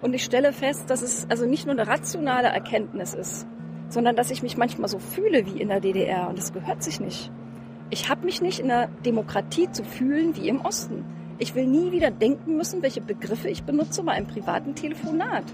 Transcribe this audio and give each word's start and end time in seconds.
Und 0.00 0.14
ich 0.14 0.24
stelle 0.24 0.52
fest, 0.52 0.90
dass 0.90 1.02
es 1.02 1.26
also 1.30 1.46
nicht 1.46 1.66
nur 1.66 1.74
eine 1.74 1.86
rationale 1.86 2.48
Erkenntnis 2.48 3.14
ist, 3.14 3.46
sondern 3.88 4.16
dass 4.16 4.30
ich 4.30 4.42
mich 4.42 4.56
manchmal 4.56 4.88
so 4.88 4.98
fühle 4.98 5.46
wie 5.46 5.60
in 5.60 5.68
der 5.68 5.80
DDR 5.80 6.28
und 6.28 6.38
das 6.38 6.52
gehört 6.52 6.82
sich 6.82 7.00
nicht. 7.00 7.30
Ich 7.90 8.08
habe 8.08 8.24
mich 8.24 8.42
nicht 8.42 8.58
in 8.58 8.68
der 8.68 8.88
Demokratie 9.04 9.70
zu 9.70 9.84
fühlen 9.84 10.36
wie 10.36 10.48
im 10.48 10.60
Osten. 10.60 11.04
Ich 11.38 11.54
will 11.54 11.66
nie 11.66 11.92
wieder 11.92 12.10
denken 12.10 12.56
müssen, 12.56 12.82
welche 12.82 13.00
Begriffe 13.00 13.48
ich 13.48 13.62
benutze 13.62 14.02
bei 14.02 14.12
einem 14.12 14.26
privaten 14.26 14.74
Telefonat. 14.74 15.44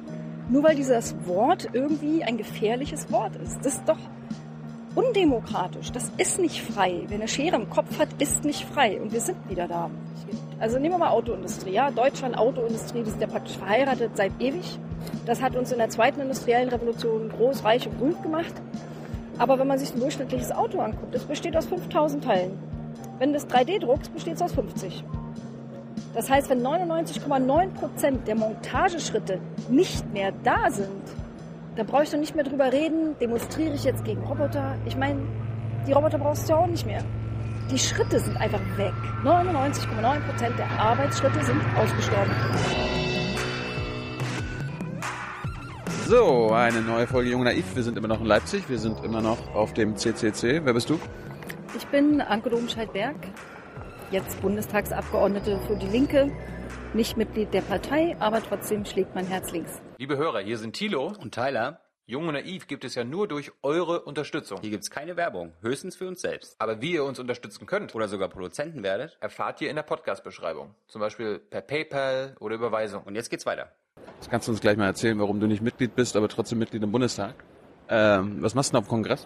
Nur 0.49 0.63
weil 0.65 0.77
dieses 0.77 1.15
Wort 1.27 1.69
irgendwie 1.73 2.25
ein 2.25 2.37
gefährliches 2.37 3.11
Wort 3.13 3.37
ist. 3.37 3.59
Das 3.65 3.75
ist 3.75 3.89
doch 3.89 3.99
undemokratisch. 4.95 5.93
Das 5.93 6.11
ist 6.17 6.39
nicht 6.39 6.63
frei. 6.63 7.03
Wer 7.09 7.19
eine 7.19 7.29
Schere 7.29 7.57
im 7.57 7.71
Kopf 7.71 7.99
hat, 7.99 8.09
ist 8.19 8.45
nicht 8.45 8.65
frei. 8.65 9.01
Und 9.01 9.13
wir 9.13 9.21
sind 9.21 9.37
wieder 9.49 9.69
da. 9.69 9.91
Also 10.61 10.79
nehmen 10.79 10.95
wir 10.95 10.99
mal 10.99 11.11
Autoindustrie. 11.11 11.73
Ja, 11.73 11.91
Deutschland, 11.91 12.39
Autoindustrie, 12.39 13.03
die 13.03 13.11
sind 13.11 13.21
ja 13.21 13.27
praktisch 13.27 13.57
verheiratet 13.57 14.13
seit 14.15 14.33
ewig. 14.39 14.79
Das 15.27 15.43
hat 15.43 15.57
uns 15.57 15.73
in 15.73 15.79
der 15.79 15.89
zweiten 15.89 16.21
industriellen 16.21 16.69
Revolution 16.69 17.29
groß, 17.31 17.65
reich 17.65 17.87
und 17.87 17.99
berühmt 17.99 18.23
gemacht. 18.23 18.55
Aber 19.39 19.59
wenn 19.59 19.67
man 19.67 19.79
sich 19.79 19.93
ein 19.95 20.01
durchschnittliches 20.01 20.53
Auto 20.53 20.79
anguckt, 20.79 21.15
das 21.15 21.25
besteht 21.25 21.57
aus 21.57 21.67
5000 21.67 22.23
Teilen. 22.23 22.59
Wenn 23.19 23.33
das 23.33 23.49
3D 23.49 23.81
druckst, 23.81 24.13
besteht 24.13 24.35
es 24.35 24.43
aus 24.43 24.53
50. 24.53 25.05
Das 26.15 26.29
heißt, 26.29 26.51
wenn 26.51 26.63
99,9 26.63 27.69
Prozent 27.71 28.29
der 28.29 28.35
Montageschritte 28.35 29.41
nicht 29.69 30.13
mehr 30.13 30.33
da 30.45 30.71
sind, 30.71 31.03
dann 31.77 31.87
brauche 31.87 32.03
ich 32.03 32.11
doch 32.11 32.19
nicht 32.19 32.35
mehr 32.35 32.45
drüber 32.45 32.73
reden, 32.73 33.17
demonstriere 33.19 33.75
ich 33.75 33.85
jetzt 33.85 34.05
gegen 34.05 34.23
Roboter. 34.23 34.77
Ich 34.85 34.97
meine, 34.97 35.21
die 35.87 35.93
Roboter 35.93 36.19
brauchst 36.19 36.49
du 36.49 36.53
ja 36.53 36.59
auch 36.59 36.67
nicht 36.67 36.87
mehr. 36.87 37.03
Die 37.71 37.79
Schritte 37.79 38.21
sind 38.21 38.37
einfach 38.37 38.61
weg. 38.77 38.93
99,9 39.25 40.21
Prozent 40.21 40.59
der 40.59 40.69
Arbeitsschritte 40.79 41.43
sind 41.43 41.61
ausgestorben. 41.77 42.33
So, 46.07 46.51
eine 46.51 46.83
neue 46.83 47.07
Folge 47.07 47.31
Jung 47.31 47.45
Naiv. 47.45 47.75
Wir 47.75 47.83
sind 47.83 47.97
immer 47.97 48.09
noch 48.09 48.21
in 48.21 48.27
Leipzig. 48.27 48.69
Wir 48.69 48.79
sind 48.79 49.03
immer 49.03 49.23
noch 49.23 49.55
auf 49.55 49.73
dem 49.73 49.97
CCC. 49.97 50.61
Wer 50.65 50.75
bist 50.75 50.91
du? 50.91 50.99
Ich 51.75 51.87
bin 51.87 52.21
Anke 52.21 52.51
Domscheit-Berg, 52.51 53.17
jetzt 54.11 54.43
Bundestagsabgeordnete 54.43 55.59
für 55.67 55.77
die 55.77 55.87
Linke. 55.87 56.31
Nicht 56.95 57.17
Mitglied 57.17 57.55
der 57.55 57.63
Partei, 57.63 58.15
aber 58.19 58.43
trotzdem 58.43 58.85
schlägt 58.85 59.15
mein 59.15 59.27
Herz 59.27 59.51
links. 59.51 59.81
Liebe 59.97 60.19
Hörer, 60.19 60.41
hier 60.41 60.59
sind 60.59 60.75
Thilo 60.75 61.15
und 61.19 61.33
Tyler. 61.33 61.81
Jung 62.05 62.29
und 62.29 62.35
Naiv 62.35 62.67
gibt 62.67 62.85
es 62.85 62.95
ja 62.95 63.03
nur 63.03 63.27
durch 63.27 63.51
eure 63.63 64.03
Unterstützung. 64.03 64.59
Hier 64.61 64.69
gibt 64.69 64.83
es 64.83 64.91
keine 64.91 65.17
Werbung, 65.17 65.55
höchstens 65.63 65.97
für 65.97 66.07
uns 66.07 66.21
selbst. 66.21 66.55
Aber 66.59 66.83
wie 66.83 66.93
ihr 66.93 67.05
uns 67.05 67.19
unterstützen 67.19 67.65
könnt 67.65 67.95
oder 67.95 68.09
sogar 68.09 68.29
Produzenten 68.29 68.83
werdet, 68.83 69.17
erfahrt 69.21 69.63
ihr 69.63 69.71
in 69.71 69.77
der 69.77 69.85
Podcast-Beschreibung. 69.85 70.75
Zum 70.87 71.01
Beispiel 71.01 71.39
per 71.39 71.63
PayPal 71.63 72.37
oder 72.41 72.57
Überweisung. 72.57 73.05
Und 73.05 73.15
jetzt 73.15 73.31
geht's 73.31 73.47
weiter. 73.47 73.73
Jetzt 74.17 74.31
kannst 74.31 74.49
du 74.49 74.53
uns 74.53 74.61
gleich 74.61 74.77
mal 74.77 74.85
erzählen, 74.85 75.19
warum 75.19 75.41
du 75.41 75.47
nicht 75.47 75.63
Mitglied 75.63 75.95
bist, 75.95 76.15
aber 76.15 76.29
trotzdem 76.29 76.59
Mitglied 76.59 76.83
im 76.83 76.93
Bundestag. 76.93 77.37
Ähm, 77.89 78.43
was 78.43 78.55
machst 78.55 78.69
du 78.69 78.73
denn 78.73 78.81
auf 78.81 78.89
dem 78.89 78.91
Kongress? 78.91 79.25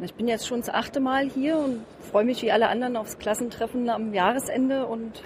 Ich 0.00 0.12
bin 0.12 0.28
jetzt 0.28 0.46
schon 0.46 0.60
das 0.60 0.68
achte 0.68 1.00
Mal 1.00 1.30
hier 1.30 1.56
und 1.56 1.86
freue 2.10 2.24
mich 2.24 2.42
wie 2.42 2.52
alle 2.52 2.68
anderen 2.68 2.98
aufs 2.98 3.16
Klassentreffen 3.16 3.88
am 3.88 4.12
Jahresende. 4.12 4.84
Und 4.84 5.22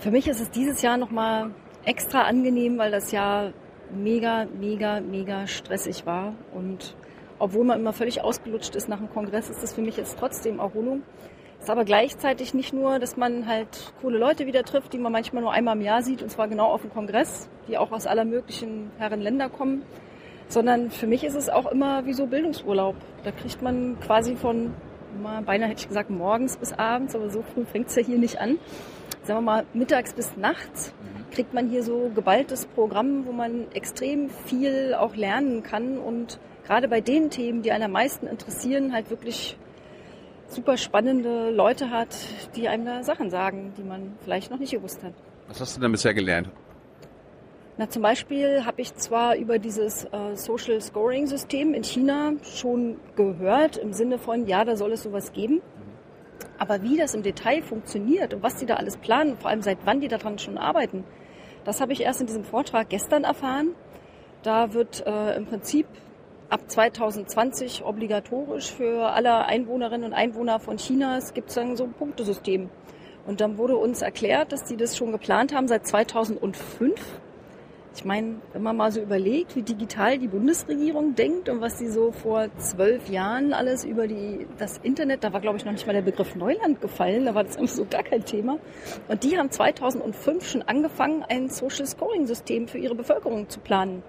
für 0.00 0.10
mich 0.10 0.28
ist 0.28 0.40
es 0.40 0.50
dieses 0.50 0.82
Jahr 0.82 0.96
nochmal 0.96 1.50
extra 1.84 2.22
angenehm, 2.22 2.78
weil 2.78 2.90
das 2.90 3.10
Jahr 3.10 3.52
mega, 3.90 4.46
mega, 4.58 5.00
mega 5.00 5.46
stressig 5.46 6.06
war. 6.06 6.34
Und 6.54 6.94
obwohl 7.38 7.64
man 7.64 7.80
immer 7.80 7.92
völlig 7.92 8.22
ausgelutscht 8.22 8.76
ist 8.76 8.88
nach 8.88 8.98
dem 8.98 9.10
Kongress, 9.10 9.50
ist 9.50 9.62
das 9.62 9.72
für 9.72 9.80
mich 9.80 9.96
jetzt 9.96 10.18
trotzdem 10.18 10.60
Erholung. 10.60 11.02
Ist 11.60 11.70
aber 11.70 11.84
gleichzeitig 11.84 12.54
nicht 12.54 12.72
nur, 12.72 13.00
dass 13.00 13.16
man 13.16 13.48
halt 13.48 13.92
coole 14.00 14.18
Leute 14.18 14.46
wieder 14.46 14.62
trifft, 14.62 14.92
die 14.92 14.98
man 14.98 15.10
manchmal 15.10 15.42
nur 15.42 15.52
einmal 15.52 15.76
im 15.76 15.82
Jahr 15.82 16.02
sieht, 16.02 16.22
und 16.22 16.30
zwar 16.30 16.46
genau 16.46 16.66
auf 16.66 16.82
dem 16.82 16.92
Kongress, 16.92 17.48
die 17.66 17.76
auch 17.76 17.90
aus 17.90 18.06
aller 18.06 18.24
möglichen 18.24 18.92
Herren 18.98 19.20
Länder 19.20 19.48
kommen, 19.48 19.82
sondern 20.46 20.90
für 20.90 21.08
mich 21.08 21.24
ist 21.24 21.34
es 21.34 21.48
auch 21.48 21.66
immer 21.66 22.06
wie 22.06 22.12
so 22.12 22.26
Bildungsurlaub. 22.26 22.94
Da 23.24 23.32
kriegt 23.32 23.60
man 23.60 23.98
quasi 23.98 24.36
von, 24.36 24.72
beinahe 25.44 25.70
hätte 25.70 25.80
ich 25.80 25.88
gesagt, 25.88 26.10
morgens 26.10 26.56
bis 26.56 26.72
abends, 26.72 27.16
aber 27.16 27.28
so 27.28 27.42
früh 27.42 27.64
fängt 27.64 27.88
es 27.88 27.96
ja 27.96 28.02
hier 28.02 28.18
nicht 28.18 28.40
an. 28.40 28.58
Sagen 29.28 29.40
wir 29.40 29.52
mal, 29.52 29.66
mittags 29.74 30.14
bis 30.14 30.38
nachts 30.38 30.94
kriegt 31.32 31.52
man 31.52 31.68
hier 31.68 31.82
so 31.82 32.10
geballtes 32.14 32.64
Programm, 32.64 33.26
wo 33.26 33.32
man 33.32 33.70
extrem 33.72 34.30
viel 34.30 34.94
auch 34.94 35.16
lernen 35.16 35.62
kann 35.62 35.98
und 35.98 36.40
gerade 36.64 36.88
bei 36.88 37.02
den 37.02 37.28
Themen, 37.28 37.60
die 37.60 37.70
einen 37.70 37.84
am 37.84 37.92
meisten 37.92 38.26
interessieren, 38.26 38.94
halt 38.94 39.10
wirklich 39.10 39.58
super 40.46 40.78
spannende 40.78 41.50
Leute 41.50 41.90
hat, 41.90 42.16
die 42.56 42.68
einem 42.68 42.86
da 42.86 43.02
Sachen 43.02 43.28
sagen, 43.28 43.74
die 43.76 43.82
man 43.82 44.16
vielleicht 44.24 44.50
noch 44.50 44.58
nicht 44.58 44.72
gewusst 44.72 45.02
hat. 45.02 45.12
Was 45.46 45.60
hast 45.60 45.76
du 45.76 45.82
denn 45.82 45.92
bisher 45.92 46.14
gelernt? 46.14 46.48
Na, 47.76 47.86
zum 47.90 48.00
Beispiel 48.00 48.64
habe 48.64 48.80
ich 48.80 48.94
zwar 48.94 49.36
über 49.36 49.58
dieses 49.58 50.04
äh, 50.06 50.36
Social 50.36 50.80
Scoring 50.80 51.26
System 51.26 51.74
in 51.74 51.84
China 51.84 52.32
schon 52.44 52.96
gehört, 53.14 53.76
im 53.76 53.92
Sinne 53.92 54.18
von, 54.18 54.46
ja, 54.46 54.64
da 54.64 54.74
soll 54.74 54.92
es 54.92 55.02
sowas 55.02 55.34
geben. 55.34 55.60
Aber 56.58 56.82
wie 56.82 56.96
das 56.96 57.14
im 57.14 57.22
Detail 57.22 57.62
funktioniert 57.62 58.34
und 58.34 58.42
was 58.42 58.56
die 58.56 58.66
da 58.66 58.74
alles 58.74 58.96
planen, 58.96 59.36
vor 59.36 59.50
allem 59.50 59.62
seit 59.62 59.78
wann 59.84 60.00
die 60.00 60.08
daran 60.08 60.38
schon 60.38 60.58
arbeiten, 60.58 61.04
das 61.64 61.80
habe 61.80 61.92
ich 61.92 62.02
erst 62.02 62.20
in 62.20 62.26
diesem 62.26 62.44
Vortrag 62.44 62.88
gestern 62.88 63.24
erfahren. 63.24 63.74
Da 64.42 64.72
wird 64.72 65.06
äh, 65.06 65.36
im 65.36 65.46
Prinzip 65.46 65.86
ab 66.48 66.60
2020 66.66 67.84
obligatorisch 67.84 68.72
für 68.72 69.10
alle 69.10 69.44
Einwohnerinnen 69.44 70.06
und 70.06 70.14
Einwohner 70.14 70.60
von 70.60 70.78
China. 70.78 71.18
Es 71.18 71.34
gibt 71.34 71.50
so 71.50 71.60
ein 71.60 71.76
Punktesystem. 71.98 72.70
Und 73.26 73.40
dann 73.40 73.58
wurde 73.58 73.76
uns 73.76 74.00
erklärt, 74.00 74.52
dass 74.52 74.64
die 74.64 74.76
das 74.76 74.96
schon 74.96 75.12
geplant 75.12 75.54
haben 75.54 75.68
seit 75.68 75.86
2005. 75.86 77.20
Ich 77.98 78.04
meine, 78.04 78.36
wenn 78.52 78.62
man 78.62 78.76
mal 78.76 78.92
so 78.92 79.00
überlegt, 79.00 79.56
wie 79.56 79.62
digital 79.62 80.18
die 80.18 80.28
Bundesregierung 80.28 81.16
denkt 81.16 81.48
und 81.48 81.60
was 81.60 81.80
sie 81.80 81.88
so 81.88 82.12
vor 82.12 82.46
zwölf 82.58 83.08
Jahren 83.08 83.52
alles 83.52 83.84
über 83.84 84.06
die, 84.06 84.46
das 84.56 84.78
Internet, 84.78 85.24
da 85.24 85.32
war 85.32 85.40
glaube 85.40 85.56
ich 85.56 85.64
noch 85.64 85.72
nicht 85.72 85.84
mal 85.84 85.94
der 85.94 86.02
Begriff 86.02 86.36
Neuland 86.36 86.80
gefallen, 86.80 87.24
da 87.24 87.34
war 87.34 87.42
das 87.42 87.56
so 87.74 87.84
gar 87.84 88.04
kein 88.04 88.24
Thema. 88.24 88.58
Und 89.08 89.24
die 89.24 89.36
haben 89.36 89.50
2005 89.50 90.48
schon 90.48 90.62
angefangen, 90.62 91.24
ein 91.28 91.48
Social 91.48 91.86
Scoring 91.86 92.28
System 92.28 92.68
für 92.68 92.78
ihre 92.78 92.94
Bevölkerung 92.94 93.48
zu 93.48 93.58
planen. 93.58 94.04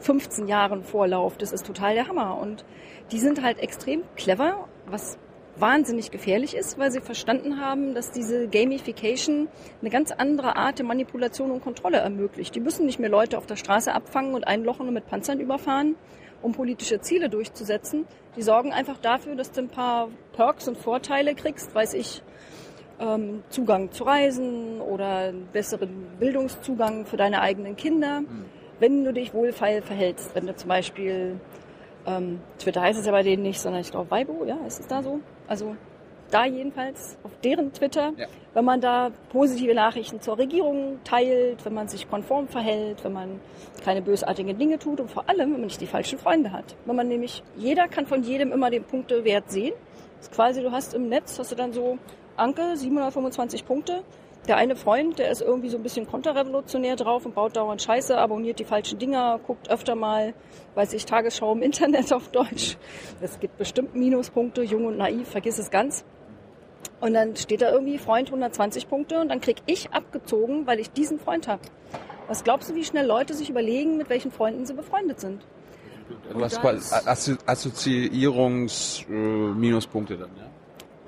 15 0.00 0.46
Jahren 0.46 0.84
Vorlauf. 0.84 1.36
Das 1.38 1.52
ist 1.52 1.66
total 1.66 1.94
der 1.94 2.08
Hammer. 2.08 2.38
Und 2.38 2.64
die 3.10 3.18
sind 3.18 3.42
halt 3.42 3.58
extrem 3.58 4.02
clever, 4.16 4.68
was 4.86 5.18
wahnsinnig 5.60 6.10
gefährlich 6.10 6.54
ist, 6.54 6.78
weil 6.78 6.90
sie 6.90 7.00
verstanden 7.00 7.60
haben, 7.60 7.94
dass 7.94 8.10
diese 8.10 8.48
Gamification 8.48 9.48
eine 9.80 9.90
ganz 9.90 10.12
andere 10.12 10.56
Art 10.56 10.78
der 10.78 10.86
Manipulation 10.86 11.50
und 11.50 11.62
Kontrolle 11.62 11.98
ermöglicht. 11.98 12.54
Die 12.54 12.60
müssen 12.60 12.86
nicht 12.86 12.98
mehr 12.98 13.10
Leute 13.10 13.38
auf 13.38 13.46
der 13.46 13.56
Straße 13.56 13.94
abfangen 13.94 14.34
und 14.34 14.46
einlochen 14.46 14.88
und 14.88 14.94
mit 14.94 15.06
Panzern 15.06 15.40
überfahren, 15.40 15.96
um 16.42 16.52
politische 16.52 17.00
Ziele 17.00 17.28
durchzusetzen. 17.28 18.06
Die 18.36 18.42
sorgen 18.42 18.72
einfach 18.72 18.98
dafür, 18.98 19.34
dass 19.34 19.50
du 19.52 19.62
ein 19.62 19.68
paar 19.68 20.08
Perks 20.32 20.68
und 20.68 20.78
Vorteile 20.78 21.34
kriegst, 21.34 21.74
weiß 21.74 21.94
ich, 21.94 22.22
ähm, 23.00 23.42
Zugang 23.48 23.92
zu 23.92 24.04
Reisen 24.04 24.80
oder 24.80 25.32
besseren 25.52 26.06
Bildungszugang 26.18 27.06
für 27.06 27.16
deine 27.16 27.40
eigenen 27.40 27.76
Kinder. 27.76 28.20
Mhm 28.20 28.58
wenn 28.80 29.04
du 29.04 29.12
dich 29.12 29.34
wohlfeil 29.34 29.82
verhältst. 29.82 30.34
Wenn 30.34 30.46
du 30.46 30.54
zum 30.54 30.68
Beispiel, 30.68 31.40
ähm, 32.06 32.40
Twitter 32.58 32.82
heißt 32.82 32.98
es 32.98 33.06
ja 33.06 33.12
bei 33.12 33.22
denen 33.22 33.42
nicht, 33.42 33.60
sondern 33.60 33.80
ich 33.80 33.90
glaube 33.90 34.10
Weibo, 34.10 34.44
ja, 34.44 34.58
ist 34.66 34.80
es 34.80 34.86
da 34.86 35.02
so? 35.02 35.20
Also 35.48 35.76
da 36.30 36.44
jedenfalls, 36.44 37.16
auf 37.22 37.30
deren 37.42 37.72
Twitter, 37.72 38.12
ja. 38.16 38.26
wenn 38.52 38.64
man 38.64 38.80
da 38.80 39.10
positive 39.30 39.74
Nachrichten 39.74 40.20
zur 40.20 40.38
Regierung 40.38 40.98
teilt, 41.02 41.64
wenn 41.64 41.74
man 41.74 41.88
sich 41.88 42.08
konform 42.08 42.48
verhält, 42.48 43.02
wenn 43.02 43.14
man 43.14 43.40
keine 43.82 44.02
bösartigen 44.02 44.58
Dinge 44.58 44.78
tut 44.78 45.00
und 45.00 45.10
vor 45.10 45.28
allem, 45.28 45.40
wenn 45.40 45.52
man 45.52 45.60
nicht 45.62 45.80
die 45.80 45.86
falschen 45.86 46.18
Freunde 46.18 46.52
hat. 46.52 46.76
Wenn 46.84 46.96
man 46.96 47.08
nämlich, 47.08 47.42
jeder 47.56 47.88
kann 47.88 48.06
von 48.06 48.22
jedem 48.22 48.52
immer 48.52 48.70
den 48.70 48.84
Punktewert 48.84 49.50
sehen. 49.50 49.72
Das 50.18 50.28
ist 50.28 50.34
quasi, 50.34 50.62
du 50.62 50.70
hast 50.70 50.94
im 50.94 51.08
Netz, 51.08 51.38
hast 51.38 51.52
du 51.52 51.56
dann 51.56 51.72
so, 51.72 51.98
Anke, 52.36 52.76
725 52.76 53.64
Punkte, 53.64 54.02
der 54.46 54.56
eine 54.56 54.76
Freund, 54.76 55.18
der 55.18 55.30
ist 55.30 55.42
irgendwie 55.42 55.68
so 55.68 55.76
ein 55.76 55.82
bisschen 55.82 56.06
konterrevolutionär 56.06 56.96
drauf 56.96 57.26
und 57.26 57.34
baut 57.34 57.56
dauernd 57.56 57.82
Scheiße, 57.82 58.16
abonniert 58.16 58.58
die 58.58 58.64
falschen 58.64 58.98
Dinger, 58.98 59.38
guckt 59.46 59.70
öfter 59.70 59.94
mal, 59.94 60.32
weiß 60.74 60.94
ich, 60.94 61.04
Tagesschau 61.04 61.52
im 61.52 61.62
Internet 61.62 62.12
auf 62.12 62.28
Deutsch. 62.28 62.78
Es 63.20 63.38
gibt 63.40 63.58
bestimmt 63.58 63.94
Minuspunkte, 63.94 64.62
jung 64.62 64.86
und 64.86 64.96
naiv, 64.96 65.28
vergiss 65.28 65.58
es 65.58 65.70
ganz. 65.70 66.04
Und 67.00 67.14
dann 67.14 67.36
steht 67.36 67.62
da 67.62 67.70
irgendwie 67.70 67.98
Freund 67.98 68.28
120 68.28 68.88
Punkte 68.88 69.20
und 69.20 69.28
dann 69.28 69.40
krieg 69.40 69.58
ich 69.66 69.92
abgezogen, 69.92 70.66
weil 70.66 70.80
ich 70.80 70.90
diesen 70.90 71.20
Freund 71.20 71.46
habe. 71.46 71.62
Was 72.26 72.42
glaubst 72.44 72.70
du, 72.70 72.74
wie 72.74 72.84
schnell 72.84 73.06
Leute 73.06 73.34
sich 73.34 73.50
überlegen, 73.50 73.96
mit 73.96 74.10
welchen 74.10 74.32
Freunden 74.32 74.66
sie 74.66 74.74
befreundet 74.74 75.20
sind? 75.20 75.46
Du 76.32 76.42
hast 76.42 76.58
Assoziierungs-Minuspunkte 77.46 80.16
dann, 80.16 80.30
ja? 80.36 80.48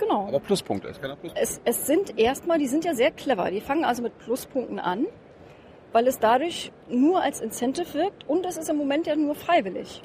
Genau. 0.00 0.28
Aber 0.28 0.40
Pluspunkte, 0.40 0.88
es 0.88 1.00
kann 1.00 1.10
auch 1.10 1.20
Pluspunkte. 1.20 1.42
Es, 1.42 1.60
es 1.64 1.86
sind 1.86 2.18
erstmal, 2.18 2.58
die 2.58 2.66
sind 2.66 2.84
ja 2.84 2.94
sehr 2.94 3.10
clever. 3.10 3.50
Die 3.50 3.60
fangen 3.60 3.84
also 3.84 4.02
mit 4.02 4.18
Pluspunkten 4.18 4.78
an, 4.78 5.06
weil 5.92 6.06
es 6.06 6.18
dadurch 6.18 6.72
nur 6.88 7.22
als 7.22 7.40
Incentive 7.40 7.92
wirkt 7.94 8.28
und 8.28 8.46
es 8.46 8.56
ist 8.56 8.70
im 8.70 8.76
Moment 8.76 9.06
ja 9.06 9.14
nur 9.14 9.34
freiwillig. 9.34 10.02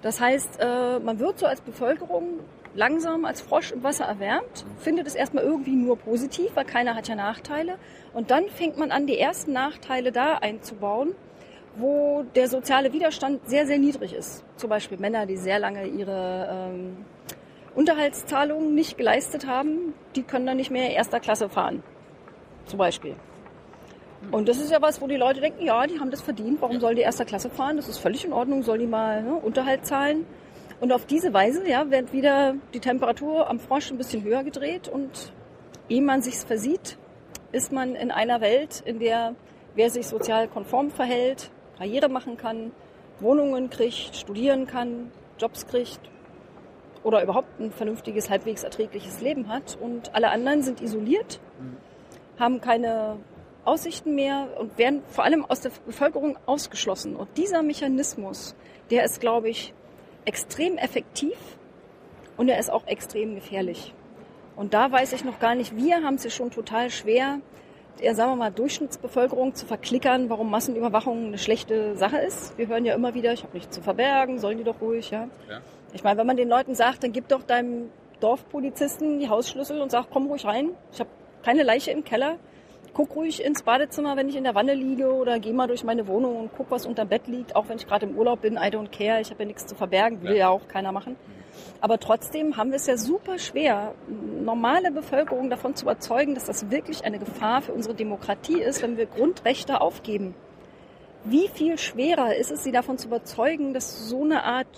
Das 0.00 0.20
heißt, 0.20 0.60
äh, 0.60 0.98
man 1.00 1.18
wird 1.18 1.38
so 1.38 1.46
als 1.46 1.60
Bevölkerung 1.60 2.40
langsam 2.74 3.24
als 3.24 3.40
Frosch 3.40 3.72
im 3.72 3.82
Wasser 3.82 4.04
erwärmt, 4.04 4.64
findet 4.78 5.06
es 5.06 5.14
erstmal 5.14 5.42
irgendwie 5.42 5.74
nur 5.74 5.98
positiv, 5.98 6.50
weil 6.54 6.64
keiner 6.64 6.94
hat 6.94 7.08
ja 7.08 7.16
Nachteile. 7.16 7.76
Und 8.14 8.30
dann 8.30 8.48
fängt 8.48 8.78
man 8.78 8.92
an, 8.92 9.06
die 9.06 9.18
ersten 9.18 9.52
Nachteile 9.52 10.12
da 10.12 10.34
einzubauen, 10.34 11.14
wo 11.76 12.24
der 12.34 12.48
soziale 12.48 12.92
Widerstand 12.92 13.40
sehr, 13.48 13.66
sehr 13.66 13.78
niedrig 13.78 14.12
ist. 14.12 14.44
Zum 14.56 14.70
Beispiel 14.70 14.98
Männer, 14.98 15.26
die 15.26 15.36
sehr 15.36 15.58
lange 15.58 15.86
ihre 15.86 16.70
ähm, 16.72 17.04
Unterhaltszahlungen 17.78 18.74
nicht 18.74 18.98
geleistet 18.98 19.46
haben, 19.46 19.94
die 20.16 20.24
können 20.24 20.46
dann 20.46 20.56
nicht 20.56 20.72
mehr 20.72 20.90
erster 20.90 21.20
Klasse 21.20 21.48
fahren. 21.48 21.84
Zum 22.64 22.76
Beispiel. 22.76 23.14
Und 24.32 24.48
das 24.48 24.56
ist 24.58 24.72
ja 24.72 24.82
was, 24.82 25.00
wo 25.00 25.06
die 25.06 25.14
Leute 25.14 25.40
denken, 25.40 25.64
ja, 25.64 25.86
die 25.86 26.00
haben 26.00 26.10
das 26.10 26.20
verdient, 26.20 26.60
warum 26.60 26.80
sollen 26.80 26.96
die 26.96 27.02
erster 27.02 27.24
Klasse 27.24 27.50
fahren? 27.50 27.76
Das 27.76 27.88
ist 27.88 27.98
völlig 27.98 28.24
in 28.24 28.32
Ordnung, 28.32 28.64
soll 28.64 28.78
die 28.78 28.88
mal 28.88 29.22
ne, 29.22 29.32
Unterhalt 29.36 29.86
zahlen. 29.86 30.26
Und 30.80 30.90
auf 30.90 31.06
diese 31.06 31.32
Weise 31.32 31.68
ja, 31.68 31.88
wird 31.88 32.12
wieder 32.12 32.56
die 32.74 32.80
Temperatur 32.80 33.48
am 33.48 33.60
Frosch 33.60 33.92
ein 33.92 33.96
bisschen 33.96 34.24
höher 34.24 34.42
gedreht 34.42 34.88
und 34.88 35.32
ehe 35.88 36.02
man 36.02 36.20
sich's 36.20 36.42
versieht, 36.42 36.98
ist 37.52 37.70
man 37.70 37.94
in 37.94 38.10
einer 38.10 38.40
Welt, 38.40 38.82
in 38.86 38.98
der 38.98 39.36
wer 39.76 39.90
sich 39.90 40.08
sozial 40.08 40.48
konform 40.48 40.90
verhält, 40.90 41.52
Karriere 41.76 42.08
machen 42.08 42.36
kann, 42.36 42.72
Wohnungen 43.20 43.70
kriegt, 43.70 44.16
studieren 44.16 44.66
kann, 44.66 45.12
Jobs 45.38 45.64
kriegt 45.68 46.00
oder 47.02 47.22
überhaupt 47.22 47.60
ein 47.60 47.70
vernünftiges, 47.70 48.30
halbwegs 48.30 48.62
erträgliches 48.62 49.20
Leben 49.20 49.48
hat. 49.48 49.78
Und 49.80 50.14
alle 50.14 50.30
anderen 50.30 50.62
sind 50.62 50.80
isoliert, 50.80 51.40
haben 52.38 52.60
keine 52.60 53.18
Aussichten 53.64 54.14
mehr 54.14 54.48
und 54.58 54.78
werden 54.78 55.02
vor 55.10 55.24
allem 55.24 55.44
aus 55.44 55.60
der 55.60 55.70
Bevölkerung 55.86 56.38
ausgeschlossen. 56.46 57.16
Und 57.16 57.28
dieser 57.36 57.62
Mechanismus, 57.62 58.54
der 58.90 59.04
ist, 59.04 59.20
glaube 59.20 59.50
ich, 59.50 59.74
extrem 60.24 60.78
effektiv 60.78 61.36
und 62.36 62.48
er 62.48 62.58
ist 62.58 62.70
auch 62.70 62.86
extrem 62.86 63.34
gefährlich. 63.34 63.94
Und 64.56 64.74
da 64.74 64.90
weiß 64.90 65.12
ich 65.12 65.24
noch 65.24 65.38
gar 65.38 65.54
nicht, 65.54 65.76
wir 65.76 66.02
haben 66.02 66.14
es 66.14 66.24
ja 66.24 66.30
schon 66.30 66.50
total 66.50 66.90
schwer, 66.90 67.40
ja, 68.00 68.14
sagen 68.14 68.32
wir 68.32 68.36
mal, 68.36 68.50
Durchschnittsbevölkerung 68.52 69.54
zu 69.54 69.66
verklickern, 69.66 70.30
warum 70.30 70.50
Massenüberwachung 70.50 71.26
eine 71.26 71.38
schlechte 71.38 71.96
Sache 71.96 72.18
ist. 72.18 72.56
Wir 72.56 72.68
hören 72.68 72.84
ja 72.84 72.94
immer 72.94 73.14
wieder, 73.14 73.32
ich 73.32 73.42
habe 73.42 73.54
nichts 73.54 73.74
zu 73.74 73.82
verbergen, 73.82 74.38
sollen 74.38 74.58
die 74.58 74.64
doch 74.64 74.80
ruhig, 74.80 75.10
ja. 75.10 75.28
ja. 75.48 75.60
Ich 75.92 76.04
meine, 76.04 76.18
wenn 76.18 76.26
man 76.26 76.36
den 76.36 76.48
Leuten 76.48 76.74
sagt, 76.74 77.02
dann 77.02 77.12
gib 77.12 77.28
doch 77.28 77.42
deinem 77.42 77.90
Dorfpolizisten 78.20 79.20
die 79.20 79.28
Hausschlüssel 79.28 79.80
und 79.80 79.90
sag, 79.90 80.06
komm 80.10 80.26
ruhig 80.26 80.44
rein. 80.44 80.70
Ich 80.92 81.00
habe 81.00 81.10
keine 81.42 81.62
Leiche 81.62 81.90
im 81.90 82.04
Keller. 82.04 82.36
Guck 82.92 83.14
ruhig 83.14 83.44
ins 83.44 83.62
Badezimmer, 83.62 84.16
wenn 84.16 84.28
ich 84.28 84.36
in 84.36 84.44
der 84.44 84.54
Wanne 84.54 84.74
liege 84.74 85.14
oder 85.14 85.38
geh 85.38 85.52
mal 85.52 85.68
durch 85.68 85.84
meine 85.84 86.08
Wohnung 86.08 86.36
und 86.36 86.50
guck, 86.56 86.70
was 86.70 86.84
unterm 86.84 87.08
Bett 87.08 87.26
liegt, 87.26 87.54
auch 87.54 87.68
wenn 87.68 87.76
ich 87.76 87.86
gerade 87.86 88.06
im 88.06 88.18
Urlaub 88.18 88.40
bin. 88.40 88.54
I 88.54 88.70
don't 88.70 88.90
care, 88.90 89.20
ich 89.20 89.30
habe 89.30 89.44
ja 89.44 89.46
nichts 89.46 89.66
zu 89.66 89.74
verbergen, 89.74 90.22
will 90.22 90.32
ja, 90.32 90.38
ja 90.38 90.48
auch 90.48 90.66
keiner 90.68 90.90
machen. 90.90 91.16
Aber 91.80 91.98
trotzdem 91.98 92.56
haben 92.56 92.70
wir 92.70 92.76
es 92.76 92.86
ja 92.86 92.96
super 92.96 93.38
schwer, 93.38 93.94
normale 94.08 94.90
Bevölkerung 94.90 95.48
davon 95.48 95.74
zu 95.76 95.84
überzeugen, 95.84 96.34
dass 96.34 96.46
das 96.46 96.70
wirklich 96.70 97.04
eine 97.04 97.18
Gefahr 97.18 97.62
für 97.62 97.72
unsere 97.72 97.94
Demokratie 97.94 98.60
ist, 98.60 98.82
wenn 98.82 98.96
wir 98.96 99.06
Grundrechte 99.06 99.80
aufgeben. 99.80 100.34
Wie 101.24 101.48
viel 101.48 101.78
schwerer 101.78 102.34
ist 102.36 102.50
es, 102.50 102.64
sie 102.64 102.72
davon 102.72 102.98
zu 102.98 103.08
überzeugen, 103.08 103.74
dass 103.74 104.08
so 104.08 104.24
eine 104.24 104.44
Art 104.44 104.68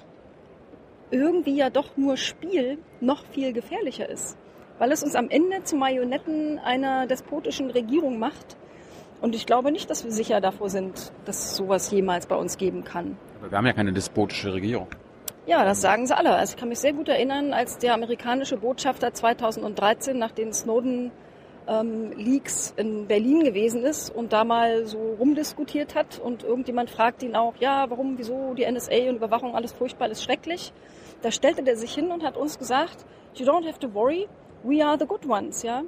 irgendwie 1.11 1.57
ja 1.57 1.71
doch 1.71 1.97
nur 1.97 2.17
Spiel 2.17 2.79
noch 3.01 3.25
viel 3.27 3.53
gefährlicher 3.53 4.09
ist? 4.09 4.37
Weil 4.79 4.93
es 4.93 5.03
uns 5.03 5.15
am 5.15 5.29
Ende 5.29 5.62
zu 5.62 5.77
Marionetten 5.77 6.59
einer 6.59 7.07
despotischen 7.07 7.71
Regierung 7.71 8.19
macht. 8.19 8.57
Und 9.21 9.35
ich 9.35 9.45
glaube 9.45 9.71
nicht, 9.71 9.91
dass 9.91 10.05
wir 10.05 10.12
sicher 10.12 10.41
davor 10.41 10.71
sind, 10.71 11.12
dass 11.27 11.57
sowas 11.57 11.91
jemals 11.91 12.27
bei 12.27 12.37
uns 12.37 12.57
geben 12.57 12.85
kann. 12.85 13.19
Aber 13.39 13.51
wir 13.51 13.59
haben 13.59 13.67
ja 13.67 13.73
keine 13.73 13.93
despotische 13.93 14.55
Regierung. 14.55 14.89
Ja, 15.47 15.65
das 15.65 15.81
sagen 15.81 16.07
sie 16.07 16.17
alle. 16.17 16.35
Also 16.35 16.55
ich 16.55 16.61
kann 16.61 16.69
mich 16.69 16.79
sehr 16.79 16.93
gut 16.93 17.09
erinnern, 17.09 17.53
als 17.53 17.79
der 17.79 17.95
amerikanische 17.95 18.56
Botschafter 18.56 19.13
2013 19.13 20.19
nach 20.19 20.31
den 20.31 20.53
Snowden 20.53 21.11
ähm, 21.67 22.13
Leaks 22.17 22.75
in 22.77 23.06
Berlin 23.06 23.45
gewesen 23.45 23.83
ist 23.83 24.11
und 24.11 24.33
da 24.33 24.45
mal 24.45 24.87
so 24.87 25.17
rumdiskutiert 25.19 25.95
hat 25.95 26.19
und 26.19 26.43
irgendjemand 26.43 26.91
fragt 26.91 27.23
ihn 27.23 27.37
auch, 27.37 27.55
ja, 27.59 27.89
warum, 27.89 28.19
wieso 28.19 28.55
die 28.55 28.71
NSA 28.71 29.09
und 29.09 29.17
Überwachung 29.17 29.55
alles 29.55 29.73
furchtbar, 29.73 30.06
alles 30.06 30.23
schrecklich. 30.23 30.73
Da 31.22 31.31
stellte 31.31 31.62
der 31.62 31.76
sich 31.76 31.94
hin 31.94 32.11
und 32.11 32.25
hat 32.25 32.37
uns 32.37 32.58
gesagt, 32.58 33.05
you 33.34 33.46
don't 33.46 33.67
have 33.67 33.78
to 33.78 33.93
worry, 33.93 34.28
we 34.62 34.84
are 34.84 34.99
the 34.99 35.06
good 35.06 35.26
ones, 35.26 35.62
ja. 35.62 35.82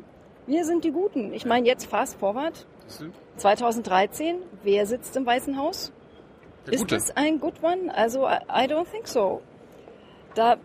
Wir 0.46 0.64
sind 0.64 0.84
die 0.84 0.90
Guten. 0.90 1.32
Ich 1.32 1.46
meine 1.46 1.66
jetzt 1.66 1.86
fast 1.86 2.18
forward. 2.18 2.66
2013, 3.36 4.36
wer 4.62 4.86
sitzt 4.86 5.16
im 5.16 5.24
Weißen 5.24 5.56
Haus? 5.56 5.92
Ist 6.70 6.92
es 6.92 7.16
ein 7.16 7.40
good 7.40 7.62
one? 7.62 7.94
Also 7.94 8.26
I 8.26 8.66
don't 8.66 8.90
think 8.90 9.08
so. 9.08 9.40
Da, 10.34 10.56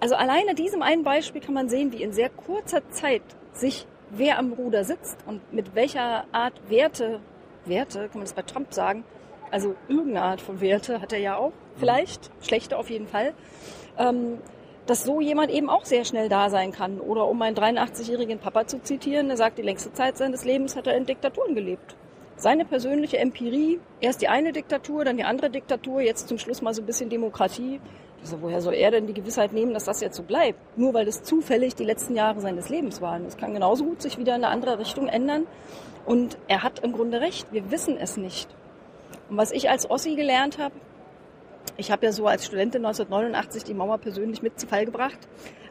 also 0.00 0.14
alleine 0.14 0.54
diesem 0.54 0.82
einen 0.82 1.04
Beispiel 1.04 1.40
kann 1.40 1.54
man 1.54 1.68
sehen, 1.68 1.92
wie 1.92 2.02
in 2.02 2.12
sehr 2.12 2.30
kurzer 2.30 2.88
Zeit 2.90 3.22
sich 3.52 3.86
wer 4.10 4.38
am 4.38 4.52
Ruder 4.52 4.84
sitzt 4.84 5.18
und 5.26 5.52
mit 5.52 5.74
welcher 5.74 6.24
Art 6.32 6.54
Werte, 6.68 7.20
Werte, 7.64 8.00
kann 8.00 8.14
man 8.14 8.22
das 8.22 8.32
bei 8.32 8.42
Trump 8.42 8.72
sagen, 8.72 9.04
also 9.50 9.74
irgendeine 9.88 10.22
Art 10.22 10.40
von 10.40 10.60
Werte 10.60 11.00
hat 11.00 11.12
er 11.12 11.18
ja 11.18 11.36
auch, 11.36 11.52
vielleicht, 11.76 12.30
mhm. 12.30 12.44
schlechte 12.44 12.78
auf 12.78 12.90
jeden 12.90 13.06
Fall, 13.06 13.34
ähm, 13.98 14.38
dass 14.86 15.04
so 15.04 15.20
jemand 15.20 15.50
eben 15.50 15.68
auch 15.68 15.84
sehr 15.84 16.04
schnell 16.04 16.28
da 16.28 16.48
sein 16.48 16.72
kann. 16.72 16.98
Oder 17.00 17.28
um 17.28 17.38
meinen 17.38 17.56
83-jährigen 17.56 18.38
Papa 18.38 18.66
zu 18.66 18.82
zitieren, 18.82 19.28
der 19.28 19.36
sagt, 19.36 19.58
die 19.58 19.62
längste 19.62 19.92
Zeit 19.92 20.16
seines 20.16 20.44
Lebens 20.44 20.76
hat 20.76 20.86
er 20.86 20.96
in 20.96 21.04
Diktaturen 21.04 21.54
gelebt. 21.54 21.94
Seine 22.36 22.64
persönliche 22.64 23.18
Empirie, 23.18 23.80
erst 24.00 24.22
die 24.22 24.28
eine 24.28 24.52
Diktatur, 24.52 25.04
dann 25.04 25.16
die 25.16 25.24
andere 25.24 25.50
Diktatur, 25.50 26.00
jetzt 26.00 26.28
zum 26.28 26.38
Schluss 26.38 26.62
mal 26.62 26.72
so 26.72 26.82
ein 26.82 26.86
bisschen 26.86 27.10
Demokratie, 27.10 27.80
also 28.20 28.40
woher 28.42 28.60
soll 28.60 28.74
er 28.74 28.90
denn 28.90 29.06
die 29.06 29.14
Gewissheit 29.14 29.52
nehmen, 29.52 29.74
dass 29.74 29.84
das 29.84 30.00
jetzt 30.00 30.16
so 30.16 30.22
bleibt? 30.22 30.58
Nur 30.76 30.94
weil 30.94 31.04
das 31.04 31.22
zufällig 31.22 31.74
die 31.74 31.84
letzten 31.84 32.16
Jahre 32.16 32.40
seines 32.40 32.68
Lebens 32.68 33.00
waren. 33.00 33.24
Das 33.24 33.36
kann 33.36 33.54
genauso 33.54 33.84
gut 33.84 34.02
sich 34.02 34.18
wieder 34.18 34.34
in 34.34 34.44
eine 34.44 34.52
andere 34.52 34.78
Richtung 34.78 35.08
ändern. 35.08 35.46
Und 36.04 36.38
er 36.48 36.62
hat 36.62 36.80
im 36.80 36.92
Grunde 36.92 37.20
recht. 37.20 37.52
Wir 37.52 37.70
wissen 37.70 37.96
es 37.96 38.16
nicht. 38.16 38.48
Und 39.30 39.36
was 39.36 39.52
ich 39.52 39.70
als 39.70 39.88
Ossi 39.88 40.16
gelernt 40.16 40.58
habe, 40.58 40.74
ich 41.78 41.92
habe 41.92 42.04
ja 42.04 42.12
so 42.12 42.26
als 42.26 42.44
Studentin 42.44 42.84
1989 42.84 43.64
die 43.64 43.72
Mauer 43.72 43.98
persönlich 43.98 44.42
mit 44.42 44.58
zu 44.60 44.66
Fall 44.66 44.84
gebracht. 44.84 45.18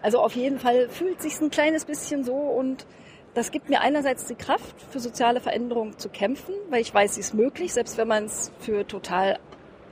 Also 0.01 0.19
auf 0.19 0.35
jeden 0.35 0.57
Fall 0.57 0.87
fühlt 0.89 1.21
sich 1.21 1.39
ein 1.41 1.51
kleines 1.51 1.85
bisschen 1.85 2.23
so 2.23 2.33
und 2.33 2.87
das 3.33 3.51
gibt 3.51 3.69
mir 3.69 3.81
einerseits 3.81 4.25
die 4.25 4.35
Kraft, 4.35 4.81
für 4.89 4.99
soziale 4.99 5.41
Veränderungen 5.41 5.99
zu 5.99 6.09
kämpfen, 6.09 6.55
weil 6.69 6.81
ich 6.81 6.93
weiß, 6.93 7.15
sie 7.15 7.19
ist 7.19 7.33
möglich, 7.33 7.73
selbst 7.73 7.97
wenn 7.97 8.07
man 8.07 8.25
es 8.25 8.51
für 8.59 8.87
total 8.87 9.37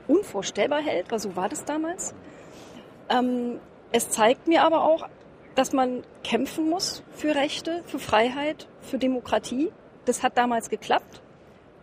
unvorstellbar 0.07 0.81
hält, 0.81 1.12
weil 1.12 1.19
so 1.19 1.35
war 1.35 1.50
das 1.50 1.65
damals. 1.65 2.15
Ähm, 3.09 3.59
es 3.91 4.09
zeigt 4.09 4.47
mir 4.47 4.63
aber 4.63 4.83
auch, 4.85 5.07
dass 5.53 5.73
man 5.73 6.03
kämpfen 6.23 6.69
muss 6.69 7.03
für 7.12 7.35
Rechte, 7.35 7.83
für 7.85 8.00
Freiheit, 8.00 8.67
für 8.81 8.97
Demokratie. 8.97 9.71
Das 10.06 10.23
hat 10.23 10.38
damals 10.38 10.69
geklappt. 10.69 11.21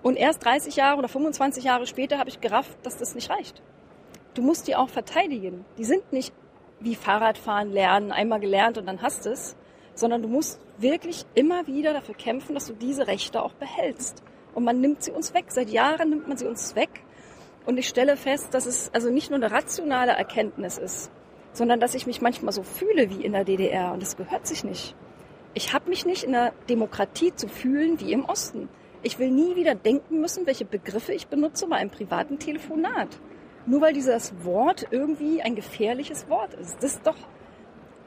Und 0.02 0.17
erst 0.17 0.44
30 0.44 0.75
Jahre 0.76 0.99
oder 0.99 1.08
25 1.08 1.64
Jahre 1.64 1.87
später 1.87 2.19
habe 2.19 2.31
ich 2.31 2.40
gerafft, 2.40 2.76
dass 2.82 2.96
das 2.96 3.14
nicht 3.14 3.31
reicht. 3.31 3.62
Du 4.34 4.43
musst 4.43 4.67
die 4.67 4.77
auch 4.77 4.89
verteidigen. 4.89 5.65
Die 5.79 5.84
sind 5.84 6.12
nicht 6.12 6.32
wie 6.81 6.94
Fahrradfahren 6.94 7.70
lernen, 7.70 8.12
einmal 8.12 8.41
gelernt 8.41 8.79
und 8.79 8.86
dann 8.86 9.03
hast 9.03 9.27
es, 9.27 9.56
sondern 9.94 10.22
du 10.22 10.29
musst 10.29 10.60
wirklich 10.79 11.24
immer 11.34 11.67
wieder 11.67 11.93
dafür 11.93 12.15
kämpfen, 12.15 12.55
dass 12.55 12.67
du 12.67 12.72
diese 12.72 13.06
Rechte 13.06 13.43
auch 13.43 13.53
behältst. 13.53 14.22
Und 14.55 14.65
man 14.65 14.81
nimmt 14.81 15.03
sie 15.03 15.12
uns 15.12 15.34
weg. 15.34 15.46
Seit 15.48 15.70
Jahren 15.70 16.10
nimmt 16.10 16.29
man 16.29 16.36
sie 16.36 16.46
uns 16.46 16.74
weg. 16.74 17.05
Und 17.65 17.79
ich 17.79 17.89
stelle 17.89 18.17
fest, 18.17 18.55
dass 18.55 18.67
es 18.67 18.93
also 18.93 19.10
nicht 19.10 19.31
nur 19.31 19.39
eine 19.39 19.51
rationale 19.51 20.12
Erkenntnis 20.12 20.79
ist, 20.79 21.10
sondern 21.53 21.79
dass 21.79 21.94
ich 21.94 22.06
mich 22.06 22.20
manchmal 22.20 22.53
so 22.53 22.62
fühle 22.62 23.10
wie 23.10 23.24
in 23.24 23.32
der 23.32 23.44
DDR. 23.44 23.93
Und 23.93 24.03
das 24.03 24.17
gehört 24.17 24.46
sich 24.46 24.65
nicht. 24.65 24.96
Ich 25.55 25.72
habe 25.74 25.91
mich 25.91 26.06
nicht 26.06 26.24
in 26.24 26.32
der 26.32 26.53
Demokratie 26.69 27.34
zu 27.34 27.46
fühlen 27.48 28.01
wie 28.01 28.12
im 28.12 28.24
Osten. 28.24 28.69
Ich 29.03 29.19
will 29.19 29.31
nie 29.31 29.56
wieder 29.56 29.74
denken 29.74 30.20
müssen, 30.20 30.46
welche 30.46 30.65
Begriffe 30.65 31.12
ich 31.12 31.27
benutze 31.27 31.67
bei 31.67 31.77
einem 31.77 31.91
privaten 31.91 32.39
Telefonat. 32.39 33.08
Nur 33.66 33.81
weil 33.81 33.92
dieses 33.92 34.32
Wort 34.44 34.86
irgendwie 34.90 35.42
ein 35.42 35.54
gefährliches 35.54 36.28
Wort 36.28 36.54
ist. 36.54 36.76
Das 36.82 36.94
ist 36.94 37.06
doch 37.06 37.16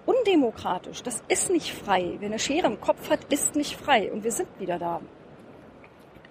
undemokratisch. 0.05 1.01
Das 1.03 1.23
ist 1.27 1.49
nicht 1.49 1.73
frei. 1.73 2.17
Wer 2.19 2.29
eine 2.29 2.39
Schere 2.39 2.67
im 2.67 2.81
Kopf 2.81 3.09
hat, 3.09 3.23
ist 3.31 3.55
nicht 3.55 3.75
frei. 3.77 4.11
Und 4.11 4.23
wir 4.23 4.31
sind 4.31 4.49
wieder 4.59 4.77
da. 4.77 5.01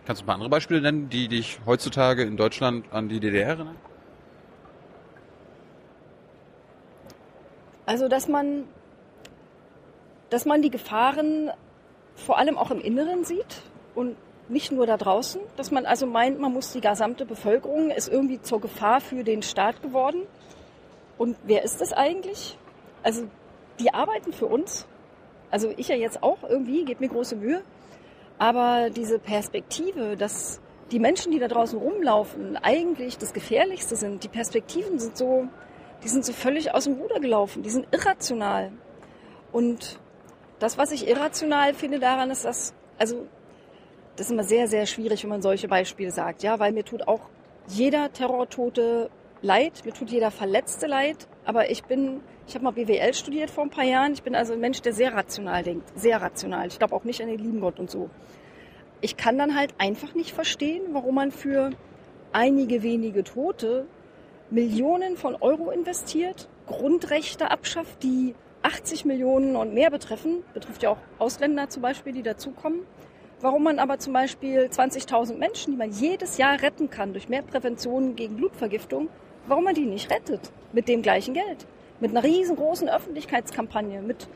Kannst 0.07 0.21
du 0.21 0.25
ein 0.25 0.27
paar 0.27 0.35
andere 0.35 0.51
Beispiele 0.51 0.83
nennen, 0.83 1.09
die 1.09 1.29
dich 1.29 1.59
heutzutage 1.65 2.23
in 2.23 2.37
Deutschland 2.37 2.93
an 2.93 3.09
die 3.09 3.21
DDR 3.21 3.49
erinnern? 3.49 3.77
Also, 7.87 8.09
dass 8.09 8.29
man, 8.29 8.65
dass 10.31 10.45
man 10.45 10.61
die 10.61 10.71
Gefahren 10.71 11.51
vor 12.17 12.39
allem 12.39 12.59
auch 12.59 12.71
im 12.71 12.81
Inneren 12.81 13.25
sieht 13.25 13.63
und 13.95 14.17
nicht 14.49 14.73
nur 14.73 14.87
da 14.87 14.97
draußen, 14.97 15.41
dass 15.57 15.71
man 15.71 15.87
also 15.87 16.07
meint, 16.07 16.39
man 16.39 16.53
muss 16.53 16.73
die 16.73 16.81
gesamte 16.81 17.25
Bevölkerung 17.25 17.91
ist 17.91 18.09
irgendwie 18.09 18.41
zur 18.41 18.61
Gefahr 18.61 19.01
für 19.01 19.25
den 19.25 19.43
Staat 19.43 19.83
geworden. 19.83 20.23
Und 21.17 21.37
wer 21.45 21.63
ist 21.63 21.81
das 21.81 21.93
eigentlich? 21.93 22.59
Also 23.03 23.25
die 23.79 23.93
arbeiten 23.93 24.33
für 24.33 24.47
uns. 24.47 24.87
Also 25.51 25.73
ich 25.77 25.89
ja 25.89 25.97
jetzt 25.97 26.23
auch 26.23 26.43
irgendwie, 26.43 26.85
gebe 26.85 27.01
mir 27.01 27.11
große 27.11 27.37
Mühe. 27.37 27.63
Aber 28.39 28.91
diese 28.91 29.19
Perspektive, 29.19 30.17
dass 30.17 30.61
die 30.91 30.99
Menschen, 30.99 31.33
die 31.33 31.39
da 31.39 31.49
draußen 31.49 31.79
rumlaufen, 31.79 32.57
eigentlich 32.57 33.19
das 33.19 33.33
Gefährlichste 33.33 33.97
sind, 33.97 34.25
die 34.25 34.29
Perspektiven 34.29 34.99
sind 34.99 35.17
so, 35.17 35.49
die 36.03 36.09
sind 36.09 36.25
so 36.25 36.33
völlig 36.33 36.75
aus 36.75 36.85
dem 36.85 36.95
Ruder 36.95 37.21
gelaufen, 37.21 37.63
die 37.63 37.71
sind 37.71 37.87
irrational. 37.93 38.73
Und 39.53 39.99
das, 40.59 40.77
was 40.79 40.93
ich 40.93 41.09
irrational 41.09 41.75
finde 41.75 41.99
daran, 41.99 42.31
ist, 42.31 42.45
dass, 42.45 42.75
also, 42.99 43.27
das 44.17 44.27
ist 44.27 44.33
immer 44.33 44.45
sehr, 44.45 44.69
sehr 44.69 44.87
schwierig, 44.87 45.23
wenn 45.23 45.31
man 45.31 45.43
solche 45.43 45.69
Beispiele 45.69 46.11
sagt, 46.11 46.43
ja, 46.43 46.59
weil 46.59 46.73
mir 46.73 46.85
tut 46.85 47.09
auch 47.09 47.29
jeder 47.67 48.13
Terrortote 48.13 49.11
leid, 49.43 49.83
mir 49.85 49.93
tut 49.93 50.11
jeder 50.11 50.31
Verletzte 50.31 50.87
leid, 50.87 51.29
aber 51.45 51.71
ich 51.71 51.85
bin, 51.85 52.21
ich 52.47 52.55
habe 52.55 52.65
mal 52.65 52.73
BWL 52.73 53.15
studiert 53.15 53.51
vor 53.51 53.65
ein 53.65 53.71
paar 53.71 53.85
Jahren, 53.85 54.13
ich 54.13 54.23
bin 54.23 54.35
also 54.35 54.53
ein 54.53 54.61
Mensch, 54.61 54.81
der 54.83 54.93
sehr 54.93 55.15
rational 55.15 55.63
denkt, 55.63 55.91
sehr 55.99 56.21
rational. 56.21 56.67
Ich 56.69 56.79
glaube 56.79 56.95
auch 56.95 57.05
nicht 57.05 57.21
an 57.21 57.29
den 57.29 57.39
lieben 57.39 57.61
Gott 57.61 57.79
und 57.79 57.91
so. 57.91 58.11
Ich 59.01 59.17
kann 59.17 59.37
dann 59.37 59.55
halt 59.55 59.75
einfach 59.79 60.15
nicht 60.15 60.33
verstehen, 60.33 60.83
warum 60.93 61.17
man 61.17 61.31
für 61.31 61.71
einige 62.33 62.83
wenige 62.83 63.25
Tote 63.25 63.87
Millionen 64.51 65.17
von 65.17 65.35
Euro 65.37 65.71
investiert, 65.71 66.49
Grundrechte 66.67 67.51
abschafft, 67.51 68.03
die 68.03 68.35
80 68.63 69.05
Millionen 69.05 69.57
und 69.57 69.75
mehr 69.75 69.91
betreffen, 69.91 70.43
betrifft 70.55 70.83
ja 70.83 70.91
auch 70.91 70.99
Ausländer 71.19 71.69
zum 71.69 71.83
Beispiel, 71.83 72.13
die 72.13 72.23
dazukommen. 72.23 72.81
Warum 73.45 73.65
man 73.65 73.79
aber 73.79 73.99
zum 73.99 74.15
Beispiel 74.15 74.71
20.000 74.73 75.37
Menschen, 75.37 75.73
die 75.73 75.77
man 75.77 75.91
jedes 75.91 76.39
Jahr 76.39 76.63
retten 76.63 76.89
kann 76.89 77.13
durch 77.13 77.29
mehr 77.29 77.43
Prävention 77.43 78.17
gegen 78.17 78.37
Blutvergiftung, 78.37 79.11
warum 79.47 79.65
man 79.65 79.75
die 79.75 79.85
nicht 79.85 80.11
rettet 80.11 80.51
mit 80.73 80.89
dem 80.89 81.03
gleichen 81.03 81.35
Geld. 81.35 81.67
Mit 82.01 82.13
einer 82.13 82.25
riesengroßen 82.25 82.89
Öffentlichkeitskampagne, 82.89 84.01
mit 84.01 84.29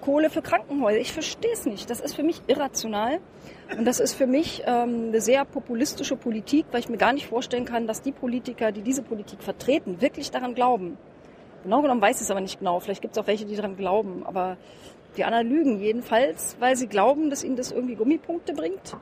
Kohle 0.00 0.30
für 0.30 0.40
Krankenhäuser. 0.40 0.98
Ich 0.98 1.12
verstehe 1.12 1.52
es 1.52 1.66
nicht. 1.66 1.90
Das 1.90 2.00
ist 2.00 2.14
für 2.14 2.22
mich 2.22 2.40
irrational. 2.46 3.20
Und 3.76 3.84
das 3.84 4.00
ist 4.00 4.14
für 4.14 4.26
mich 4.26 4.62
ähm, 4.64 5.08
eine 5.08 5.20
sehr 5.20 5.44
populistische 5.44 6.16
Politik, 6.16 6.64
weil 6.70 6.80
ich 6.80 6.88
mir 6.88 6.96
gar 6.96 7.12
nicht 7.12 7.26
vorstellen 7.26 7.66
kann, 7.66 7.86
dass 7.86 8.00
die 8.00 8.12
Politiker, 8.12 8.72
die 8.72 8.80
diese 8.80 9.02
Politik 9.02 9.42
vertreten, 9.42 10.00
wirklich 10.00 10.30
daran 10.30 10.54
glauben. 10.54 10.96
Genau 11.64 11.82
genommen 11.82 12.00
weiß 12.00 12.16
ich 12.16 12.22
es 12.22 12.30
aber 12.30 12.40
nicht 12.40 12.60
genau. 12.60 12.80
Vielleicht 12.80 13.02
gibt 13.02 13.14
es 13.14 13.22
auch 13.22 13.26
welche, 13.26 13.44
die 13.44 13.56
daran 13.56 13.76
glauben. 13.76 14.24
Aber 14.24 14.56
die 15.16 15.24
anderen 15.24 15.48
lügen 15.48 15.80
jedenfalls, 15.80 16.56
weil 16.60 16.76
sie 16.76 16.86
glauben, 16.86 17.30
dass 17.30 17.44
ihnen 17.44 17.56
das 17.56 17.72
irgendwie 17.72 17.94
Gummipunkte 17.94 18.52
bringt. 18.52 18.96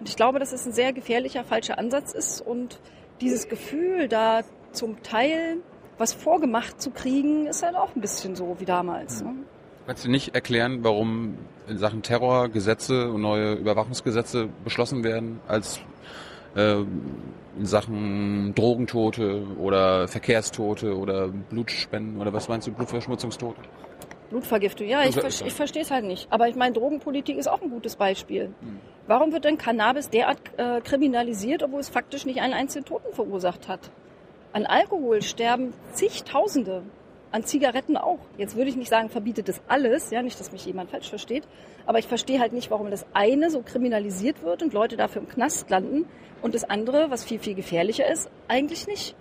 Und 0.00 0.08
ich 0.08 0.16
glaube, 0.16 0.38
dass 0.38 0.52
es 0.52 0.66
ein 0.66 0.72
sehr 0.72 0.92
gefährlicher, 0.92 1.44
falscher 1.44 1.78
Ansatz 1.78 2.12
ist. 2.12 2.40
Und 2.40 2.80
dieses 3.20 3.48
Gefühl, 3.48 4.08
da 4.08 4.42
zum 4.72 5.02
Teil 5.02 5.58
was 5.98 6.12
vorgemacht 6.12 6.80
zu 6.80 6.90
kriegen, 6.90 7.46
ist 7.46 7.62
halt 7.62 7.76
auch 7.76 7.94
ein 7.94 8.00
bisschen 8.00 8.34
so 8.34 8.56
wie 8.58 8.64
damals. 8.64 9.22
Ne? 9.22 9.34
Kannst 9.86 10.04
du 10.04 10.10
nicht 10.10 10.34
erklären, 10.34 10.82
warum 10.82 11.38
in 11.68 11.78
Sachen 11.78 12.02
Terror 12.02 12.48
Gesetze 12.48 13.10
und 13.10 13.20
neue 13.20 13.54
Überwachungsgesetze 13.54 14.48
beschlossen 14.64 15.04
werden, 15.04 15.40
als 15.46 15.80
äh, 16.56 16.80
in 17.58 17.66
Sachen 17.66 18.54
Drogentote 18.54 19.46
oder 19.58 20.08
Verkehrstote 20.08 20.96
oder 20.96 21.28
Blutspenden 21.28 22.20
oder 22.20 22.32
was 22.32 22.48
meinst 22.48 22.66
du, 22.66 22.72
Blutverschmutzungstote? 22.72 23.60
Blutvergiftung, 24.32 24.88
ja, 24.88 25.04
ich, 25.04 25.14
ver 25.14 25.28
ich 25.28 25.52
verstehe 25.52 25.82
es 25.82 25.90
halt 25.90 26.04
nicht. 26.04 26.26
Aber 26.30 26.48
ich 26.48 26.56
meine, 26.56 26.72
Drogenpolitik 26.72 27.36
ist 27.36 27.48
auch 27.48 27.62
ein 27.62 27.70
gutes 27.70 27.96
Beispiel. 27.96 28.46
Hm. 28.60 28.80
Warum 29.06 29.32
wird 29.32 29.44
denn 29.44 29.58
Cannabis 29.58 30.10
derart 30.10 30.38
äh, 30.56 30.80
kriminalisiert, 30.80 31.62
obwohl 31.62 31.80
es 31.80 31.88
faktisch 31.88 32.24
nicht 32.24 32.40
einen 32.40 32.54
einzigen 32.54 32.84
Toten 32.84 33.12
verursacht 33.12 33.68
hat? 33.68 33.90
An 34.52 34.66
Alkohol 34.66 35.22
sterben 35.22 35.72
zigtausende, 35.92 36.82
an 37.30 37.44
Zigaretten 37.44 37.96
auch. 37.96 38.18
Jetzt 38.38 38.56
würde 38.56 38.70
ich 38.70 38.76
nicht 38.76 38.90
sagen, 38.90 39.08
verbietet 39.08 39.48
das 39.48 39.60
alles, 39.68 40.10
ja, 40.10 40.22
nicht, 40.22 40.38
dass 40.40 40.52
mich 40.52 40.64
jemand 40.66 40.90
falsch 40.90 41.08
versteht, 41.08 41.44
aber 41.86 41.98
ich 41.98 42.06
verstehe 42.06 42.40
halt 42.40 42.52
nicht, 42.52 42.70
warum 42.70 42.90
das 42.90 43.06
eine 43.14 43.50
so 43.50 43.62
kriminalisiert 43.62 44.42
wird 44.42 44.62
und 44.62 44.72
Leute 44.72 44.96
dafür 44.96 45.22
im 45.22 45.28
Knast 45.28 45.70
landen 45.70 46.06
und 46.42 46.54
das 46.54 46.64
andere, 46.64 47.10
was 47.10 47.24
viel, 47.24 47.38
viel 47.38 47.54
gefährlicher 47.54 48.10
ist, 48.10 48.30
eigentlich 48.48 48.86
nicht. 48.86 49.14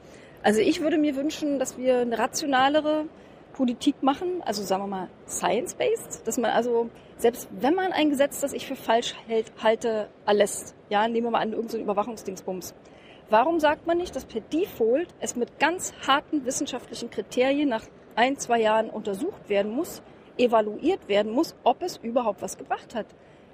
Also 0.44 0.60
ich 0.60 0.82
würde 0.82 0.98
mir 0.98 1.15
wünschen, 1.15 1.60
dass 1.60 1.77
wir 1.77 2.00
eine 2.00 2.18
rationalere 2.18 3.06
Politik 3.53 4.01
machen, 4.01 4.41
also 4.46 4.63
sagen 4.63 4.84
wir 4.84 4.88
mal 4.88 5.10
science-based, 5.27 6.25
dass 6.25 6.38
man 6.38 6.51
also, 6.51 6.89
selbst 7.17 7.48
wenn 7.51 7.75
man 7.75 7.91
ein 7.91 8.10
Gesetz, 8.10 8.41
das 8.41 8.53
ich 8.53 8.65
für 8.65 8.75
falsch 8.75 9.15
hält, 9.27 9.51
halte, 9.62 10.10
erlässt, 10.25 10.75
ja, 10.89 11.08
nehmen 11.08 11.27
wir 11.27 11.31
mal 11.31 11.39
an, 11.39 11.51
irgendein 11.51 11.72
so 11.72 11.77
Überwachungsdingsbums, 11.77 12.74
Warum 13.31 13.62
sagt 13.62 13.88
man 13.88 13.98
nicht, 13.98 14.13
dass 14.13 14.25
per 14.25 14.41
Default 14.41 15.08
es 15.22 15.38
mit 15.38 15.58
ganz 15.58 15.93
harten 16.05 16.43
wissenschaftlichen 16.43 17.10
Kriterien 17.10 17.70
nach 17.70 17.84
ein, 18.17 18.38
zwei 18.38 18.60
Jahren 18.60 18.89
untersucht 18.89 19.48
werden 19.48 19.72
muss, 19.72 20.01
evaluiert 20.38 21.08
werden 21.08 21.31
muss, 21.31 21.55
ob 21.63 21.81
es 21.81 21.96
überhaupt 21.96 22.41
was 22.41 22.58
gebracht 22.58 22.93
hat? 22.93 23.05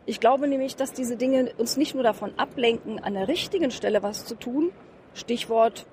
Ich 0.07 0.19
glaube 0.19 0.47
nämlich, 0.47 0.77
dass 0.77 0.93
diese 0.93 1.15
Dinge 1.15 1.51
uns 1.59 1.77
nicht 1.77 1.93
nur 1.93 2.01
davon 2.01 2.33
ablenken, 2.37 2.97
an 2.97 3.13
der 3.13 3.27
richtigen 3.27 3.69
Stelle 3.69 4.01
was 4.01 4.25
zu 4.25 4.33
tun. 4.33 4.71
Stichwort 5.13 5.85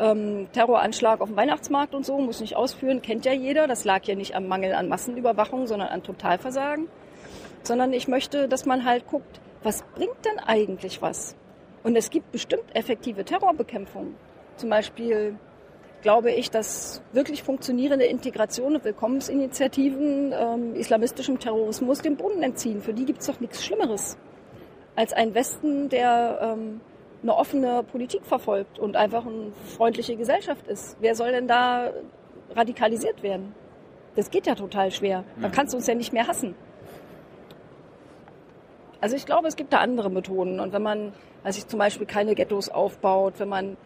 ähm, 0.00 0.48
Terroranschlag 0.52 1.20
auf 1.20 1.28
dem 1.28 1.36
Weihnachtsmarkt 1.36 1.94
und 1.94 2.04
so, 2.04 2.18
muss 2.18 2.40
nicht 2.40 2.56
ausführen, 2.56 3.02
kennt 3.02 3.24
ja 3.24 3.32
jeder. 3.32 3.66
Das 3.66 3.84
lag 3.84 4.04
ja 4.04 4.14
nicht 4.14 4.34
am 4.34 4.48
Mangel 4.48 4.74
an 4.74 4.88
Massenüberwachung, 4.88 5.66
sondern 5.66 5.88
an 5.88 6.02
Totalversagen. 6.02 6.88
Sondern 7.62 7.92
ich 7.92 8.08
möchte, 8.08 8.48
dass 8.48 8.64
man 8.64 8.84
halt 8.84 9.06
guckt, 9.06 9.40
was 9.62 9.82
bringt 9.94 10.24
denn 10.24 10.38
eigentlich 10.38 11.02
was? 11.02 11.36
Und 11.82 11.96
es 11.96 12.10
gibt 12.10 12.32
bestimmt 12.32 12.64
effektive 12.74 13.24
Terrorbekämpfung. 13.24 14.14
Zum 14.56 14.70
Beispiel 14.70 15.36
glaube 16.02 16.32
ich, 16.32 16.50
dass 16.50 17.02
wirklich 17.12 17.42
funktionierende 17.42 18.06
Integration 18.06 18.76
und 18.76 18.84
Willkommensinitiativen 18.84 20.32
ähm, 20.32 20.74
islamistischem 20.74 21.38
Terrorismus 21.38 22.00
den 22.00 22.16
Boden 22.16 22.42
entziehen. 22.42 22.80
Für 22.80 22.94
die 22.94 23.04
gibt 23.04 23.20
es 23.20 23.26
doch 23.26 23.40
nichts 23.40 23.64
Schlimmeres 23.64 24.16
als 24.96 25.12
ein 25.12 25.34
Westen, 25.34 25.88
der 25.88 26.56
ähm, 26.56 26.80
eine 27.22 27.36
offene 27.36 27.82
Politik 27.82 28.24
verfolgt 28.24 28.78
und 28.78 28.96
einfach 28.96 29.26
eine 29.26 29.52
freundliche 29.76 30.16
Gesellschaft 30.16 30.66
ist. 30.66 30.96
Wer 31.00 31.14
soll 31.14 31.32
denn 31.32 31.48
da 31.48 31.90
radikalisiert 32.54 33.22
werden? 33.22 33.54
Das 34.16 34.30
geht 34.30 34.46
ja 34.46 34.54
total 34.54 34.90
schwer. 34.90 35.24
Dann 35.40 35.52
kannst 35.52 35.72
du 35.72 35.76
uns 35.76 35.86
ja 35.86 35.94
nicht 35.94 36.12
mehr 36.12 36.26
hassen. 36.26 36.54
Also 39.00 39.16
ich 39.16 39.24
glaube, 39.24 39.48
es 39.48 39.56
gibt 39.56 39.72
da 39.72 39.78
andere 39.78 40.10
Methoden. 40.10 40.60
Und 40.60 40.72
wenn 40.72 40.82
man, 40.82 41.12
also 41.42 41.58
ich 41.58 41.66
zum 41.68 41.78
Beispiel 41.78 42.06
keine 42.06 42.34
Ghettos 42.34 42.68
aufbaut, 42.68 43.34
wenn 43.38 43.48
man 43.48 43.76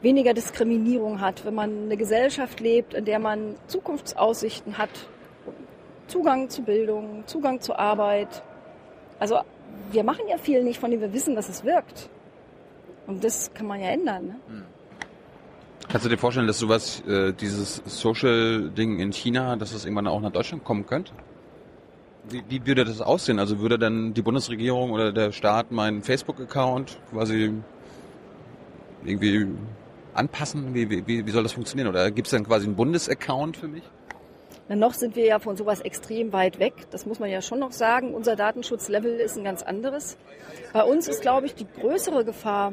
weniger 0.00 0.34
Diskriminierung 0.34 1.20
hat, 1.20 1.44
wenn 1.44 1.54
man 1.54 1.84
eine 1.84 1.96
Gesellschaft 1.96 2.60
lebt, 2.60 2.94
in 2.94 3.04
der 3.04 3.18
man 3.18 3.56
Zukunftsaussichten 3.66 4.78
hat, 4.78 4.90
Zugang 6.06 6.48
zu 6.48 6.62
Bildung, 6.62 7.24
Zugang 7.26 7.60
zur 7.60 7.78
Arbeit. 7.78 8.42
Also 9.18 9.40
wir 9.90 10.04
machen 10.04 10.26
ja 10.28 10.38
viel 10.38 10.62
nicht, 10.62 10.80
von 10.80 10.90
dem 10.90 11.00
wir 11.00 11.12
wissen, 11.12 11.34
dass 11.34 11.48
es 11.48 11.64
wirkt. 11.64 12.08
Und 13.06 13.22
das 13.22 13.52
kann 13.54 13.66
man 13.66 13.80
ja 13.80 13.88
ändern. 13.88 14.26
Ne? 14.26 14.34
Hm. 14.48 14.62
Kannst 15.88 16.04
du 16.04 16.10
dir 16.10 16.18
vorstellen, 16.18 16.48
dass 16.48 16.58
sowas, 16.58 17.02
äh, 17.06 17.32
dieses 17.32 17.82
Social-Ding 17.86 18.98
in 18.98 19.12
China, 19.12 19.56
dass 19.56 19.72
das 19.72 19.84
irgendwann 19.84 20.08
auch 20.08 20.20
nach 20.20 20.32
Deutschland 20.32 20.64
kommen 20.64 20.84
könnte? 20.84 21.12
Wie, 22.28 22.42
wie 22.48 22.66
würde 22.66 22.84
das 22.84 23.00
aussehen? 23.00 23.38
Also 23.38 23.60
würde 23.60 23.78
dann 23.78 24.12
die 24.12 24.22
Bundesregierung 24.22 24.90
oder 24.90 25.12
der 25.12 25.30
Staat 25.30 25.70
meinen 25.70 26.02
Facebook-Account 26.02 26.98
quasi 27.12 27.52
irgendwie 29.04 29.46
anpassen? 30.12 30.74
Wie, 30.74 30.90
wie, 30.90 31.26
wie 31.26 31.30
soll 31.30 31.44
das 31.44 31.52
funktionieren? 31.52 31.88
Oder 31.88 32.10
gibt 32.10 32.26
es 32.26 32.32
dann 32.32 32.44
quasi 32.44 32.66
einen 32.66 32.74
Bundesaccount 32.74 33.56
für 33.56 33.68
mich? 33.68 33.84
Na, 34.68 34.74
noch 34.74 34.94
sind 34.94 35.14
wir 35.14 35.24
ja 35.24 35.38
von 35.38 35.56
sowas 35.56 35.80
extrem 35.80 36.32
weit 36.32 36.58
weg. 36.58 36.74
Das 36.90 37.06
muss 37.06 37.20
man 37.20 37.30
ja 37.30 37.40
schon 37.40 37.60
noch 37.60 37.70
sagen. 37.70 38.12
Unser 38.12 38.34
Datenschutzlevel 38.34 39.20
ist 39.20 39.36
ein 39.38 39.44
ganz 39.44 39.62
anderes. 39.62 40.16
Bei 40.72 40.82
uns 40.82 41.06
ist, 41.06 41.22
glaube 41.22 41.46
ich, 41.46 41.54
die 41.54 41.66
größere 41.80 42.24
Gefahr, 42.24 42.72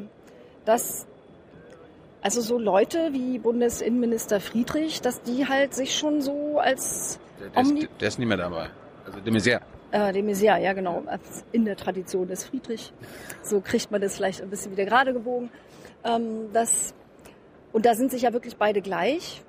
dass 0.64 1.06
also 2.24 2.40
so 2.40 2.58
Leute 2.58 3.12
wie 3.12 3.38
Bundesinnenminister 3.38 4.40
Friedrich, 4.40 5.02
dass 5.02 5.20
die 5.20 5.46
halt 5.46 5.74
sich 5.74 5.94
schon 5.94 6.22
so 6.22 6.58
als 6.58 7.20
der, 7.38 7.50
der, 7.50 7.62
ist, 7.62 7.88
der 8.00 8.08
ist 8.08 8.18
nicht 8.18 8.28
mehr 8.28 8.38
dabei. 8.38 8.70
Also 9.04 9.20
de 9.20 9.30
Maizière. 9.30 9.60
Äh, 9.90 10.12
de 10.12 10.22
Maizière, 10.22 10.58
ja 10.58 10.72
genau. 10.72 11.02
In 11.52 11.66
der 11.66 11.76
Tradition 11.76 12.26
des 12.26 12.44
Friedrich. 12.44 12.94
So 13.42 13.60
kriegt 13.60 13.90
man 13.90 14.00
das 14.00 14.16
vielleicht 14.16 14.40
ein 14.40 14.48
bisschen 14.48 14.72
wieder 14.72 14.86
gerade 14.86 15.12
gebogen. 15.12 15.50
Ähm, 16.02 16.50
das, 16.54 16.94
und 17.72 17.84
da 17.84 17.94
sind 17.94 18.10
sich 18.10 18.22
ja 18.22 18.32
wirklich 18.32 18.56
beide 18.56 18.80
gleich, 18.80 19.42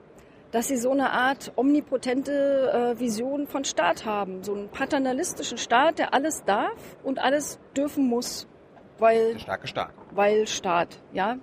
dass 0.51 0.67
sie 0.67 0.77
so 0.77 0.91
eine 0.91 1.11
Art 1.11 1.53
omnipotente 1.55 2.93
äh, 2.93 2.99
Vision 2.99 3.47
von 3.47 3.63
Staat 3.63 4.05
haben. 4.05 4.43
So 4.43 4.53
einen 4.53 4.67
paternalistischen 4.67 5.57
Staat, 5.57 5.97
der 5.97 6.13
alles 6.13 6.43
darf 6.43 6.97
und 7.03 7.19
alles 7.19 7.57
dürfen 7.75 8.07
muss. 8.07 8.47
Weil, 8.99 9.33
der 9.33 9.39
starke 9.39 9.67
Staat. 9.67 9.93
Weil 10.11 10.47
Staat, 10.47 10.99
ja. 11.13 11.37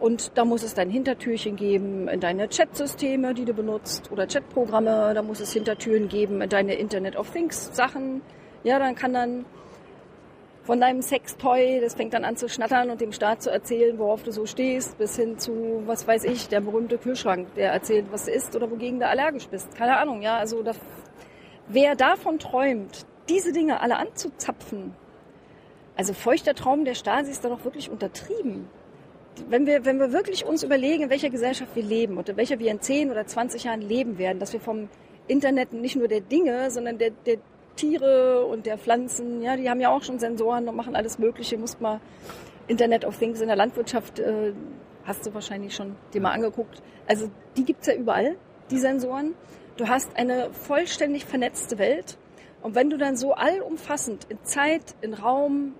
Und 0.00 0.36
da 0.36 0.44
muss 0.44 0.62
es 0.62 0.74
dann 0.74 0.90
Hintertürchen 0.90 1.56
geben 1.56 2.08
in 2.08 2.20
deine 2.20 2.48
Chat-Systeme, 2.48 3.32
die 3.32 3.44
du 3.44 3.54
benutzt 3.54 4.10
oder 4.10 4.26
Chatprogramme. 4.26 5.12
Da 5.14 5.22
muss 5.22 5.40
es 5.40 5.52
Hintertüren 5.52 6.08
geben 6.08 6.42
in 6.42 6.48
deine 6.48 6.74
Internet 6.74 7.16
of 7.16 7.30
Things 7.30 7.70
Sachen. 7.74 8.22
Ja, 8.64 8.78
dann 8.78 8.94
kann 8.94 9.12
dann 9.12 9.44
von 10.64 10.80
deinem 10.80 11.02
Sextoy, 11.02 11.80
das 11.80 11.94
fängt 11.94 12.14
dann 12.14 12.24
an 12.24 12.36
zu 12.36 12.48
schnattern 12.48 12.90
und 12.90 13.00
dem 13.00 13.12
Staat 13.12 13.42
zu 13.42 13.50
erzählen, 13.50 13.98
worauf 13.98 14.22
du 14.22 14.32
so 14.32 14.46
stehst, 14.46 14.96
bis 14.96 15.16
hin 15.16 15.38
zu, 15.38 15.82
was 15.84 16.08
weiß 16.08 16.24
ich, 16.24 16.48
der 16.48 16.62
berühmte 16.62 16.96
Kühlschrank, 16.96 17.54
der 17.54 17.72
erzählt, 17.72 18.06
was 18.10 18.24
du 18.24 18.32
isst 18.32 18.56
oder 18.56 18.70
wogegen 18.70 18.98
du 18.98 19.06
allergisch 19.06 19.46
bist. 19.48 19.76
Keine 19.76 19.98
Ahnung, 19.98 20.22
ja. 20.22 20.38
Also 20.38 20.62
da, 20.62 20.72
wer 21.68 21.94
davon 21.96 22.38
träumt, 22.38 23.04
diese 23.28 23.52
Dinge 23.52 23.80
alle 23.80 23.96
anzuzapfen, 23.96 24.94
also 25.96 26.12
feuchter 26.12 26.54
Traum 26.54 26.84
der 26.84 26.94
Stasi 26.94 27.30
ist 27.30 27.44
da 27.44 27.48
doch 27.48 27.64
wirklich 27.64 27.90
untertrieben 27.90 28.68
wenn 29.48 29.66
wir, 29.66 29.84
wenn 29.84 29.98
wir 29.98 30.12
wirklich 30.12 30.44
uns 30.44 30.62
überlegen, 30.62 31.04
in 31.04 31.10
welcher 31.10 31.30
Gesellschaft 31.30 31.74
wir 31.74 31.82
leben 31.82 32.16
und 32.16 32.28
in 32.28 32.36
welcher 32.36 32.58
wir 32.58 32.70
in 32.70 32.80
10 32.80 33.10
oder 33.10 33.26
20 33.26 33.64
Jahren 33.64 33.80
leben 33.80 34.18
werden, 34.18 34.38
dass 34.38 34.52
wir 34.52 34.60
vom 34.60 34.88
Internet 35.26 35.72
nicht 35.72 35.96
nur 35.96 36.08
der 36.08 36.20
Dinge, 36.20 36.70
sondern 36.70 36.98
der, 36.98 37.10
der 37.10 37.38
Tiere 37.76 38.44
und 38.44 38.66
der 38.66 38.78
Pflanzen. 38.78 39.42
Ja, 39.42 39.56
die 39.56 39.68
haben 39.68 39.80
ja 39.80 39.90
auch 39.90 40.02
schon 40.02 40.18
Sensoren 40.18 40.68
und 40.68 40.76
machen 40.76 40.94
alles 40.94 41.18
Mögliche. 41.18 41.58
Muss 41.58 41.80
mal 41.80 42.00
Internet 42.68 43.04
of 43.04 43.18
Things 43.18 43.40
in 43.40 43.48
der 43.48 43.56
Landwirtschaft, 43.56 44.18
äh, 44.18 44.52
hast 45.04 45.26
du 45.26 45.34
wahrscheinlich 45.34 45.74
schon 45.74 45.96
dir 46.12 46.20
mal 46.20 46.32
angeguckt. 46.32 46.82
Also 47.06 47.30
die 47.56 47.64
gibt's 47.64 47.86
ja 47.86 47.94
überall, 47.94 48.36
die 48.70 48.78
Sensoren. 48.78 49.34
Du 49.76 49.88
hast 49.88 50.16
eine 50.16 50.50
vollständig 50.52 51.24
vernetzte 51.24 51.78
Welt. 51.78 52.16
Und 52.62 52.74
wenn 52.74 52.88
du 52.88 52.96
dann 52.96 53.16
so 53.16 53.32
allumfassend 53.32 54.26
in 54.30 54.38
Zeit, 54.44 54.94
in 55.02 55.12
Raum, 55.12 55.74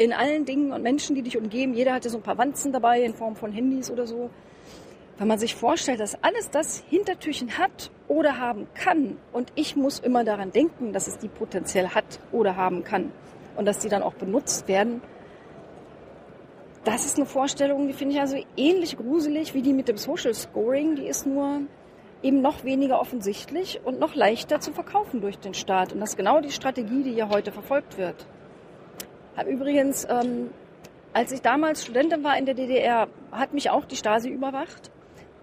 in 0.00 0.14
allen 0.14 0.46
Dingen 0.46 0.72
und 0.72 0.82
Menschen, 0.82 1.14
die 1.14 1.20
dich 1.20 1.36
umgeben, 1.36 1.74
jeder 1.74 1.92
hatte 1.92 2.08
so 2.08 2.16
ein 2.16 2.22
paar 2.22 2.38
Wanzen 2.38 2.72
dabei 2.72 3.02
in 3.02 3.12
Form 3.12 3.36
von 3.36 3.52
Handys 3.52 3.90
oder 3.90 4.06
so, 4.06 4.30
wenn 5.18 5.28
man 5.28 5.38
sich 5.38 5.54
vorstellt, 5.54 6.00
dass 6.00 6.22
alles 6.24 6.48
das 6.48 6.82
Hintertürchen 6.88 7.58
hat 7.58 7.90
oder 8.08 8.38
haben 8.38 8.66
kann 8.72 9.18
und 9.32 9.52
ich 9.56 9.76
muss 9.76 9.98
immer 9.98 10.24
daran 10.24 10.52
denken, 10.52 10.94
dass 10.94 11.06
es 11.06 11.18
die 11.18 11.28
potenziell 11.28 11.88
hat 11.88 12.18
oder 12.32 12.56
haben 12.56 12.82
kann 12.82 13.12
und 13.56 13.66
dass 13.66 13.80
die 13.80 13.90
dann 13.90 14.02
auch 14.02 14.14
benutzt 14.14 14.68
werden, 14.68 15.02
das 16.84 17.04
ist 17.04 17.18
eine 17.18 17.26
Vorstellung, 17.26 17.86
die 17.86 17.92
finde 17.92 18.14
ich 18.14 18.20
also 18.22 18.38
ähnlich 18.56 18.96
gruselig 18.96 19.52
wie 19.52 19.60
die 19.60 19.74
mit 19.74 19.88
dem 19.88 19.98
Social 19.98 20.32
Scoring. 20.32 20.96
Die 20.96 21.06
ist 21.06 21.26
nur 21.26 21.60
eben 22.22 22.40
noch 22.40 22.64
weniger 22.64 23.02
offensichtlich 23.02 23.80
und 23.84 24.00
noch 24.00 24.14
leichter 24.14 24.60
zu 24.60 24.72
verkaufen 24.72 25.20
durch 25.20 25.38
den 25.38 25.52
Staat. 25.52 25.92
Und 25.92 26.00
das 26.00 26.10
ist 26.10 26.16
genau 26.16 26.40
die 26.40 26.50
Strategie, 26.50 27.02
die 27.02 27.12
hier 27.12 27.28
heute 27.28 27.52
verfolgt 27.52 27.98
wird. 27.98 28.26
Hab 29.36 29.46
übrigens, 29.46 30.06
ähm, 30.08 30.50
als 31.12 31.32
ich 31.32 31.42
damals 31.42 31.84
Studentin 31.84 32.24
war 32.24 32.36
in 32.38 32.46
der 32.46 32.54
DDR, 32.54 33.08
hat 33.32 33.52
mich 33.52 33.70
auch 33.70 33.84
die 33.84 33.96
Stasi 33.96 34.28
überwacht. 34.28 34.90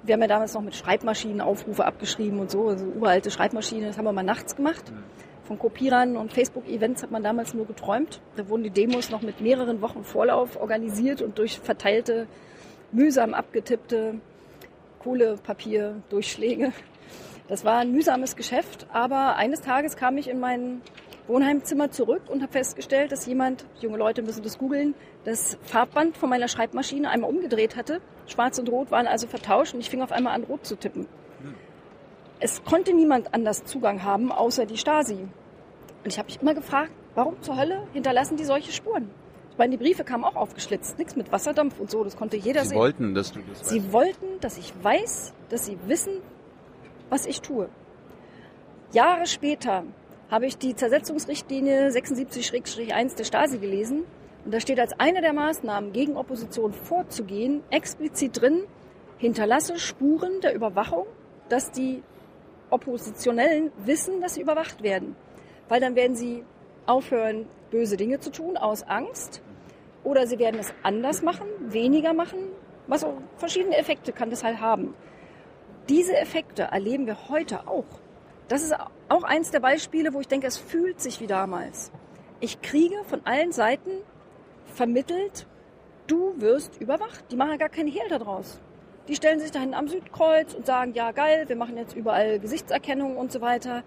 Wir 0.04 0.14
haben 0.14 0.22
ja 0.22 0.28
damals 0.28 0.54
noch 0.54 0.62
mit 0.62 0.76
Schreibmaschinen 0.76 1.42
Aufrufe 1.42 1.86
abgeschrieben 1.86 2.40
und 2.40 2.52
so, 2.52 2.68
also 2.68 2.86
uralte 2.86 3.32
Schreibmaschinen, 3.32 3.88
das 3.88 3.98
haben 3.98 4.06
wir 4.06 4.14
mal 4.14 4.24
nachts 4.24 4.56
gemacht. 4.56 4.92
Von 5.44 5.60
Kopierern 5.60 6.18
und 6.18 6.34
Facebook-Events 6.34 7.04
hat 7.04 7.12
man 7.12 7.24
damals 7.24 7.54
nur 7.54 7.66
geträumt. 7.66 8.22
Da 8.36 8.50
wurden 8.50 8.64
die 8.64 8.70
Demos 8.70 9.10
noch 9.10 9.22
mit 9.22 9.40
mehreren 9.40 9.82
Wochen 9.82 10.04
Vorlauf 10.04 10.60
organisiert 10.60 11.22
und 11.22 11.38
durch 11.38 11.60
verteilte, 11.60 12.28
mühsam 12.92 13.34
abgetippte 13.34 14.16
Kohlepapier-Durchschläge. 15.00 16.74
Das 17.48 17.64
war 17.64 17.78
ein 17.78 17.94
mühsames 17.94 18.36
Geschäft, 18.36 18.88
aber 18.92 19.38
eines 19.38 19.62
Tages 19.62 19.96
kam 19.96 20.18
ich 20.18 20.30
in 20.30 20.40
mein 20.40 20.82
Wohnheimzimmer 21.28 21.92
zurück 21.92 22.24
und 22.28 22.42
habe 22.42 22.52
festgestellt, 22.52 23.12
dass 23.12 23.26
jemand, 23.26 23.66
junge 23.80 23.98
Leute 23.98 24.22
müssen 24.22 24.44
das 24.44 24.58
googeln, 24.58 24.96
das 25.26 25.58
Farbband 25.62 26.16
von 26.18 26.30
meiner 26.30 26.48
Schreibmaschine 26.48 27.10
einmal 27.10 27.30
umgedreht 27.30 27.76
hatte. 27.76 28.02
Schwarz 28.28 28.58
und 28.60 28.70
Rot 28.70 28.92
waren 28.92 29.08
also 29.08 29.28
vertauscht 29.28 29.74
und 29.74 29.82
ich 29.82 29.90
fing 29.90 30.02
auf 30.02 30.12
einmal 30.12 30.34
an, 30.34 30.44
Rot 30.44 30.66
zu 30.66 30.76
tippen. 30.78 31.08
Es 32.40 32.64
konnte 32.64 32.94
niemand 32.94 33.34
anders 33.34 33.66
Zugang 33.66 34.04
haben, 34.04 34.32
außer 34.32 34.66
die 34.66 34.78
Stasi. 34.78 35.16
Und 35.16 35.30
ich 36.06 36.18
habe 36.18 36.28
mich 36.28 36.42
immer 36.42 36.54
gefragt, 36.54 36.92
warum 37.16 37.42
zur 37.42 37.58
Hölle 37.58 37.84
hinterlassen 37.94 38.38
die 38.38 38.46
solche 38.46 38.72
Spuren? 38.72 39.10
Ich 39.52 39.58
meine, 39.58 39.72
die 39.76 39.84
Briefe 39.84 40.04
kamen 40.04 40.24
auch 40.24 40.36
aufgeschlitzt, 40.36 41.00
nichts 41.00 41.16
mit 41.16 41.32
Wasserdampf 41.32 41.80
und 41.80 41.90
so, 41.90 42.04
das 42.04 42.16
konnte 42.16 42.38
jeder 42.38 42.62
Sie 42.62 42.70
sehen. 42.70 42.78
wollten, 42.78 43.16
dass 43.16 43.32
du 43.32 43.40
das 43.40 43.68
Sie 43.68 43.92
wollten, 43.92 44.40
dass 44.40 44.58
ich 44.60 44.72
weiß, 44.84 45.34
dass 45.50 45.66
sie 45.66 45.80
wissen, 45.88 46.22
was 47.10 47.26
ich 47.26 47.42
tue. 47.42 47.70
Jahre 48.94 49.26
später 49.26 49.84
habe 50.30 50.46
ich 50.46 50.58
die 50.58 50.76
Zersetzungsrichtlinie 50.76 51.90
76-1 51.90 53.16
der 53.16 53.24
Stasi 53.24 53.58
gelesen 53.60 54.04
und 54.48 54.54
da 54.54 54.60
steht 54.60 54.80
als 54.80 54.98
eine 54.98 55.22
der 55.22 55.34
Maßnahmen, 55.34 55.92
gegen 55.92 56.16
Opposition 56.16 56.72
vorzugehen, 56.72 57.64
explizit 57.70 58.42
drin, 58.42 58.64
hinterlasse 59.18 59.78
Spuren 59.78 60.40
der 60.42 60.56
Überwachung, 60.56 61.06
dass 61.50 61.72
die 61.72 62.02
Oppositionellen 62.70 63.72
wissen, 63.86 64.22
dass 64.22 64.36
sie 64.36 64.42
überwacht 64.42 64.84
werden. 64.84 65.16
Weil 65.68 65.82
dann 65.82 65.96
werden 65.96 66.16
sie 66.16 66.44
aufhören, 66.86 67.48
böse 67.72 67.98
Dinge 67.98 68.20
zu 68.20 68.32
tun 68.32 68.58
aus 68.58 68.84
Angst. 68.84 69.42
Oder 70.04 70.28
sie 70.28 70.40
werden 70.40 70.60
es 70.60 70.74
anders 70.84 71.22
machen, 71.24 71.48
weniger 71.60 72.14
machen. 72.14 72.40
Was 72.88 73.04
auch 73.04 73.18
verschiedene 73.36 73.76
Effekte 73.76 74.14
kann 74.14 74.30
das 74.30 74.44
halt 74.44 74.62
haben. 74.62 74.94
Diese 75.90 76.16
Effekte 76.16 76.64
erleben 76.64 77.06
wir 77.06 77.30
heute 77.30 77.68
auch. 77.68 77.86
Das 78.48 78.64
ist 78.64 78.74
auch 79.10 79.24
eins 79.24 79.52
der 79.52 79.60
Beispiele, 79.60 80.14
wo 80.14 80.22
ich 80.22 80.28
denke, 80.28 80.48
es 80.48 80.58
fühlt 80.58 81.02
sich 81.02 81.20
wie 81.20 81.28
damals. 81.28 81.92
Ich 82.40 82.62
kriege 82.62 83.04
von 83.04 83.26
allen 83.26 83.52
Seiten 83.52 83.92
vermittelt, 84.66 85.48
du 86.08 86.40
wirst 86.40 86.80
überwacht. 86.80 87.26
Die 87.32 87.36
machen 87.36 87.58
gar 87.58 87.70
keinen 87.70 87.90
Hehl 87.90 88.08
daraus. 88.10 88.62
Die 89.08 89.16
stellen 89.16 89.40
sich 89.40 89.52
dahin 89.52 89.74
am 89.74 89.88
Südkreuz 89.88 90.54
und 90.54 90.66
sagen, 90.66 90.94
ja 90.94 91.12
geil, 91.12 91.46
wir 91.48 91.56
machen 91.56 91.78
jetzt 91.78 91.96
überall 91.96 92.40
Gesichtserkennung 92.40 93.18
und 93.18 93.32
so 93.32 93.42
weiter. 93.42 93.84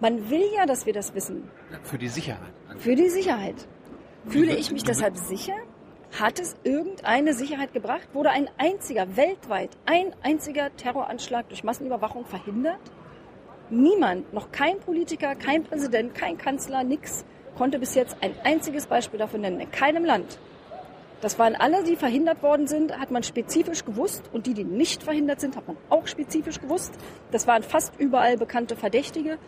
Man 0.00 0.30
will 0.30 0.44
ja, 0.54 0.66
dass 0.66 0.86
wir 0.86 0.92
das 0.92 1.14
wissen. 1.14 1.50
Für 1.82 1.98
die 1.98 2.08
Sicherheit. 2.08 2.52
Für 2.78 2.94
die 2.94 3.08
Sicherheit. 3.08 3.68
Fühle 4.26 4.54
ich 4.54 4.70
mich 4.70 4.82
deshalb 4.82 5.16
sicher? 5.16 5.56
Hat 6.18 6.40
es 6.40 6.56
irgendeine 6.64 7.34
Sicherheit 7.34 7.72
gebracht? 7.72 8.08
Wurde 8.12 8.30
ein 8.30 8.50
einziger, 8.58 9.16
weltweit, 9.16 9.70
ein 9.86 10.14
einziger 10.22 10.74
Terroranschlag 10.76 11.48
durch 11.48 11.64
Massenüberwachung 11.64 12.24
verhindert? 12.24 12.80
Niemand, 13.70 14.32
noch 14.32 14.50
kein 14.50 14.80
Politiker, 14.80 15.34
kein 15.36 15.62
Präsident, 15.62 16.14
kein 16.14 16.36
Kanzler, 16.36 16.82
nix, 16.82 17.24
konnte 17.56 17.78
bis 17.78 17.94
jetzt 17.94 18.16
ein 18.20 18.34
einziges 18.42 18.86
Beispiel 18.86 19.18
dafür 19.18 19.38
nennen. 19.38 19.60
In 19.60 19.70
keinem 19.70 20.04
Land. 20.04 20.38
Das 21.20 21.38
waren 21.38 21.54
alle, 21.54 21.84
die 21.84 21.96
verhindert 21.96 22.42
worden 22.42 22.66
sind, 22.66 22.98
hat 22.98 23.10
man 23.10 23.22
spezifisch 23.22 23.84
gewusst. 23.84 24.24
Und 24.32 24.46
die, 24.46 24.54
die 24.54 24.64
nicht 24.64 25.02
verhindert 25.02 25.40
sind, 25.40 25.56
hat 25.56 25.68
man 25.68 25.76
auch 25.90 26.06
spezifisch 26.06 26.60
gewusst. 26.60 26.94
Das 27.30 27.46
waren 27.46 27.62
fast 27.62 27.92
überall 27.98 28.36
bekannte 28.38 28.74
Verdächtige. 28.74 29.38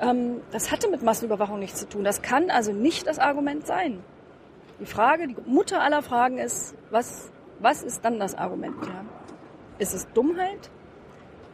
Ähm, 0.00 0.40
das 0.50 0.72
hatte 0.72 0.90
mit 0.90 1.02
Massenüberwachung 1.02 1.58
nichts 1.58 1.80
zu 1.80 1.88
tun. 1.88 2.04
Das 2.04 2.22
kann 2.22 2.50
also 2.50 2.72
nicht 2.72 3.06
das 3.06 3.18
Argument 3.18 3.66
sein. 3.66 4.02
Die 4.80 4.86
Frage, 4.86 5.28
die 5.28 5.36
Mutter 5.46 5.80
aller 5.80 6.02
Fragen 6.02 6.38
ist, 6.38 6.74
was, 6.90 7.30
was 7.60 7.82
ist 7.82 8.04
dann 8.04 8.18
das 8.18 8.34
Argument? 8.34 8.76
Ja? 8.82 9.04
Ist 9.78 9.94
es 9.94 10.06
Dummheit? 10.12 10.70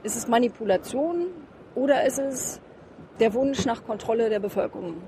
Ist 0.03 0.17
es 0.17 0.27
Manipulation? 0.27 1.27
Oder 1.75 2.05
ist 2.07 2.19
es 2.19 2.61
der 3.21 3.35
Wunsch 3.35 3.65
nach 3.65 3.85
Kontrolle 3.85 4.29
der 4.29 4.41
Bevölkerung? 4.41 5.03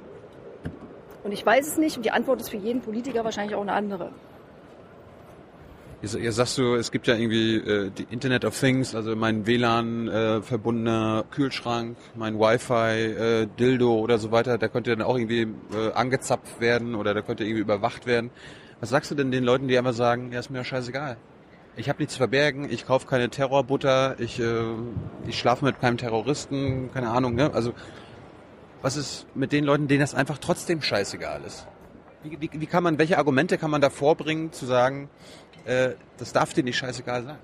Und 1.24 1.33
ich 1.33 1.44
weiß 1.44 1.66
es 1.66 1.79
nicht 1.79 1.96
und 1.96 2.05
die 2.05 2.11
Antwort 2.11 2.40
ist 2.40 2.50
für 2.50 2.57
jeden 2.57 2.81
Politiker 2.81 3.24
wahrscheinlich 3.24 3.55
auch 3.57 3.62
eine 3.62 3.72
andere. 3.72 4.11
Ihr 6.03 6.33
sagst 6.33 6.59
du, 6.59 6.74
es 6.74 6.90
gibt 6.90 7.07
ja 7.07 7.14
irgendwie 7.14 7.57
äh, 7.57 7.90
die 7.90 8.07
Internet 8.11 8.44
of 8.44 8.59
Things, 8.61 8.94
also 8.94 9.16
mein 9.16 9.46
WLAN 9.46 10.09
äh, 10.09 10.42
verbundener 10.42 11.24
Kühlschrank, 11.31 11.96
mein 12.14 12.38
Wi-Fi, 12.38 13.44
äh, 13.44 13.46
Dildo 13.59 14.00
oder 14.00 14.18
so 14.18 14.31
weiter, 14.31 14.59
der 14.59 14.68
könnte 14.68 14.90
dann 14.90 15.00
auch 15.00 15.16
irgendwie 15.16 15.46
äh, 15.74 15.92
angezapft 15.94 16.61
werden 16.61 16.94
oder 16.94 17.14
der 17.14 17.22
könnte 17.22 17.44
irgendwie 17.44 17.62
überwacht 17.62 18.05
werden. 18.05 18.31
Was 18.81 18.90
sagst 18.90 19.12
du 19.12 19.14
denn 19.14 19.31
den 19.31 19.44
Leuten, 19.44 19.66
die 19.66 19.79
einfach 19.79 19.94
sagen, 19.94 20.31
ja, 20.31 20.40
ist 20.40 20.50
mir 20.50 20.59
ja 20.59 20.64
scheißegal. 20.64 21.16
Ich 21.77 21.89
habe 21.89 21.99
nichts 21.99 22.15
zu 22.15 22.19
verbergen, 22.19 22.71
ich 22.71 22.87
kaufe 22.87 23.07
keine 23.07 23.29
Terrorbutter, 23.31 24.15
ich, 24.21 24.39
äh, 24.39 24.63
ich 25.27 25.39
schlafe 25.39 25.65
mit 25.65 25.81
keinem 25.81 25.97
Terroristen, 25.97 26.91
keine 26.93 27.11
Ahnung, 27.11 27.35
ne? 27.35 27.53
Also 27.53 27.73
was 28.81 28.97
ist 28.97 29.27
mit 29.35 29.51
den 29.51 29.65
Leuten, 29.65 29.89
denen 29.89 30.01
das 30.01 30.15
einfach 30.15 30.39
trotzdem 30.39 30.83
scheißegal 30.83 31.43
ist? 31.45 31.67
Wie, 32.23 32.41
wie, 32.41 32.51
wie 32.53 32.67
kann 32.67 32.83
man, 32.83 32.99
welche 32.99 33.19
Argumente 33.19 33.59
kann 33.59 33.71
man 33.71 33.81
da 33.81 33.91
vorbringen, 33.91 34.53
zu 34.53 34.67
sagen, 34.67 35.09
äh, 35.65 35.91
das 36.19 36.33
darf 36.33 36.53
dir 36.53 36.63
nicht 36.63 36.77
scheißegal 36.77 37.25
sein? 37.25 37.39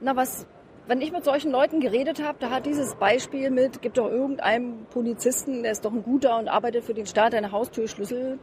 Na, 0.00 0.16
was, 0.16 0.46
wenn 0.86 1.00
ich 1.00 1.12
mit 1.12 1.24
solchen 1.24 1.52
Leuten 1.52 1.80
geredet 1.80 2.22
habe, 2.22 2.38
da 2.40 2.50
hat 2.50 2.66
dieses 2.66 2.96
Beispiel 2.96 3.50
mit, 3.50 3.80
gibt 3.80 3.98
doch 3.98 4.10
irgendeinem 4.10 4.86
Polizisten, 4.90 5.62
der 5.62 5.72
ist 5.72 5.84
doch 5.84 5.92
ein 5.92 6.02
guter 6.02 6.38
und 6.38 6.48
arbeitet 6.48 6.84
für 6.84 6.94
den 6.94 7.06
Staat, 7.06 7.34
eine 7.34 7.52
Haustürschlüssel. 7.52 8.38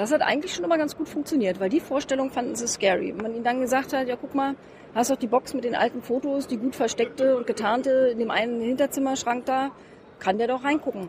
Das 0.00 0.12
hat 0.12 0.22
eigentlich 0.22 0.54
schon 0.54 0.64
immer 0.64 0.78
ganz 0.78 0.96
gut 0.96 1.10
funktioniert, 1.10 1.60
weil 1.60 1.68
die 1.68 1.78
Vorstellung 1.78 2.30
fanden 2.30 2.56
sie 2.56 2.66
scary. 2.66 3.12
Wenn 3.14 3.22
man 3.22 3.34
ihnen 3.34 3.44
dann 3.44 3.60
gesagt 3.60 3.92
hat, 3.92 4.08
ja 4.08 4.16
guck 4.16 4.34
mal, 4.34 4.54
hast 4.94 5.10
doch 5.10 5.16
die 5.18 5.26
Box 5.26 5.52
mit 5.52 5.62
den 5.62 5.74
alten 5.74 6.00
Fotos, 6.00 6.46
die 6.46 6.56
gut 6.56 6.74
versteckte 6.74 7.36
und 7.36 7.46
getarnte 7.46 8.08
in 8.10 8.18
dem 8.18 8.30
einen 8.30 8.62
Hinterzimmerschrank 8.62 9.44
da, 9.44 9.72
kann 10.18 10.38
der 10.38 10.46
doch 10.46 10.64
reingucken. 10.64 11.08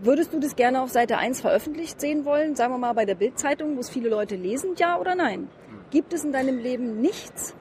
Würdest 0.00 0.32
du 0.32 0.40
das 0.40 0.56
gerne 0.56 0.80
auf 0.80 0.88
Seite 0.88 1.18
1 1.18 1.42
veröffentlicht 1.42 2.00
sehen 2.00 2.24
wollen? 2.24 2.56
Sagen 2.56 2.72
wir 2.72 2.78
mal 2.78 2.94
bei 2.94 3.04
der 3.04 3.16
Bildzeitung, 3.16 3.76
wo 3.76 3.80
es 3.80 3.90
viele 3.90 4.08
Leute 4.08 4.34
lesen, 4.34 4.76
ja 4.78 4.98
oder 4.98 5.14
nein? 5.14 5.50
Gibt 5.90 6.14
es 6.14 6.24
in 6.24 6.32
deinem 6.32 6.56
Leben 6.56 7.02
nichts, 7.02 7.54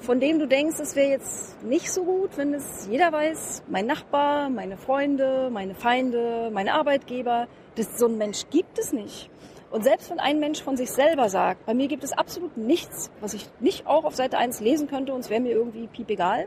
von 0.00 0.18
dem 0.18 0.38
du 0.38 0.48
denkst, 0.48 0.80
es 0.80 0.96
wäre 0.96 1.10
jetzt 1.10 1.62
nicht 1.62 1.92
so 1.92 2.04
gut, 2.04 2.38
wenn 2.38 2.54
es 2.54 2.88
jeder 2.90 3.12
weiß, 3.12 3.64
mein 3.68 3.84
Nachbar, 3.84 4.48
meine 4.48 4.78
Freunde, 4.78 5.50
meine 5.52 5.74
Feinde, 5.74 6.50
meine 6.54 6.72
Arbeitgeber, 6.72 7.48
das, 7.74 7.98
so 7.98 8.06
ein 8.06 8.16
Mensch 8.16 8.44
gibt 8.50 8.78
es 8.78 8.94
nicht. 8.94 9.28
Und 9.74 9.82
selbst 9.82 10.08
wenn 10.08 10.20
ein 10.20 10.38
Mensch 10.38 10.62
von 10.62 10.76
sich 10.76 10.92
selber 10.92 11.28
sagt, 11.28 11.66
bei 11.66 11.74
mir 11.74 11.88
gibt 11.88 12.04
es 12.04 12.12
absolut 12.12 12.56
nichts, 12.56 13.10
was 13.20 13.34
ich 13.34 13.48
nicht 13.58 13.88
auch 13.88 14.04
auf 14.04 14.14
Seite 14.14 14.38
1 14.38 14.60
lesen 14.60 14.86
könnte 14.86 15.12
und 15.12 15.18
es 15.18 15.30
wäre 15.30 15.40
mir 15.40 15.50
irgendwie 15.50 15.88
piep 15.88 16.10
egal, 16.10 16.46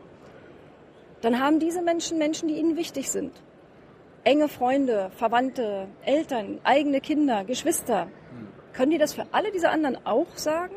dann 1.19 1.41
haben 1.41 1.59
diese 1.59 1.81
Menschen 1.81 2.19
Menschen, 2.19 2.47
die 2.47 2.55
ihnen 2.55 2.77
wichtig 2.77 3.11
sind. 3.11 3.33
Enge 4.23 4.47
Freunde, 4.47 5.11
Verwandte, 5.17 5.89
Eltern, 6.05 6.59
eigene 6.63 7.01
Kinder, 7.01 7.43
Geschwister. 7.43 8.07
Können 8.71 8.91
die 8.91 8.97
das 8.97 9.13
für 9.13 9.25
alle 9.33 9.51
diese 9.51 9.71
anderen 9.71 9.97
auch 10.05 10.37
sagen? 10.37 10.75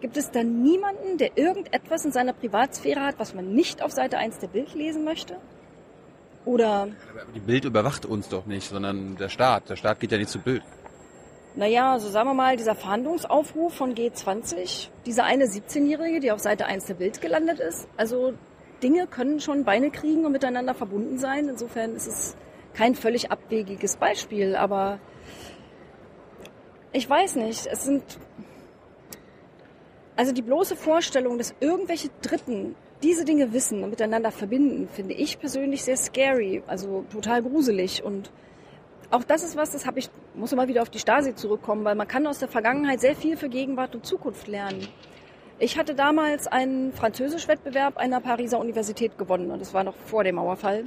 Gibt 0.00 0.16
es 0.16 0.32
dann 0.32 0.64
niemanden, 0.64 1.16
der 1.16 1.38
irgendetwas 1.38 2.04
in 2.04 2.10
seiner 2.10 2.32
Privatsphäre 2.32 3.02
hat, 3.02 3.20
was 3.20 3.34
man 3.34 3.54
nicht 3.54 3.82
auf 3.82 3.92
Seite 3.92 4.18
1 4.18 4.40
der 4.40 4.48
Bild 4.48 4.74
lesen 4.74 5.04
möchte? 5.04 5.36
Oder 6.44 6.88
Aber 7.12 7.32
die 7.32 7.38
Bild 7.38 7.64
überwacht 7.64 8.04
uns 8.04 8.28
doch 8.28 8.46
nicht, 8.46 8.68
sondern 8.68 9.14
der 9.14 9.28
Staat. 9.28 9.70
Der 9.70 9.76
Staat 9.76 10.00
geht 10.00 10.10
ja 10.10 10.18
nicht 10.18 10.30
zu 10.30 10.40
Bild. 10.40 10.64
Naja, 11.56 12.00
so 12.00 12.08
sagen 12.08 12.28
wir 12.28 12.34
mal, 12.34 12.56
dieser 12.56 12.74
Verhandlungsaufruf 12.74 13.74
von 13.74 13.94
G20, 13.94 14.88
diese 15.06 15.22
eine 15.22 15.44
17-Jährige, 15.44 16.18
die 16.18 16.32
auf 16.32 16.40
Seite 16.40 16.66
1 16.66 16.86
der 16.86 16.94
Bild 16.94 17.20
gelandet 17.20 17.60
ist. 17.60 17.86
Also 17.96 18.34
Dinge 18.82 19.06
können 19.06 19.38
schon 19.38 19.64
Beine 19.64 19.90
kriegen 19.90 20.26
und 20.26 20.32
miteinander 20.32 20.74
verbunden 20.74 21.16
sein. 21.16 21.48
Insofern 21.48 21.94
ist 21.94 22.08
es 22.08 22.36
kein 22.74 22.96
völlig 22.96 23.30
abwegiges 23.30 23.96
Beispiel, 23.96 24.56
aber 24.56 24.98
ich 26.92 27.08
weiß 27.08 27.36
nicht, 27.36 27.66
es 27.66 27.84
sind 27.84 28.02
also 30.16 30.32
die 30.32 30.42
bloße 30.42 30.74
Vorstellung, 30.74 31.38
dass 31.38 31.54
irgendwelche 31.60 32.08
Dritten 32.20 32.74
diese 33.02 33.24
Dinge 33.24 33.52
wissen 33.52 33.84
und 33.84 33.90
miteinander 33.90 34.32
verbinden, 34.32 34.88
finde 34.88 35.14
ich 35.14 35.38
persönlich 35.38 35.84
sehr 35.84 35.96
scary, 35.96 36.62
also 36.66 37.04
total 37.12 37.42
gruselig 37.42 38.02
und 38.02 38.30
auch 39.14 39.24
das 39.24 39.42
ist 39.42 39.56
was, 39.56 39.70
das 39.70 39.86
habe 39.86 39.98
ich, 39.98 40.10
muss 40.34 40.52
immer 40.52 40.68
wieder 40.68 40.82
auf 40.82 40.90
die 40.90 40.98
Stasi 40.98 41.34
zurückkommen, 41.34 41.84
weil 41.84 41.94
man 41.94 42.08
kann 42.08 42.26
aus 42.26 42.38
der 42.38 42.48
Vergangenheit 42.48 43.00
sehr 43.00 43.14
viel 43.14 43.36
für 43.36 43.48
Gegenwart 43.48 43.94
und 43.94 44.04
Zukunft 44.04 44.48
lernen. 44.48 44.88
Ich 45.58 45.78
hatte 45.78 45.94
damals 45.94 46.48
einen 46.48 46.92
Französischwettbewerb 46.92 47.96
einer 47.96 48.20
Pariser 48.20 48.58
Universität 48.58 49.16
gewonnen 49.16 49.50
und 49.50 49.60
das 49.60 49.72
war 49.72 49.84
noch 49.84 49.94
vor 50.06 50.24
dem 50.24 50.34
Mauerfall. 50.34 50.84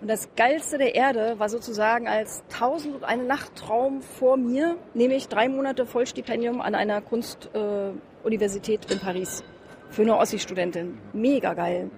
Und 0.00 0.08
das 0.08 0.28
Geilste 0.36 0.78
der 0.78 0.94
Erde 0.94 1.38
war 1.38 1.48
sozusagen 1.48 2.08
als 2.08 2.42
tausend 2.48 2.96
und 2.96 3.04
eine 3.04 3.24
Nacht-Traum 3.24 4.02
vor 4.02 4.36
mir, 4.36 4.76
nämlich 4.94 5.28
drei 5.28 5.48
Monate 5.48 5.86
Vollstipendium 5.86 6.60
an 6.60 6.74
einer 6.74 7.00
Kunstuniversität 7.00 8.90
äh, 8.90 8.94
in 8.94 9.00
Paris 9.00 9.42
für 9.90 10.02
eine 10.02 10.16
Ossi-Studentin. 10.16 10.98
Mega 11.12 11.54
geil. 11.54 11.90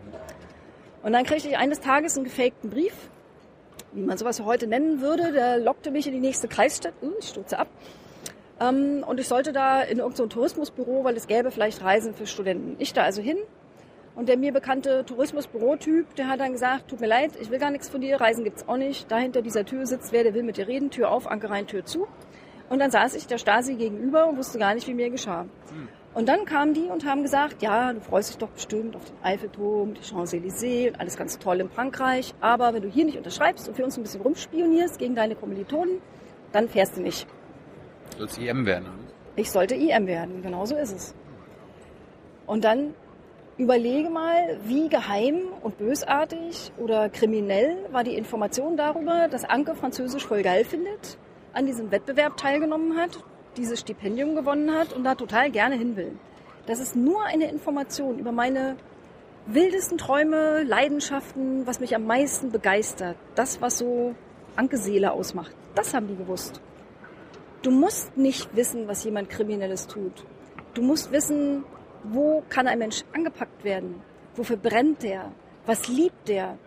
Und 1.02 1.12
dann 1.12 1.24
kriegte 1.24 1.48
ich 1.48 1.56
eines 1.56 1.80
Tages 1.80 2.16
einen 2.16 2.24
gefakten 2.24 2.70
Brief, 2.70 2.94
wie 3.98 4.06
man 4.06 4.16
sowas 4.16 4.40
heute 4.40 4.66
nennen 4.66 5.00
würde. 5.00 5.32
Der 5.32 5.58
lockte 5.58 5.90
mich 5.90 6.06
in 6.06 6.12
die 6.12 6.20
nächste 6.20 6.48
Kreisstadt. 6.48 6.94
Uh, 7.02 7.12
ich 7.18 7.28
stürze 7.28 7.58
ab. 7.58 7.68
Ähm, 8.60 9.04
und 9.06 9.20
ich 9.20 9.28
sollte 9.28 9.52
da 9.52 9.82
in 9.82 9.98
irgendein 9.98 10.28
Tourismusbüro, 10.28 11.04
weil 11.04 11.16
es 11.16 11.26
gäbe 11.26 11.50
vielleicht 11.50 11.82
Reisen 11.82 12.14
für 12.14 12.26
Studenten. 12.26 12.76
Ich 12.78 12.92
da 12.92 13.02
also 13.02 13.22
hin. 13.22 13.38
Und 14.14 14.28
der 14.28 14.36
mir 14.36 14.52
bekannte 14.52 15.04
Tourismusbürotyp, 15.04 16.14
der 16.16 16.28
hat 16.28 16.40
dann 16.40 16.52
gesagt, 16.52 16.88
tut 16.88 17.00
mir 17.00 17.06
leid, 17.06 17.32
ich 17.40 17.50
will 17.50 17.60
gar 17.60 17.70
nichts 17.70 17.88
von 17.88 18.00
dir, 18.00 18.20
Reisen 18.20 18.42
gibt's 18.42 18.66
auch 18.66 18.76
nicht. 18.76 19.08
Da 19.12 19.18
hinter 19.18 19.42
dieser 19.42 19.64
Tür 19.64 19.86
sitzt 19.86 20.10
wer, 20.10 20.24
der 20.24 20.34
will 20.34 20.42
mit 20.42 20.56
dir 20.56 20.66
reden, 20.66 20.90
Tür 20.90 21.12
auf, 21.12 21.30
Anker 21.30 21.50
rein, 21.50 21.68
Tür 21.68 21.84
zu. 21.84 22.08
Und 22.68 22.80
dann 22.80 22.90
saß 22.90 23.14
ich 23.14 23.28
der 23.28 23.38
Stasi 23.38 23.76
gegenüber 23.76 24.26
und 24.26 24.36
wusste 24.36 24.58
gar 24.58 24.74
nicht, 24.74 24.88
wie 24.88 24.94
mir 24.94 25.10
geschah. 25.10 25.46
Und 26.18 26.28
dann 26.28 26.46
kamen 26.46 26.74
die 26.74 26.88
und 26.88 27.04
haben 27.04 27.22
gesagt, 27.22 27.62
ja, 27.62 27.92
du 27.92 28.00
freust 28.00 28.30
dich 28.30 28.38
doch 28.38 28.48
bestimmt 28.48 28.96
auf 28.96 29.04
den 29.04 29.14
Eiffelturm, 29.22 29.94
die 29.94 30.00
Champs-Élysées 30.00 30.88
und 30.88 30.98
alles 30.98 31.16
ganz 31.16 31.38
toll 31.38 31.60
in 31.60 31.70
Frankreich. 31.70 32.34
Aber 32.40 32.74
wenn 32.74 32.82
du 32.82 32.88
hier 32.88 33.04
nicht 33.04 33.16
unterschreibst 33.16 33.68
und 33.68 33.76
für 33.76 33.84
uns 33.84 33.96
ein 33.96 34.02
bisschen 34.02 34.22
rumspionierst 34.22 34.98
gegen 34.98 35.14
deine 35.14 35.36
Kommilitonen, 35.36 36.00
dann 36.50 36.68
fährst 36.68 36.96
du 36.96 37.02
nicht. 37.02 37.28
Soll 38.16 38.26
es 38.26 38.36
IM 38.36 38.66
werden? 38.66 38.86
oder? 38.86 39.12
Ich 39.36 39.52
sollte 39.52 39.76
IM 39.76 40.08
werden, 40.08 40.42
genau 40.42 40.66
so 40.66 40.74
ist 40.74 40.92
es. 40.92 41.14
Und 42.46 42.64
dann 42.64 42.94
überlege 43.56 44.10
mal, 44.10 44.58
wie 44.64 44.88
geheim 44.88 45.42
und 45.62 45.78
bösartig 45.78 46.72
oder 46.78 47.10
kriminell 47.10 47.76
war 47.92 48.02
die 48.02 48.16
Information 48.16 48.76
darüber, 48.76 49.28
dass 49.28 49.44
Anke 49.44 49.76
Französisch 49.76 50.26
voll 50.26 50.42
geil 50.42 50.64
findet, 50.64 51.16
an 51.52 51.66
diesem 51.66 51.92
Wettbewerb 51.92 52.36
teilgenommen 52.36 52.98
hat, 52.98 53.22
dieses 53.58 53.80
Stipendium 53.80 54.34
gewonnen 54.34 54.72
hat 54.72 54.92
und 54.92 55.04
da 55.04 55.14
total 55.14 55.50
gerne 55.50 55.76
hin 55.76 55.96
will. 55.96 56.12
Das 56.66 56.80
ist 56.80 56.96
nur 56.96 57.24
eine 57.24 57.50
Information 57.50 58.18
über 58.18 58.32
meine 58.32 58.76
wildesten 59.46 59.98
Träume, 59.98 60.62
Leidenschaften, 60.62 61.66
was 61.66 61.80
mich 61.80 61.94
am 61.94 62.06
meisten 62.06 62.50
begeistert. 62.50 63.16
Das, 63.34 63.60
was 63.60 63.78
so 63.78 64.14
Anke 64.56 64.76
Seele 64.76 65.12
ausmacht. 65.12 65.54
Das 65.74 65.94
haben 65.94 66.08
die 66.08 66.16
gewusst. 66.16 66.60
Du 67.62 67.70
musst 67.70 68.16
nicht 68.16 68.54
wissen, 68.54 68.86
was 68.86 69.04
jemand 69.04 69.30
Kriminelles 69.30 69.86
tut. 69.86 70.24
Du 70.74 70.82
musst 70.82 71.10
wissen, 71.10 71.64
wo 72.04 72.42
kann 72.48 72.68
ein 72.68 72.78
Mensch 72.78 73.04
angepackt 73.12 73.64
werden? 73.64 74.02
Wofür 74.36 74.56
brennt 74.56 75.02
der? 75.02 75.32
Was 75.66 75.88
liebt 75.88 76.28
der? 76.28 76.58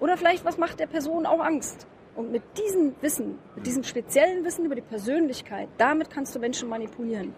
Oder 0.00 0.16
vielleicht, 0.16 0.44
was 0.44 0.58
macht 0.58 0.80
der 0.80 0.86
Person 0.86 1.26
auch 1.26 1.40
Angst? 1.40 1.86
Und 2.16 2.30
mit 2.30 2.42
diesem 2.56 2.94
Wissen, 3.00 3.38
mit 3.56 3.66
diesem 3.66 3.82
speziellen 3.82 4.44
Wissen 4.44 4.64
über 4.64 4.76
die 4.76 4.82
Persönlichkeit, 4.82 5.68
damit 5.78 6.10
kannst 6.10 6.34
du 6.34 6.38
Menschen 6.38 6.68
manipulieren. 6.68 7.34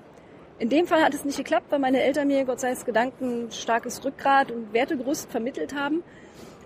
In 0.59 0.69
dem 0.69 0.87
Fall 0.87 1.03
hat 1.03 1.15
es 1.15 1.25
nicht 1.25 1.37
geklappt, 1.37 1.67
weil 1.71 1.79
meine 1.79 2.03
Eltern 2.03 2.29
mir, 2.29 2.45
Gott 2.45 2.61
sei 2.61 2.73
Dank, 2.73 2.87
Gedanken, 2.87 3.51
starkes 3.51 4.05
Rückgrat 4.05 4.51
und 4.51 4.73
Wertegerüst 4.73 5.31
vermittelt 5.31 5.75
haben. 5.75 6.03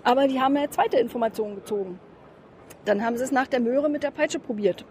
Aber 0.03 0.29
die 0.29 0.41
haben 0.41 0.55
mir 0.55 0.71
zweite 0.71 0.99
Informationen 0.99 1.57
gezogen. 1.57 1.99
Dann 2.85 3.05
haben 3.05 3.17
sie 3.17 3.25
es 3.25 3.33
nach 3.33 3.47
der 3.47 3.61
Möhre 3.61 3.89
mit 3.89 4.03
der 4.03 4.11
Peitsche 4.11 4.39
probiert. 4.39 4.85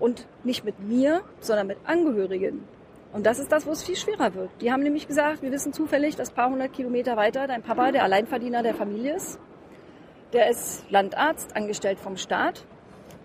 Und 0.00 0.26
nicht 0.42 0.64
mit 0.64 0.80
mir, 0.80 1.22
sondern 1.40 1.66
mit 1.66 1.78
Angehörigen. 1.84 2.64
Und 3.12 3.24
das 3.26 3.38
ist 3.38 3.52
das, 3.52 3.66
wo 3.66 3.70
es 3.70 3.84
viel 3.84 3.94
schwerer 3.94 4.34
wird. 4.34 4.50
Die 4.60 4.72
haben 4.72 4.82
nämlich 4.82 5.06
gesagt, 5.06 5.42
wir 5.42 5.52
wissen 5.52 5.72
zufällig, 5.72 6.16
dass 6.16 6.32
paar 6.32 6.50
hundert 6.50 6.72
Kilometer 6.72 7.16
weiter 7.16 7.46
dein 7.46 7.62
Papa 7.62 7.92
der 7.92 8.02
Alleinverdiener 8.02 8.62
der 8.62 8.74
Familie 8.74 9.14
ist. 9.16 9.38
Der 10.32 10.50
ist 10.50 10.90
Landarzt, 10.90 11.54
angestellt 11.56 11.98
vom 11.98 12.16
Staat. 12.16 12.64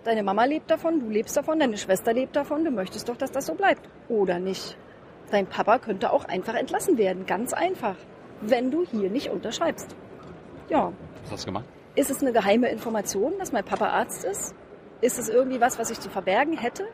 Deine 0.04 0.22
Mama 0.22 0.44
lebt 0.44 0.70
davon, 0.70 1.00
du 1.00 1.08
lebst 1.08 1.36
davon, 1.36 1.58
deine 1.58 1.76
Schwester 1.76 2.12
lebt 2.12 2.36
davon. 2.36 2.64
Du 2.64 2.70
möchtest 2.70 3.08
doch, 3.08 3.16
dass 3.16 3.32
das 3.32 3.46
so 3.46 3.54
bleibt. 3.54 3.88
Oder 4.08 4.38
nicht? 4.38 4.76
Dein 5.30 5.46
Papa 5.46 5.78
könnte 5.78 6.12
auch 6.12 6.24
einfach 6.24 6.54
entlassen 6.54 6.98
werden. 6.98 7.26
Ganz 7.26 7.52
einfach. 7.52 7.96
Wenn 8.40 8.70
du 8.70 8.84
hier 8.84 9.10
nicht 9.10 9.30
unterschreibst. 9.30 9.94
Ja. 10.68 10.92
Was 11.24 11.32
hast 11.32 11.42
du 11.42 11.46
gemacht? 11.46 11.64
Ist 11.96 12.10
es 12.10 12.22
eine 12.22 12.32
geheime 12.32 12.68
Information, 12.68 13.34
dass 13.38 13.52
mein 13.52 13.64
Papa 13.64 13.88
Arzt 13.88 14.24
ist? 14.24 14.54
Ist 15.00 15.18
es 15.18 15.28
irgendwie 15.28 15.60
was, 15.60 15.78
was 15.78 15.90
ich 15.90 16.00
zu 16.00 16.08
verbergen 16.08 16.56
hätte? 16.56 16.86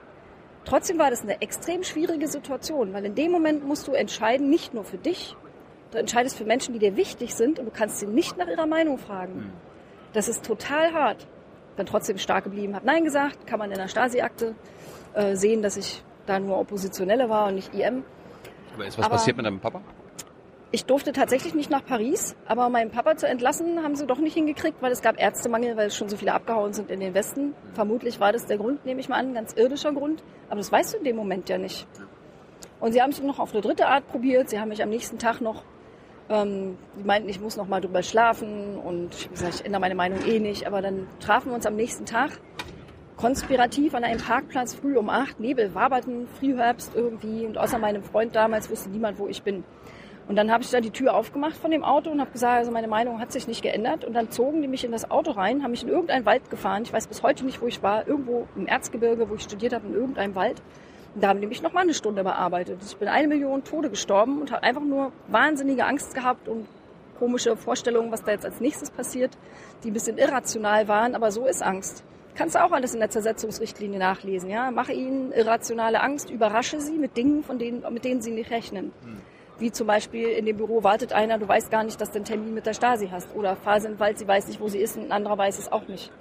Trotzdem 0.64 0.98
war 0.98 1.10
das 1.10 1.22
eine 1.22 1.40
extrem 1.42 1.84
schwierige 1.84 2.26
Situation, 2.26 2.92
weil 2.92 3.04
in 3.04 3.14
dem 3.14 3.30
Moment 3.30 3.64
musst 3.64 3.86
du 3.86 3.92
entscheiden, 3.92 4.50
nicht 4.50 4.74
nur 4.74 4.82
für 4.82 4.98
dich, 4.98 5.36
du 5.92 5.98
entscheidest 5.98 6.36
für 6.36 6.44
Menschen, 6.44 6.72
die 6.72 6.80
dir 6.80 6.96
wichtig 6.96 7.34
sind 7.34 7.60
und 7.60 7.66
du 7.66 7.70
kannst 7.70 8.00
sie 8.00 8.06
nicht 8.06 8.36
nach 8.36 8.48
ihrer 8.48 8.66
Meinung 8.66 8.98
fragen. 8.98 9.52
Das 10.16 10.28
ist 10.28 10.46
total 10.46 10.94
hart. 10.94 11.26
Bin 11.76 11.84
trotzdem 11.84 12.16
stark 12.16 12.44
geblieben, 12.44 12.74
habe 12.74 12.86
Nein 12.86 13.04
gesagt, 13.04 13.46
kann 13.46 13.58
man 13.58 13.70
in 13.70 13.76
der 13.76 13.86
Stasi-Akte 13.86 14.54
äh, 15.12 15.36
sehen, 15.36 15.60
dass 15.60 15.76
ich 15.76 16.02
da 16.24 16.40
nur 16.40 16.58
Oppositionelle 16.58 17.28
war 17.28 17.48
und 17.48 17.56
nicht 17.56 17.74
IM. 17.74 18.02
Aber 18.74 18.86
ist 18.86 18.96
was 18.96 19.04
Aber- 19.04 19.16
passiert 19.16 19.36
mit 19.36 19.44
deinem 19.44 19.60
Papa? 19.60 19.82
Ich 20.70 20.86
durfte 20.86 21.12
tatsächlich 21.12 21.54
nicht 21.54 21.70
nach 21.70 21.84
Paris, 21.84 22.34
aber 22.46 22.70
meinen 22.70 22.90
Papa 22.90 23.18
zu 23.18 23.28
entlassen 23.28 23.82
haben 23.84 23.94
sie 23.94 24.06
doch 24.06 24.16
nicht 24.18 24.32
hingekriegt, 24.32 24.80
weil 24.80 24.90
es 24.90 25.02
gab 25.02 25.20
Ärztemangel, 25.20 25.76
weil 25.76 25.88
es 25.88 25.96
schon 25.96 26.08
so 26.08 26.16
viele 26.16 26.32
abgehauen 26.32 26.72
sind 26.72 26.90
in 26.90 27.00
den 27.00 27.12
Westen. 27.12 27.54
Vermutlich 27.74 28.18
war 28.18 28.32
das 28.32 28.46
der 28.46 28.56
Grund, 28.56 28.86
nehme 28.86 29.00
ich 29.00 29.10
mal 29.10 29.16
an, 29.18 29.34
ganz 29.34 29.52
irdischer 29.52 29.92
Grund. 29.92 30.24
Aber 30.48 30.56
das 30.56 30.72
weißt 30.72 30.94
du 30.94 30.98
in 30.98 31.04
dem 31.04 31.16
Moment 31.16 31.50
ja 31.50 31.58
nicht. 31.58 31.86
Und 32.80 32.92
sie 32.92 33.02
haben 33.02 33.10
es 33.10 33.22
noch 33.22 33.38
auf 33.38 33.52
eine 33.52 33.60
dritte 33.60 33.86
Art 33.86 34.08
probiert. 34.08 34.48
Sie 34.48 34.58
haben 34.58 34.70
mich 34.70 34.82
am 34.82 34.88
nächsten 34.88 35.18
Tag 35.18 35.42
noch, 35.42 35.62
ähm, 36.28 36.76
die 36.98 37.04
meinten, 37.04 37.28
ich 37.28 37.40
muss 37.40 37.56
noch 37.56 37.68
mal 37.68 37.80
drüber 37.80 38.02
schlafen 38.02 38.76
und 38.76 39.14
ich 39.14 39.24
hab 39.24 39.32
gesagt, 39.32 39.54
ich 39.56 39.64
ändere 39.64 39.80
meine 39.80 39.94
Meinung 39.94 40.24
eh 40.26 40.38
nicht. 40.38 40.66
Aber 40.66 40.82
dann 40.82 41.06
trafen 41.20 41.50
wir 41.50 41.54
uns 41.54 41.66
am 41.66 41.76
nächsten 41.76 42.04
Tag 42.04 42.40
konspirativ 43.16 43.94
an 43.94 44.04
einem 44.04 44.20
Parkplatz 44.20 44.74
früh 44.74 44.96
um 44.96 45.08
acht. 45.08 45.40
Nebel 45.40 45.74
waberten, 45.74 46.28
Frühherbst 46.38 46.94
irgendwie 46.94 47.46
und 47.46 47.58
außer 47.58 47.78
meinem 47.78 48.02
Freund 48.02 48.36
damals 48.36 48.70
wusste 48.70 48.90
niemand, 48.90 49.18
wo 49.18 49.26
ich 49.26 49.42
bin. 49.42 49.64
Und 50.28 50.34
dann 50.34 50.50
habe 50.50 50.64
ich 50.64 50.70
da 50.70 50.80
die 50.80 50.90
Tür 50.90 51.14
aufgemacht 51.14 51.56
von 51.56 51.70
dem 51.70 51.84
Auto 51.84 52.10
und 52.10 52.20
habe 52.20 52.32
gesagt, 52.32 52.58
also 52.58 52.72
meine 52.72 52.88
Meinung 52.88 53.20
hat 53.20 53.30
sich 53.30 53.46
nicht 53.46 53.62
geändert. 53.62 54.04
Und 54.04 54.12
dann 54.14 54.30
zogen 54.30 54.60
die 54.60 54.66
mich 54.66 54.84
in 54.84 54.90
das 54.90 55.08
Auto 55.08 55.30
rein, 55.30 55.62
haben 55.62 55.70
mich 55.70 55.84
in 55.84 55.88
irgendeinen 55.88 56.26
Wald 56.26 56.50
gefahren. 56.50 56.82
Ich 56.82 56.92
weiß 56.92 57.06
bis 57.06 57.22
heute 57.22 57.44
nicht, 57.44 57.62
wo 57.62 57.68
ich 57.68 57.82
war. 57.82 58.08
Irgendwo 58.08 58.48
im 58.56 58.66
Erzgebirge, 58.66 59.30
wo 59.30 59.36
ich 59.36 59.42
studiert 59.42 59.72
habe, 59.72 59.86
in 59.86 59.94
irgendeinem 59.94 60.34
Wald. 60.34 60.60
Da 61.18 61.28
haben 61.28 61.40
die 61.40 61.46
mich 61.46 61.62
noch 61.62 61.72
mal 61.72 61.80
eine 61.80 61.94
Stunde 61.94 62.22
bearbeitet. 62.22 62.78
Ich 62.86 62.96
bin 62.98 63.08
eine 63.08 63.26
Million 63.26 63.64
Tode 63.64 63.88
gestorben 63.88 64.40
und 64.40 64.52
habe 64.52 64.62
einfach 64.62 64.82
nur 64.82 65.12
wahnsinnige 65.28 65.86
Angst 65.86 66.14
gehabt 66.14 66.46
und 66.46 66.66
komische 67.18 67.56
Vorstellungen, 67.56 68.12
was 68.12 68.22
da 68.22 68.32
jetzt 68.32 68.44
als 68.44 68.60
nächstes 68.60 68.90
passiert, 68.90 69.30
die 69.82 69.90
ein 69.90 69.94
bisschen 69.94 70.18
irrational 70.18 70.88
waren. 70.88 71.14
Aber 71.14 71.30
so 71.30 71.46
ist 71.46 71.62
Angst. 71.62 72.04
Kannst 72.34 72.54
du 72.54 72.62
auch 72.62 72.72
alles 72.72 72.92
in 72.92 73.00
der 73.00 73.08
Zersetzungsrichtlinie 73.08 73.98
nachlesen. 73.98 74.50
Ja? 74.50 74.70
Mache 74.70 74.92
ihnen 74.92 75.32
irrationale 75.32 76.02
Angst, 76.02 76.28
überrasche 76.28 76.82
sie 76.82 76.98
mit 76.98 77.16
Dingen, 77.16 77.42
von 77.42 77.58
denen, 77.58 77.82
mit 77.94 78.04
denen 78.04 78.20
sie 78.20 78.32
nicht 78.32 78.50
rechnen. 78.50 78.92
Wie 79.58 79.72
zum 79.72 79.86
Beispiel 79.86 80.28
in 80.28 80.44
dem 80.44 80.58
Büro 80.58 80.82
wartet 80.82 81.14
einer, 81.14 81.38
du 81.38 81.48
weißt 81.48 81.70
gar 81.70 81.82
nicht, 81.82 81.98
dass 81.98 82.10
du 82.10 82.16
einen 82.16 82.26
Termin 82.26 82.52
mit 82.52 82.66
der 82.66 82.74
Stasi 82.74 83.08
hast. 83.08 83.34
Oder 83.34 83.56
fahr 83.56 83.80
sie 83.80 83.86
in 83.86 83.94
den 83.94 84.00
Wald, 84.00 84.18
sie 84.18 84.28
weiß 84.28 84.48
nicht, 84.48 84.60
wo 84.60 84.68
sie 84.68 84.80
ist, 84.80 84.98
und 84.98 85.04
ein 85.04 85.12
anderer 85.12 85.38
weiß 85.38 85.58
es 85.58 85.72
auch 85.72 85.88
nicht. 85.88 86.12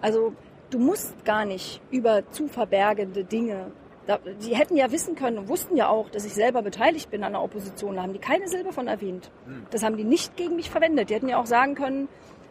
Also 0.00 0.32
du 0.70 0.80
musst 0.80 1.24
gar 1.24 1.44
nicht 1.44 1.80
über 1.92 2.28
zu 2.30 2.48
verbergende 2.48 3.22
Dinge. 3.22 3.70
Da, 4.06 4.18
die 4.18 4.54
hätten 4.54 4.76
ja 4.76 4.92
wissen 4.92 5.14
können 5.14 5.38
und 5.38 5.48
wussten 5.48 5.76
ja 5.76 5.88
auch, 5.88 6.10
dass 6.10 6.26
ich 6.26 6.34
selber 6.34 6.60
beteiligt 6.60 7.10
bin 7.10 7.24
an 7.24 7.32
der 7.32 7.42
Opposition. 7.42 7.96
Da 7.96 8.02
haben 8.02 8.12
die 8.12 8.18
keine 8.18 8.48
Silbe 8.48 8.72
von 8.72 8.86
erwähnt. 8.86 9.30
Das 9.70 9.82
haben 9.82 9.96
die 9.96 10.04
nicht 10.04 10.36
gegen 10.36 10.56
mich 10.56 10.68
verwendet. 10.68 11.08
Die 11.08 11.14
hätten 11.14 11.28
ja 11.28 11.38
auch 11.38 11.46
sagen 11.46 11.74
können, 11.74 12.08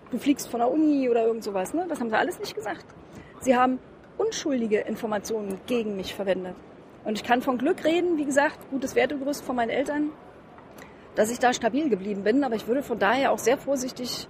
du 0.09 0.17
fliegst 0.17 0.49
von 0.49 0.61
der 0.61 0.71
Uni 0.71 1.09
oder 1.09 1.25
irgend 1.25 1.43
sowas. 1.43 1.73
Ne? 1.73 1.85
Das 1.87 1.99
haben 1.99 2.09
sie 2.09 2.17
alles 2.17 2.39
nicht 2.39 2.55
gesagt. 2.55 2.85
Sie 3.41 3.55
haben 3.55 3.77
unschuldige 4.17 4.79
Informationen 4.79 5.59
gegen 5.67 5.95
mich 5.95 6.15
verwendet. 6.15 6.55
Und 7.03 7.17
ich 7.17 7.23
kann 7.23 7.41
von 7.41 7.57
Glück 7.57 7.83
reden, 7.83 8.17
wie 8.17 8.25
gesagt, 8.25 8.57
gutes 8.71 8.95
Wertegerüst 8.95 9.43
von 9.43 9.55
meinen 9.55 9.69
Eltern, 9.69 10.09
dass 11.15 11.29
ich 11.29 11.37
da 11.37 11.53
stabil 11.53 11.89
geblieben 11.89 12.23
bin. 12.23 12.43
Aber 12.43 12.55
ich 12.55 12.67
würde 12.67 12.81
von 12.81 12.97
daher 12.97 13.31
auch 13.31 13.39
sehr 13.39 13.57
vorsichtig 13.57 14.27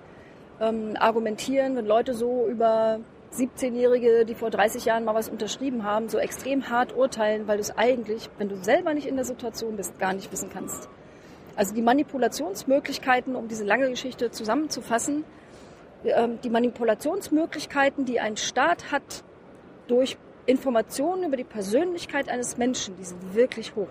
ähm, 0.59 0.95
argumentieren, 0.99 1.75
wenn 1.75 1.85
Leute 1.85 2.13
so 2.13 2.47
über 2.47 2.99
17-Jährige, 3.33 4.25
die 4.25 4.35
vor 4.35 4.49
30 4.49 4.85
Jahren 4.85 5.03
mal 5.05 5.15
was 5.15 5.29
unterschrieben 5.29 5.83
haben, 5.83 6.09
so 6.09 6.17
extrem 6.17 6.69
hart 6.69 6.95
urteilen, 6.95 7.47
weil 7.47 7.57
du 7.57 7.61
es 7.61 7.77
eigentlich, 7.77 8.29
wenn 8.37 8.49
du 8.49 8.57
selber 8.57 8.93
nicht 8.93 9.07
in 9.07 9.15
der 9.15 9.25
Situation 9.25 9.75
bist, 9.75 9.99
gar 9.99 10.13
nicht 10.13 10.31
wissen 10.31 10.49
kannst. 10.51 10.89
Also 11.55 11.73
die 11.73 11.81
Manipulationsmöglichkeiten, 11.81 13.35
um 13.35 13.47
diese 13.47 13.63
lange 13.63 13.89
Geschichte 13.89 14.31
zusammenzufassen, 14.31 15.23
ähm, 16.03 16.39
die 16.43 16.49
Manipulationsmöglichkeiten, 16.49 18.05
die 18.05 18.19
ein 18.19 18.37
Staat 18.37 18.91
hat 18.91 19.23
durch 19.87 20.17
Informationen 20.45 21.23
über 21.23 21.37
die 21.37 21.43
Persönlichkeit 21.43 22.29
eines 22.29 22.57
Menschen, 22.57 22.97
die 22.97 23.03
sind 23.03 23.35
wirklich 23.35 23.75
hoch. 23.75 23.87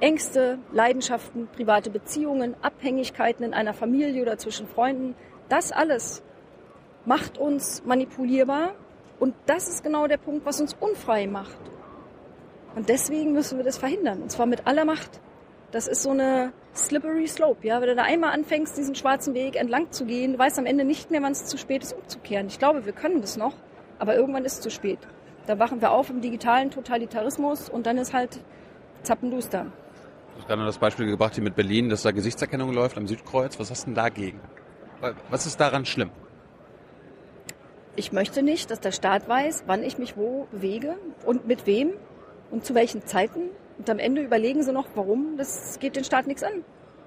Ängste, 0.00 0.58
Leidenschaften, 0.72 1.48
private 1.48 1.90
Beziehungen, 1.90 2.54
Abhängigkeiten 2.62 3.44
in 3.44 3.54
einer 3.54 3.74
Familie 3.74 4.22
oder 4.22 4.38
zwischen 4.38 4.66
Freunden, 4.66 5.14
das 5.48 5.72
alles 5.72 6.22
macht 7.04 7.38
uns 7.38 7.84
manipulierbar 7.84 8.74
und 9.20 9.34
das 9.46 9.68
ist 9.68 9.82
genau 9.82 10.06
der 10.06 10.16
Punkt, 10.16 10.44
was 10.46 10.60
uns 10.60 10.74
unfrei 10.78 11.26
macht. 11.26 11.58
Und 12.74 12.88
deswegen 12.88 13.32
müssen 13.32 13.58
wir 13.58 13.64
das 13.64 13.78
verhindern, 13.78 14.22
und 14.22 14.30
zwar 14.30 14.46
mit 14.46 14.66
aller 14.66 14.84
Macht. 14.84 15.20
Das 15.70 15.86
ist 15.88 16.02
so 16.02 16.10
eine 16.10 16.52
slippery 16.74 17.26
slope, 17.26 17.66
ja. 17.66 17.80
Wenn 17.80 17.88
du 17.88 17.94
da 17.96 18.02
einmal 18.02 18.32
anfängst, 18.32 18.76
diesen 18.76 18.94
schwarzen 18.94 19.34
Weg 19.34 19.56
entlang 19.56 19.90
zu 19.92 20.04
gehen, 20.06 20.38
weißt 20.38 20.58
am 20.58 20.66
Ende 20.66 20.84
nicht 20.84 21.10
mehr, 21.10 21.22
wann 21.22 21.32
es 21.32 21.46
zu 21.46 21.56
spät 21.56 21.82
ist, 21.82 21.92
umzukehren. 21.92 22.46
Ich 22.46 22.58
glaube, 22.58 22.84
wir 22.84 22.92
können 22.92 23.20
das 23.20 23.36
noch, 23.36 23.54
aber 23.98 24.16
irgendwann 24.16 24.44
ist 24.44 24.54
es 24.54 24.60
zu 24.60 24.70
spät. 24.70 24.98
Da 25.46 25.58
wachen 25.58 25.80
wir 25.80 25.90
auf 25.90 26.10
im 26.10 26.20
digitalen 26.20 26.70
Totalitarismus 26.70 27.68
und 27.68 27.86
dann 27.86 27.98
ist 27.98 28.14
halt 28.14 28.40
zappenduster. 29.02 29.64
Du 29.64 30.40
hast 30.40 30.48
gerade 30.48 30.64
das 30.64 30.78
Beispiel 30.78 31.06
gebracht 31.06 31.34
hier 31.34 31.44
mit 31.44 31.54
Berlin, 31.54 31.88
dass 31.88 32.02
da 32.02 32.10
Gesichtserkennung 32.10 32.72
läuft 32.72 32.96
am 32.96 33.06
Südkreuz. 33.06 33.58
Was 33.60 33.70
hast 33.70 33.82
du 33.82 33.86
denn 33.86 33.94
dagegen? 33.94 34.40
Was 35.30 35.46
ist 35.46 35.60
daran 35.60 35.84
schlimm? 35.84 36.10
Ich 37.96 38.10
möchte 38.10 38.42
nicht, 38.42 38.70
dass 38.72 38.80
der 38.80 38.90
Staat 38.90 39.28
weiß, 39.28 39.64
wann 39.66 39.84
ich 39.84 39.98
mich 39.98 40.16
wo 40.16 40.48
bewege 40.50 40.96
und 41.24 41.46
mit 41.46 41.66
wem 41.66 41.92
und 42.50 42.64
zu 42.64 42.74
welchen 42.74 43.06
Zeiten. 43.06 43.50
Und 43.78 43.88
am 43.88 44.00
Ende 44.00 44.22
überlegen 44.22 44.64
sie 44.64 44.72
noch, 44.72 44.86
warum. 44.96 45.36
Das 45.36 45.78
geht 45.78 45.94
den 45.94 46.02
Staat 46.02 46.26
nichts 46.26 46.42
an. 46.42 46.64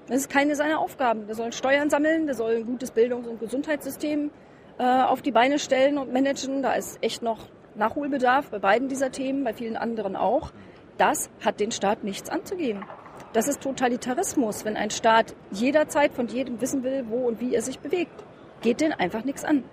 Das 0.08 0.18
ist 0.18 0.30
keine 0.30 0.56
seiner 0.56 0.80
Aufgaben. 0.80 1.28
Der 1.28 1.36
soll 1.36 1.52
Steuern 1.52 1.90
sammeln, 1.90 2.26
der 2.26 2.36
soll 2.36 2.58
ein 2.58 2.66
gutes 2.66 2.92
Bildungs- 2.92 3.28
und 3.28 3.42
Gesundheitssystem 3.42 4.32
äh, 4.78 4.84
auf 4.84 5.22
die 5.22 5.32
Beine 5.32 5.60
stellen 5.60 5.98
und 5.98 6.14
managen. 6.14 6.64
Da 6.64 6.74
ist 6.74 7.04
echt 7.04 7.22
noch 7.22 7.50
Nachholbedarf 7.76 8.50
bei 8.50 8.60
beiden 8.60 8.88
dieser 8.88 9.12
Themen, 9.12 9.44
bei 9.44 9.54
vielen 9.54 9.76
anderen 9.76 10.16
auch. 10.16 10.52
Das 10.98 11.30
hat 11.44 11.60
den 11.60 11.72
Staat 11.72 12.06
nichts 12.06 12.30
anzugeben. 12.30 12.86
Das 13.34 13.50
ist 13.50 13.62
Totalitarismus, 13.62 14.64
wenn 14.64 14.78
ein 14.78 14.90
Staat 14.90 15.36
jederzeit 15.52 16.14
von 16.14 16.28
jedem 16.28 16.62
wissen 16.62 16.84
will, 16.84 17.06
wo 17.10 17.28
und 17.28 17.42
wie 17.42 17.54
er 17.54 17.62
sich 17.62 17.80
bewegt. 17.80 18.24
Geht 18.62 18.80
den 18.80 18.94
einfach 18.94 19.26
nichts 19.26 19.44
an. 19.44 19.66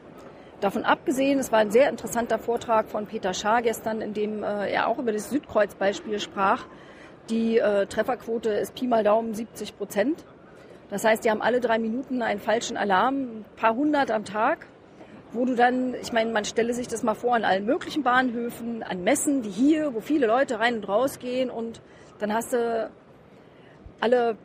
Davon 0.64 0.86
abgesehen, 0.86 1.38
es 1.38 1.52
war 1.52 1.58
ein 1.58 1.70
sehr 1.70 1.90
interessanter 1.90 2.38
Vortrag 2.38 2.88
von 2.88 3.04
Peter 3.04 3.34
Schaar 3.34 3.60
gestern, 3.60 4.00
in 4.00 4.14
dem 4.14 4.42
äh, 4.42 4.72
er 4.72 4.88
auch 4.88 4.98
über 4.98 5.12
das 5.12 5.28
Südkreuz-Beispiel 5.28 6.18
sprach. 6.18 6.64
Die 7.28 7.58
äh, 7.58 7.84
Trefferquote 7.84 8.48
ist 8.48 8.74
Pi 8.74 8.86
mal 8.86 9.04
Daumen 9.04 9.34
70 9.34 9.76
Prozent. 9.76 10.24
Das 10.88 11.04
heißt, 11.04 11.22
die 11.22 11.30
haben 11.30 11.42
alle 11.42 11.60
drei 11.60 11.78
Minuten 11.78 12.22
einen 12.22 12.40
falschen 12.40 12.78
Alarm, 12.78 13.14
ein 13.14 13.44
paar 13.56 13.74
hundert 13.74 14.10
am 14.10 14.24
Tag 14.24 14.66
wo 15.32 15.44
du 15.44 15.56
dann, 15.56 15.94
ich 16.00 16.12
meine, 16.12 16.32
man 16.32 16.44
stelle 16.44 16.72
sich 16.72 16.86
das 16.86 17.02
mal 17.02 17.14
vor 17.14 17.34
an 17.34 17.44
allen 17.44 17.66
möglichen 17.66 18.04
Bahnhöfen, 18.04 18.84
an 18.84 19.02
Messen 19.02 19.42
wie 19.42 19.50
hier, 19.50 19.92
wo 19.92 20.00
viele 20.00 20.28
Leute 20.28 20.60
rein 20.60 20.76
und 20.76 20.88
raus 20.88 21.18
gehen 21.18 21.50
und 21.50 21.82
dann 22.20 22.32
hast 22.32 22.52
du 22.52 22.88
alle 23.98 24.38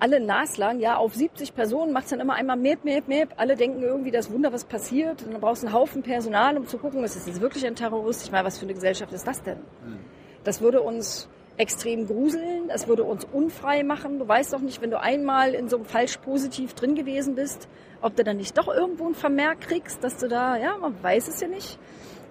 alle 0.00 0.18
naslang, 0.18 0.80
ja, 0.80 0.96
auf 0.96 1.14
70 1.14 1.54
Personen 1.54 1.92
macht 1.92 2.04
es 2.04 2.10
dann 2.10 2.20
immer 2.20 2.34
einmal 2.34 2.56
Mep, 2.56 2.84
Mep, 2.84 3.06
Mep. 3.06 3.34
Alle 3.36 3.54
denken 3.54 3.82
irgendwie, 3.82 4.10
das 4.10 4.32
Wunder, 4.32 4.52
was 4.52 4.64
passiert. 4.64 5.22
Und 5.22 5.32
dann 5.32 5.40
brauchst 5.40 5.62
du 5.62 5.66
einen 5.66 5.74
Haufen 5.74 6.02
Personal, 6.02 6.56
um 6.56 6.66
zu 6.66 6.78
gucken, 6.78 7.04
ist 7.04 7.16
das 7.16 7.26
jetzt 7.26 7.40
wirklich 7.40 7.66
ein 7.66 7.76
Terrorist? 7.76 8.24
Ich 8.24 8.32
meine, 8.32 8.46
was 8.46 8.58
für 8.58 8.64
eine 8.64 8.74
Gesellschaft 8.74 9.12
ist 9.12 9.26
das 9.26 9.42
denn? 9.42 9.58
Hm. 9.84 9.98
Das 10.42 10.62
würde 10.62 10.80
uns 10.80 11.28
extrem 11.58 12.06
gruseln, 12.06 12.68
das 12.68 12.88
würde 12.88 13.04
uns 13.04 13.26
unfrei 13.30 13.82
machen. 13.82 14.18
Du 14.18 14.26
weißt 14.26 14.54
doch 14.54 14.60
nicht, 14.60 14.80
wenn 14.80 14.90
du 14.90 14.98
einmal 14.98 15.54
in 15.54 15.68
so 15.68 15.76
einem 15.76 15.84
falsch 15.84 16.16
positiv 16.16 16.72
drin 16.72 16.94
gewesen 16.94 17.34
bist, 17.34 17.68
ob 18.00 18.16
du 18.16 18.24
dann 18.24 18.38
nicht 18.38 18.56
doch 18.56 18.68
irgendwo 18.68 19.06
ein 19.06 19.14
Vermerk 19.14 19.60
kriegst, 19.60 20.02
dass 20.02 20.16
du 20.16 20.28
da, 20.28 20.56
ja, 20.56 20.78
man 20.78 20.94
weiß 21.02 21.28
es 21.28 21.40
ja 21.40 21.48
nicht. 21.48 21.78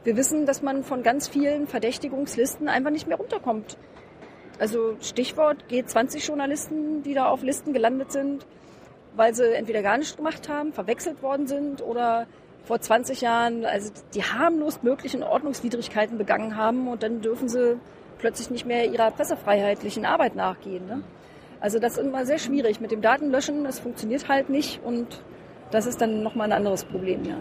Wir 0.03 0.17
wissen, 0.17 0.47
dass 0.47 0.63
man 0.63 0.83
von 0.83 1.03
ganz 1.03 1.27
vielen 1.27 1.67
Verdächtigungslisten 1.67 2.67
einfach 2.67 2.89
nicht 2.89 3.05
mehr 3.05 3.17
runterkommt. 3.17 3.77
Also 4.59 4.97
Stichwort 5.01 5.63
G20-Journalisten, 5.71 7.01
die 7.03 7.13
da 7.13 7.29
auf 7.29 7.41
Listen 7.43 7.73
gelandet 7.73 8.11
sind, 8.11 8.45
weil 9.15 9.33
sie 9.33 9.53
entweder 9.53 9.81
gar 9.81 9.97
nichts 9.97 10.17
gemacht 10.17 10.49
haben, 10.49 10.73
verwechselt 10.73 11.23
worden 11.23 11.47
sind 11.47 11.81
oder 11.81 12.27
vor 12.65 12.79
20 12.79 13.21
Jahren, 13.21 13.65
also 13.65 13.91
die 14.13 14.23
harmlos 14.23 14.83
möglichen 14.83 15.23
Ordnungswidrigkeiten 15.23 16.17
begangen 16.17 16.55
haben 16.57 16.87
und 16.87 17.01
dann 17.03 17.21
dürfen 17.21 17.47
sie 17.47 17.79
plötzlich 18.19 18.49
nicht 18.49 18.65
mehr 18.65 18.85
ihrer 18.85 19.11
pressefreiheitlichen 19.11 20.05
Arbeit 20.05 20.35
nachgehen. 20.35 20.85
Ne? 20.85 21.01
Also 21.61 21.79
das 21.79 21.97
ist 21.97 22.05
immer 22.05 22.25
sehr 22.25 22.37
schwierig 22.37 22.79
mit 22.79 22.91
dem 22.91 23.01
Datenlöschen. 23.01 23.65
Es 23.65 23.79
funktioniert 23.79 24.27
halt 24.27 24.49
nicht 24.49 24.81
und 24.83 25.21
das 25.71 25.85
ist 25.85 26.01
dann 26.01 26.21
nochmal 26.21 26.47
ein 26.47 26.53
anderes 26.53 26.83
Problem, 26.83 27.23
ja. 27.25 27.35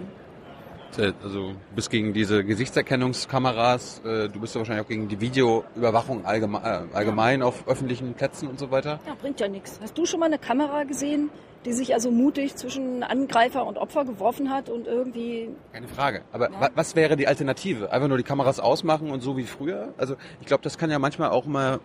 Also 0.96 1.50
du 1.50 1.54
bist 1.74 1.90
gegen 1.90 2.12
diese 2.12 2.44
Gesichtserkennungskameras, 2.44 4.02
äh, 4.04 4.28
du 4.28 4.40
bist 4.40 4.54
ja 4.54 4.60
wahrscheinlich 4.60 4.84
auch 4.84 4.88
gegen 4.88 5.08
die 5.08 5.20
Videoüberwachung 5.20 6.24
allgemein, 6.24 6.64
äh, 6.64 6.94
allgemein 6.96 7.42
auf 7.42 7.68
öffentlichen 7.68 8.14
Plätzen 8.14 8.48
und 8.48 8.58
so 8.58 8.70
weiter. 8.70 8.98
Ja, 9.06 9.14
bringt 9.14 9.38
ja 9.38 9.48
nichts. 9.48 9.78
Hast 9.80 9.96
du 9.96 10.06
schon 10.06 10.18
mal 10.20 10.26
eine 10.26 10.38
Kamera 10.38 10.84
gesehen, 10.84 11.30
die 11.64 11.72
sich 11.72 11.94
also 11.94 12.10
mutig 12.10 12.56
zwischen 12.56 13.02
Angreifer 13.02 13.66
und 13.66 13.78
Opfer 13.78 14.04
geworfen 14.04 14.50
hat 14.50 14.68
und 14.70 14.86
irgendwie... 14.86 15.50
Keine 15.72 15.88
Frage. 15.88 16.22
Aber 16.32 16.50
ja. 16.50 16.70
was 16.74 16.96
wäre 16.96 17.16
die 17.16 17.28
Alternative? 17.28 17.92
Einfach 17.92 18.08
nur 18.08 18.16
die 18.16 18.24
Kameras 18.24 18.58
ausmachen 18.58 19.10
und 19.10 19.20
so 19.20 19.36
wie 19.36 19.44
früher? 19.44 19.92
Also 19.98 20.16
ich 20.40 20.46
glaube, 20.46 20.62
das 20.62 20.78
kann 20.78 20.90
ja 20.90 20.98
manchmal 20.98 21.30
auch 21.30 21.46
mal 21.46 21.80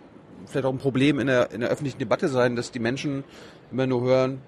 vielleicht 0.45 0.65
auch 0.65 0.71
ein 0.71 0.79
Problem 0.79 1.19
in 1.19 1.27
der, 1.27 1.51
in 1.51 1.61
der 1.61 1.69
öffentlichen 1.69 1.99
Debatte 1.99 2.27
sein, 2.27 2.55
dass 2.55 2.71
die 2.71 2.79
Menschen 2.79 3.23
immer 3.71 3.87
nur 3.87 4.01
hören, 4.01 4.41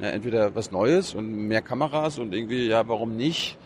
ja, 0.00 0.08
entweder 0.08 0.54
was 0.54 0.72
Neues 0.72 1.14
und 1.14 1.30
mehr 1.30 1.62
Kameras 1.62 2.18
und 2.18 2.34
irgendwie, 2.34 2.66
ja, 2.66 2.86
warum 2.88 3.16
nicht? 3.16 3.58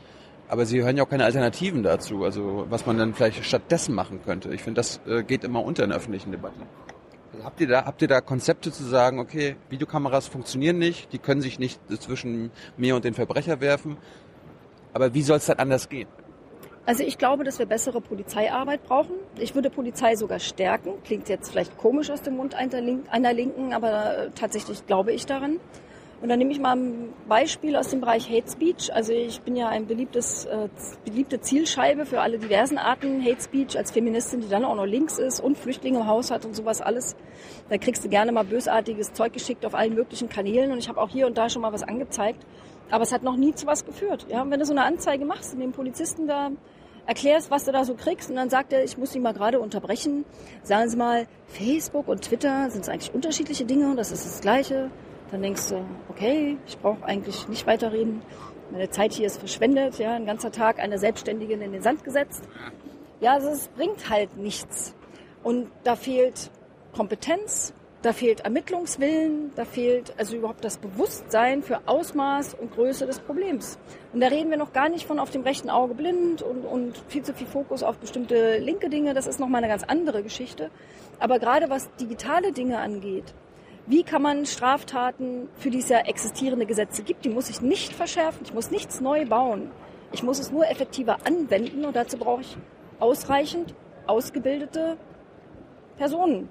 Aber 0.49 0.65
sie 0.65 0.83
hören 0.83 0.97
ja 0.97 1.05
auch 1.05 1.09
keine 1.09 1.25
Alternativen 1.25 1.83
dazu, 1.83 2.25
also 2.25 2.67
was 2.69 2.87
man 2.87 2.97
dann 2.97 3.15
vielleicht 3.15 3.45
stattdessen 3.45 3.95
machen 3.95 4.21
könnte. 4.25 4.53
Ich 4.55 4.63
finde, 4.63 4.79
das 4.79 5.01
äh, 5.07 5.23
geht 5.23 5.45
immer 5.45 5.63
unter 5.63 5.85
in 5.85 5.93
öffentlichen 5.93 6.33
Debatte. 6.33 6.61
Also 7.33 7.45
habt 7.45 7.61
ihr 7.61 7.69
da, 7.69 7.85
habt 7.85 8.01
ihr 8.01 8.09
da 8.09 8.23
Konzepte 8.23 8.73
zu 8.73 8.83
sagen, 8.85 9.19
okay, 9.19 9.57
Videokameras 9.69 10.27
funktionieren 10.27 10.79
nicht, 10.79 11.13
die 11.13 11.19
können 11.19 11.43
sich 11.43 11.59
nicht 11.59 11.81
zwischen 12.01 12.51
mir 12.79 12.97
und 12.97 13.05
den 13.05 13.13
Verbrecher 13.13 13.61
werfen, 13.61 13.99
aber 14.95 15.13
wie 15.13 15.23
soll 15.23 15.37
es 15.37 15.47
dann 15.47 15.59
anders 15.59 15.91
gehen? 15.91 16.09
Also 16.87 17.03
ich 17.03 17.19
glaube, 17.19 17.45
dass 17.45 17.59
wir 17.59 17.67
bessere 17.67 18.01
Polizeiarbeit 18.01 18.83
brauchen. 18.83 19.13
Ich 19.37 19.55
würde 19.55 19.69
Polizei 19.69 20.17
sogar 20.17 20.39
stärken. 20.39 20.95
Klingt 21.05 21.29
jetzt 21.29 21.51
vielleicht 21.51 21.77
komisch 21.77 22.09
aus 22.09 22.23
dem 22.23 22.37
Mund 22.37 22.55
einer 22.55 23.33
Linken, 23.35 23.75
aber 23.75 24.17
äh, 24.17 24.31
tatsächlich 24.31 24.87
glaube 24.87 25.13
ich 25.13 25.27
daran. 25.27 25.61
Und 26.21 26.29
dann 26.29 26.39
nehme 26.41 26.51
ich 26.51 26.59
mal 26.59 26.75
ein 26.75 27.13
Beispiel 27.29 27.77
aus 27.77 27.89
dem 27.89 28.01
Bereich 28.01 28.29
Hate 28.29 28.51
Speech. 28.51 28.93
Also 28.93 29.13
ich 29.13 29.41
bin 29.43 29.55
ja 29.55 29.69
ein 29.69 29.87
beliebtes, 29.87 30.47
äh, 30.47 30.69
beliebte 31.05 31.41
Zielscheibe 31.41 32.07
für 32.07 32.21
alle 32.21 32.39
diversen 32.39 32.77
Arten 32.77 33.25
Hate 33.25 33.41
Speech 33.41 33.79
als 33.79 33.93
Feministin, 33.93 34.41
die 34.41 34.49
dann 34.49 34.65
auch 34.65 34.75
noch 34.75 34.85
links 34.85 35.19
ist 35.19 35.39
und 35.39 35.57
Flüchtlinge 35.57 36.01
im 36.01 36.07
Haus 36.09 36.33
hat 36.33 36.45
und 36.45 36.57
sowas 36.57 36.81
alles. 36.81 37.15
Da 37.69 37.79
kriegst 37.79 38.05
du 38.05 38.09
gerne 38.09 38.33
mal 38.33 38.45
bösartiges 38.45 39.13
Zeug 39.13 39.33
geschickt 39.33 39.65
auf 39.65 39.77
allen 39.77 39.95
möglichen 39.95 40.29
Kanälen 40.29 40.73
und 40.73 40.79
ich 40.79 40.89
habe 40.89 41.01
auch 41.01 41.09
hier 41.09 41.27
und 41.29 41.39
da 41.39 41.49
schon 41.49 41.63
mal 41.63 41.73
was 41.73 41.85
angezeigt. 41.85 42.45
Aber 42.91 43.05
es 43.05 43.13
hat 43.13 43.23
noch 43.23 43.37
nie 43.37 43.55
zu 43.55 43.67
was 43.67 43.85
geführt. 43.85 44.27
Ja, 44.29 44.43
und 44.43 44.51
wenn 44.51 44.59
du 44.59 44.67
so 44.67 44.73
eine 44.73 44.83
Anzeige 44.83 45.25
machst 45.25 45.55
und 45.55 45.61
dem 45.61 45.73
Polizisten 45.73 46.27
da 46.27 46.51
erklärst, 47.07 47.51
was 47.51 47.65
du 47.65 47.73
da 47.73 47.85
so 47.85 47.95
kriegst 47.95 48.29
und 48.29 48.37
dann 48.37 48.51
sagt 48.51 48.73
er, 48.73 48.83
ich 48.83 48.99
muss 48.99 49.13
Sie 49.13 49.21
mal 49.21 49.35
gerade 49.35 49.61
unterbrechen. 49.61 50.25
Sagen 50.65 50.91
Sie 50.91 50.97
mal, 50.97 51.27
Facebook 51.47 52.09
und 52.09 52.23
Twitter 52.23 52.71
sind 52.71 52.83
es 52.83 52.89
eigentlich 52.89 53.15
unterschiedliche 53.15 53.65
Dinge, 53.65 53.95
das 53.95 54.11
ist 54.11 54.27
das 54.27 54.41
Gleiche. 54.41 54.91
Dann 55.31 55.43
denkst 55.43 55.69
du, 55.69 55.85
okay, 56.09 56.57
ich 56.67 56.79
brauche 56.79 57.05
eigentlich 57.05 57.49
nicht 57.49 57.67
weiterreden. 57.67 58.23
Meine 58.71 58.91
Zeit 58.91 59.13
hier 59.13 59.27
ist 59.27 59.39
verschwendet, 59.39 59.99
ja, 59.99 60.15
ein 60.15 60.27
ganzer 60.27 60.53
Tag 60.53 60.79
eine 60.79 60.99
Selbstständigen 60.99 61.61
in 61.61 61.73
den 61.73 61.83
Sand 61.83 62.05
gesetzt. 62.05 62.45
Ja, 63.21 63.35
also 63.35 63.49
es 63.49 63.69
bringt 63.69 64.09
halt 64.09 64.37
nichts. 64.37 64.95
Und 65.43 65.71
da 65.85 65.97
fehlt 65.97 66.51
Kompetenz, 66.95 67.73
da 68.03 68.13
fehlt 68.13 68.41
Ermittlungswillen, 68.41 69.51
da 69.57 69.65
fehlt 69.65 70.15
also 70.19 70.37
überhaupt 70.37 70.65
das 70.65 70.79
Bewusstsein 70.79 71.63
für 71.63 71.81
Ausmaß 71.87 72.55
und 72.55 72.73
Größe 72.73 73.07
des 73.07 73.19
Problems. 73.21 73.79
Und 74.13 74.21
da 74.21 74.29
reden 74.29 74.51
wir 74.51 74.57
noch 74.57 74.73
gar 74.73 74.89
nicht 74.89 75.07
von 75.07 75.19
auf 75.19 75.31
dem 75.31 75.43
rechten 75.43 75.69
Auge 75.69 75.95
blind 75.95 76.43
und, 76.43 76.65
und 76.65 76.97
viel 77.09 77.23
zu 77.23 77.35
viel 77.35 77.47
Fokus 77.47 77.83
auf 77.83 77.99
bestimmte 77.99 78.59
linke 78.59 78.89
Dinge. 78.89 79.15
Das 79.15 79.27
ist 79.27 79.41
nochmal 79.41 79.65
eine 79.65 79.73
ganz 79.73 79.83
andere 79.83 80.23
Geschichte. 80.23 80.71
Aber 81.19 81.39
gerade 81.39 81.71
was 81.71 81.91
digitale 81.97 82.53
Dinge 82.53 82.79
angeht, 82.79 83.35
wie 83.89 84.03
kann 84.03 84.23
man 84.23 84.45
Straftaten, 84.45 85.49
für 85.57 85.71
die 85.71 85.79
es 85.79 85.89
ja 85.89 86.01
existierende 86.01 86.67
Gesetze 86.67 87.03
gibt, 87.03 87.25
die 87.25 87.31
muss 87.31 87.49
ich 87.49 87.63
nicht 87.63 87.95
verschärfen, 87.95 88.43
ich 88.45 88.53
muss 88.53 88.71
nichts 88.71 89.01
neu 89.01 89.25
bauen. 89.25 89.71
Ich 90.13 90.23
muss 90.23 90.39
es 90.39 90.51
nur 90.51 90.69
effektiver 90.69 91.19
anwenden 91.27 91.85
und 91.85 91.95
dazu 91.95 92.17
brauche 92.17 92.41
ich 92.41 92.57
ausreichend 92.99 93.75
ausgebildete 94.07 94.97
Personen. 95.97 96.49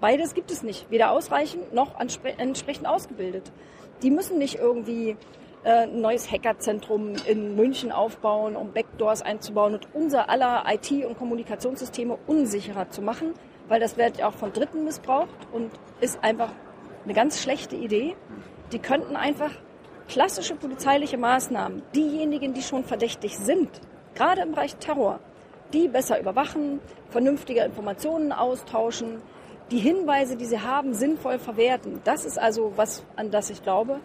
Beides 0.00 0.34
gibt 0.34 0.50
es 0.50 0.62
nicht. 0.62 0.88
Weder 0.90 1.10
ausreichend 1.10 1.74
noch 1.74 1.98
entsprechend 1.98 2.86
ausgebildet. 2.86 3.50
Die 4.02 4.10
müssen 4.10 4.38
nicht 4.38 4.56
irgendwie 4.56 5.16
äh, 5.64 5.86
ein 5.86 6.00
neues 6.00 6.30
Hackerzentrum 6.30 7.14
in 7.26 7.56
München 7.56 7.90
aufbauen, 7.90 8.54
um 8.54 8.72
Backdoors 8.72 9.22
einzubauen 9.22 9.74
und 9.74 9.88
unser 9.92 10.30
aller 10.30 10.64
IT- 10.68 11.04
und 11.04 11.18
Kommunikationssysteme 11.18 12.16
unsicherer 12.28 12.90
zu 12.90 13.02
machen, 13.02 13.34
weil 13.68 13.80
das 13.80 13.96
wird 13.96 14.18
ja 14.18 14.28
auch 14.28 14.34
von 14.34 14.52
Dritten 14.52 14.84
missbraucht 14.84 15.36
und 15.52 15.70
ist 16.00 16.22
einfach 16.22 16.52
eine 17.04 17.14
ganz 17.14 17.40
schlechte 17.40 17.76
Idee. 17.76 18.16
Die 18.72 18.78
könnten 18.78 19.16
einfach 19.16 19.52
klassische 20.08 20.54
polizeiliche 20.54 21.18
Maßnahmen, 21.18 21.82
diejenigen, 21.94 22.54
die 22.54 22.62
schon 22.62 22.84
verdächtig 22.84 23.36
sind, 23.36 23.68
gerade 24.14 24.42
im 24.42 24.52
Bereich 24.52 24.76
Terror, 24.76 25.20
die 25.72 25.88
besser 25.88 26.18
überwachen, 26.18 26.80
vernünftige 27.10 27.62
Informationen 27.62 28.32
austauschen, 28.32 29.20
die 29.70 29.78
Hinweise, 29.78 30.36
die 30.36 30.46
sie 30.46 30.60
haben, 30.60 30.94
sinnvoll 30.94 31.38
verwerten. 31.38 32.00
Das 32.04 32.24
ist 32.24 32.38
also 32.38 32.72
was, 32.76 33.04
an 33.16 33.30
das 33.30 33.50
ich 33.50 33.62
glaube. 33.62 34.00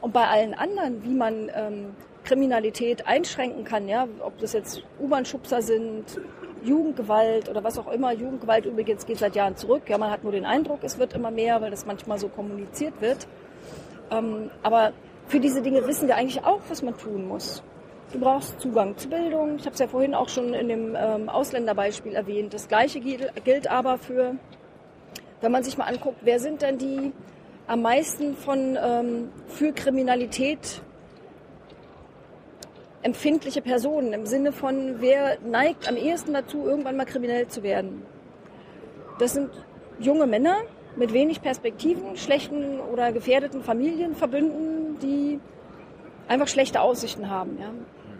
Und 0.00 0.12
bei 0.12 0.26
allen 0.26 0.54
anderen, 0.54 1.04
wie 1.04 1.14
man 1.14 1.50
ähm, 1.54 1.94
Kriminalität 2.24 3.06
einschränken 3.06 3.64
kann, 3.64 3.88
ja, 3.88 4.08
ob 4.20 4.38
das 4.38 4.54
jetzt 4.54 4.82
U-Bahn-Schubser 5.00 5.62
sind, 5.62 6.20
Jugendgewalt 6.64 7.48
oder 7.48 7.62
was 7.62 7.78
auch 7.78 7.90
immer. 7.90 8.12
Jugendgewalt 8.12 8.66
übrigens 8.66 9.06
geht 9.06 9.18
seit 9.18 9.36
Jahren 9.36 9.56
zurück. 9.56 9.82
Ja, 9.88 9.98
man 9.98 10.10
hat 10.10 10.22
nur 10.22 10.32
den 10.32 10.44
Eindruck, 10.44 10.80
es 10.82 10.98
wird 10.98 11.12
immer 11.12 11.30
mehr, 11.30 11.60
weil 11.60 11.70
das 11.70 11.86
manchmal 11.86 12.18
so 12.18 12.28
kommuniziert 12.28 13.00
wird. 13.00 13.26
Ähm, 14.10 14.50
aber 14.62 14.92
für 15.26 15.40
diese 15.40 15.62
Dinge 15.62 15.86
wissen 15.86 16.08
wir 16.08 16.16
eigentlich 16.16 16.44
auch, 16.44 16.60
was 16.68 16.82
man 16.82 16.96
tun 16.96 17.28
muss. 17.28 17.62
Du 18.12 18.20
brauchst 18.20 18.60
Zugang 18.60 18.96
zu 18.96 19.08
Bildung. 19.08 19.56
Ich 19.56 19.64
habe 19.64 19.74
es 19.74 19.80
ja 19.80 19.88
vorhin 19.88 20.14
auch 20.14 20.28
schon 20.28 20.54
in 20.54 20.68
dem 20.68 20.96
ähm, 20.96 21.28
Ausländerbeispiel 21.28 22.14
erwähnt. 22.14 22.54
Das 22.54 22.68
Gleiche 22.68 23.00
gilt, 23.00 23.70
aber 23.70 23.98
für, 23.98 24.36
wenn 25.40 25.52
man 25.52 25.62
sich 25.64 25.76
mal 25.76 25.86
anguckt, 25.86 26.18
wer 26.22 26.38
sind 26.38 26.62
denn 26.62 26.78
die 26.78 27.12
am 27.66 27.82
meisten 27.82 28.36
von 28.36 28.78
ähm, 28.80 29.30
für 29.46 29.72
Kriminalität 29.72 30.82
empfindliche 33.04 33.60
Personen 33.60 34.12
im 34.14 34.26
Sinne 34.26 34.50
von, 34.50 34.96
wer 34.98 35.38
neigt 35.40 35.88
am 35.88 35.96
ehesten 35.96 36.32
dazu, 36.32 36.66
irgendwann 36.66 36.96
mal 36.96 37.04
kriminell 37.04 37.46
zu 37.46 37.62
werden. 37.62 38.02
Das 39.18 39.34
sind 39.34 39.50
junge 40.00 40.26
Männer 40.26 40.56
mit 40.96 41.12
wenig 41.12 41.42
Perspektiven, 41.42 42.16
schlechten 42.16 42.80
oder 42.80 43.12
gefährdeten 43.12 43.62
Familienverbünden, 43.62 44.98
die 45.00 45.38
einfach 46.28 46.48
schlechte 46.48 46.80
Aussichten 46.80 47.28
haben. 47.28 47.58
Ja. 47.60 47.70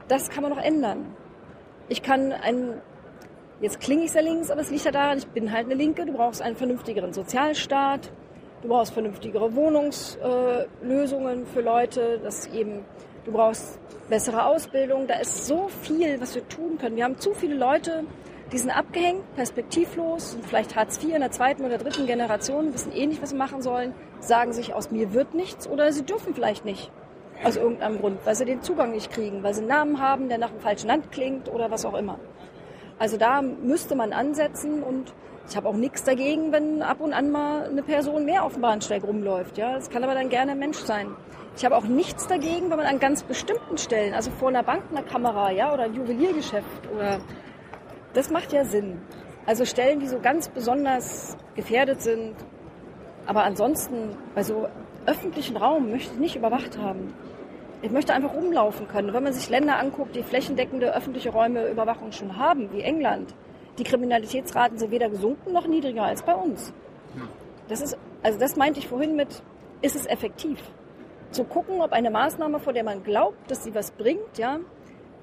Das 0.09 0.29
kann 0.29 0.43
man 0.43 0.53
noch 0.53 0.63
ändern. 0.63 1.17
Ich 1.89 2.03
kann 2.03 2.33
ein, 2.33 2.83
jetzt 3.63 3.81
klinge 3.81 4.05
ich 4.05 4.13
sehr 4.13 4.23
links, 4.23 4.51
aber 4.51 4.61
es 4.61 4.71
liegt 4.71 4.85
ja 4.85 4.91
daran, 4.91 5.17
ich 5.17 5.27
bin 5.29 5.51
halt 5.51 5.65
eine 5.65 5.75
Linke, 5.75 6.05
du 6.05 6.13
brauchst 6.13 6.43
einen 6.43 6.57
vernünftigeren 6.57 7.15
Sozialstaat, 7.15 8.13
du 8.61 8.69
brauchst 8.69 8.93
vernünftigere 8.93 9.55
Wohnungslösungen 9.55 11.43
äh, 11.43 11.47
für 11.47 11.63
Leute, 11.63 12.21
dass 12.23 12.49
eben, 12.49 12.85
du 13.25 13.33
brauchst 13.33 13.79
bessere 14.09 14.45
Ausbildung, 14.47 15.07
da 15.07 15.15
ist 15.15 15.47
so 15.47 15.69
viel, 15.83 16.21
was 16.21 16.35
wir 16.35 16.47
tun 16.49 16.79
können. 16.79 16.97
Wir 16.97 17.05
haben 17.05 17.19
zu 17.19 17.33
viele 17.35 17.55
Leute, 17.55 18.05
die 18.53 18.59
sind 18.59 18.71
abgehängt, 18.71 19.23
perspektivlos, 19.35 20.37
vielleicht 20.47 20.77
Hartz 20.77 21.03
IV 21.03 21.15
in 21.15 21.21
der 21.21 21.31
zweiten 21.31 21.65
oder 21.65 21.79
dritten 21.79 22.07
Generation, 22.07 22.75
wissen 22.75 22.93
eh 22.93 23.07
nicht, 23.07 23.23
was 23.23 23.31
sie 23.31 23.37
machen 23.37 23.63
sollen, 23.63 23.95
sagen 24.21 24.53
sich, 24.53 24.75
aus 24.75 24.91
mir 24.91 25.13
wird 25.13 25.35
nichts 25.35 25.67
oder 25.67 25.91
sie 25.93 26.05
dürfen 26.05 26.35
vielleicht 26.35 26.65
nicht. 26.65 26.91
Aus 27.43 27.57
irgendeinem 27.57 27.99
Grund, 27.99 28.19
weil 28.25 28.37
sie 28.37 28.45
den 28.45 28.63
Zugang 28.63 28.93
nicht 28.93 29.11
kriegen, 29.11 29.43
weil 29.43 29.55
sie 29.55 29.61
einen 29.61 29.69
Namen 29.69 30.01
haben, 30.01 30.29
der 30.29 30.39
nach 30.39 30.51
einem 30.51 30.61
falschen 30.61 30.87
Land 30.87 31.11
klingt 31.11 31.49
oder 31.49 31.71
was 31.71 31.85
auch 31.85 31.95
immer. 31.95 32.19
Also 32.99 33.17
da 33.17 33.43
müsste 33.43 33.97
man 33.97 34.13
ansetzen 34.13 34.83
und 34.83 35.13
ich 35.49 35.57
habe 35.57 35.69
auch 35.69 35.75
nichts 35.75 36.05
dagegen, 36.05 36.53
wenn 36.53 36.81
ab 36.81 37.01
und 37.01 37.13
an 37.13 37.31
mal 37.31 37.65
eine 37.65 37.83
Person 37.83 38.25
mehr 38.25 38.45
auf 38.45 38.53
dem 38.53 38.63
Bahnsteig 38.63 39.03
rumläuft. 39.03 39.59
Ja, 39.59 39.75
das 39.75 39.91
kann 39.91 40.05
aber 40.05 40.15
dann 40.15 40.29
gerne 40.29 40.53
ein 40.53 40.59
Mensch 40.59 40.79
sein. 40.79 41.09
Ich 41.57 41.65
habe 41.65 41.77
auch 41.77 41.85
nichts 41.85 42.27
dagegen, 42.27 42.71
wenn 42.71 42.79
man 42.79 42.87
an 42.87 42.99
ganz 42.99 43.23
bestimmten 43.23 43.79
Stellen, 43.79 44.13
also 44.13 44.31
vor 44.33 44.49
einer 44.49 44.65
Bank 44.65 44.85
einer 44.91 45.03
Kamera, 45.03 45.51
ja, 45.53 45.73
oder 45.73 45.85
ein 45.85 45.95
Juweliergeschäft 45.95 46.91
oder 46.93 47.21
das 48.13 48.31
macht 48.31 48.53
ja 48.53 48.65
Sinn. 48.65 49.01
Also 49.47 49.65
Stellen, 49.65 50.01
die 50.01 50.09
so 50.09 50.19
ganz 50.19 50.49
besonders 50.49 51.37
gefährdet 51.55 52.03
sind. 52.03 52.35
Aber 53.27 53.45
ansonsten, 53.45 54.17
bei 54.35 54.43
so 54.43 54.69
öffentlichen 55.07 55.57
Raum 55.57 55.91
möchte 55.91 56.15
ich 56.15 56.19
nicht 56.19 56.37
überwacht 56.37 56.79
haben. 56.79 57.15
Ich 57.83 57.91
möchte 57.91 58.15
einfach 58.15 58.35
rumlaufen 58.35 58.89
können. 58.89 59.13
Wenn 59.13 59.23
man 59.23 59.33
sich 59.33 59.49
Länder 59.51 59.79
anguckt, 59.79 60.17
die 60.17 60.23
flächendeckende 60.23 60.95
öffentliche 60.95 61.31
Räume 61.31 61.69
Überwachung 61.69 62.13
schon 62.13 62.39
haben, 62.39 62.73
wie 62.73 62.81
England, 62.81 63.35
die 63.79 63.85
Kriminalitätsraten 63.85 64.79
sind 64.79 64.91
weder 64.91 65.11
gesunken 65.11 65.53
noch 65.53 65.67
niedriger 65.67 66.05
als 66.05 66.23
bei 66.23 66.35
uns. 66.35 66.73
Das 67.69 67.81
ist, 67.81 67.99
also 68.23 68.39
das 68.39 68.57
meinte 68.57 68.79
ich 68.79 68.89
vorhin 68.89 69.17
mit, 69.17 69.43
ist 69.83 69.97
es 69.97 70.07
effektiv? 70.07 70.59
Zu 71.35 71.43
gucken, 71.43 71.83
ob 71.83 71.91
eine 71.91 72.11
Maßnahme, 72.11 72.61
vor 72.61 72.73
der 72.73 72.85
man 72.85 73.03
glaubt, 73.03 73.51
dass 73.51 73.65
sie 73.65 73.75
was 73.75 73.91
bringt, 73.91 74.39
ja, 74.39 74.61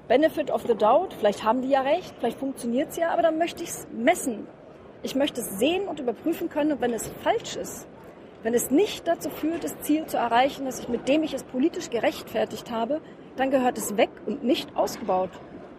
Benefit 0.08 0.50
of 0.50 0.60
the 0.66 0.74
Doubt, 0.74 1.14
vielleicht 1.14 1.42
haben 1.42 1.62
die 1.62 1.70
ja 1.70 1.80
recht, 1.80 2.14
vielleicht 2.18 2.38
funktioniert 2.38 2.90
es 2.90 2.98
ja, 2.98 3.08
aber 3.14 3.22
dann 3.22 3.38
möchte 3.38 3.62
ich 3.62 3.70
es 3.70 3.88
messen. 3.96 4.46
Ich 5.02 5.14
möchte 5.14 5.40
es 5.40 5.58
sehen 5.58 5.88
und 5.88 6.00
überprüfen 6.00 6.50
können, 6.50 6.72
und 6.72 6.82
wenn 6.82 6.92
es 6.92 7.10
falsch 7.22 7.56
ist, 7.56 7.88
wenn 8.42 8.52
es 8.52 8.70
nicht 8.70 9.08
dazu 9.08 9.30
führt, 9.30 9.64
das 9.64 9.80
Ziel 9.80 10.04
zu 10.04 10.18
erreichen, 10.18 10.66
dass 10.66 10.80
ich 10.80 10.90
mit 10.90 11.08
dem 11.08 11.22
ich 11.22 11.32
es 11.32 11.44
politisch 11.44 11.88
gerechtfertigt 11.88 12.70
habe, 12.70 13.00
dann 13.36 13.50
gehört 13.50 13.78
es 13.78 13.96
weg 13.96 14.10
und 14.26 14.44
nicht 14.44 14.76
ausgebaut. 14.76 15.30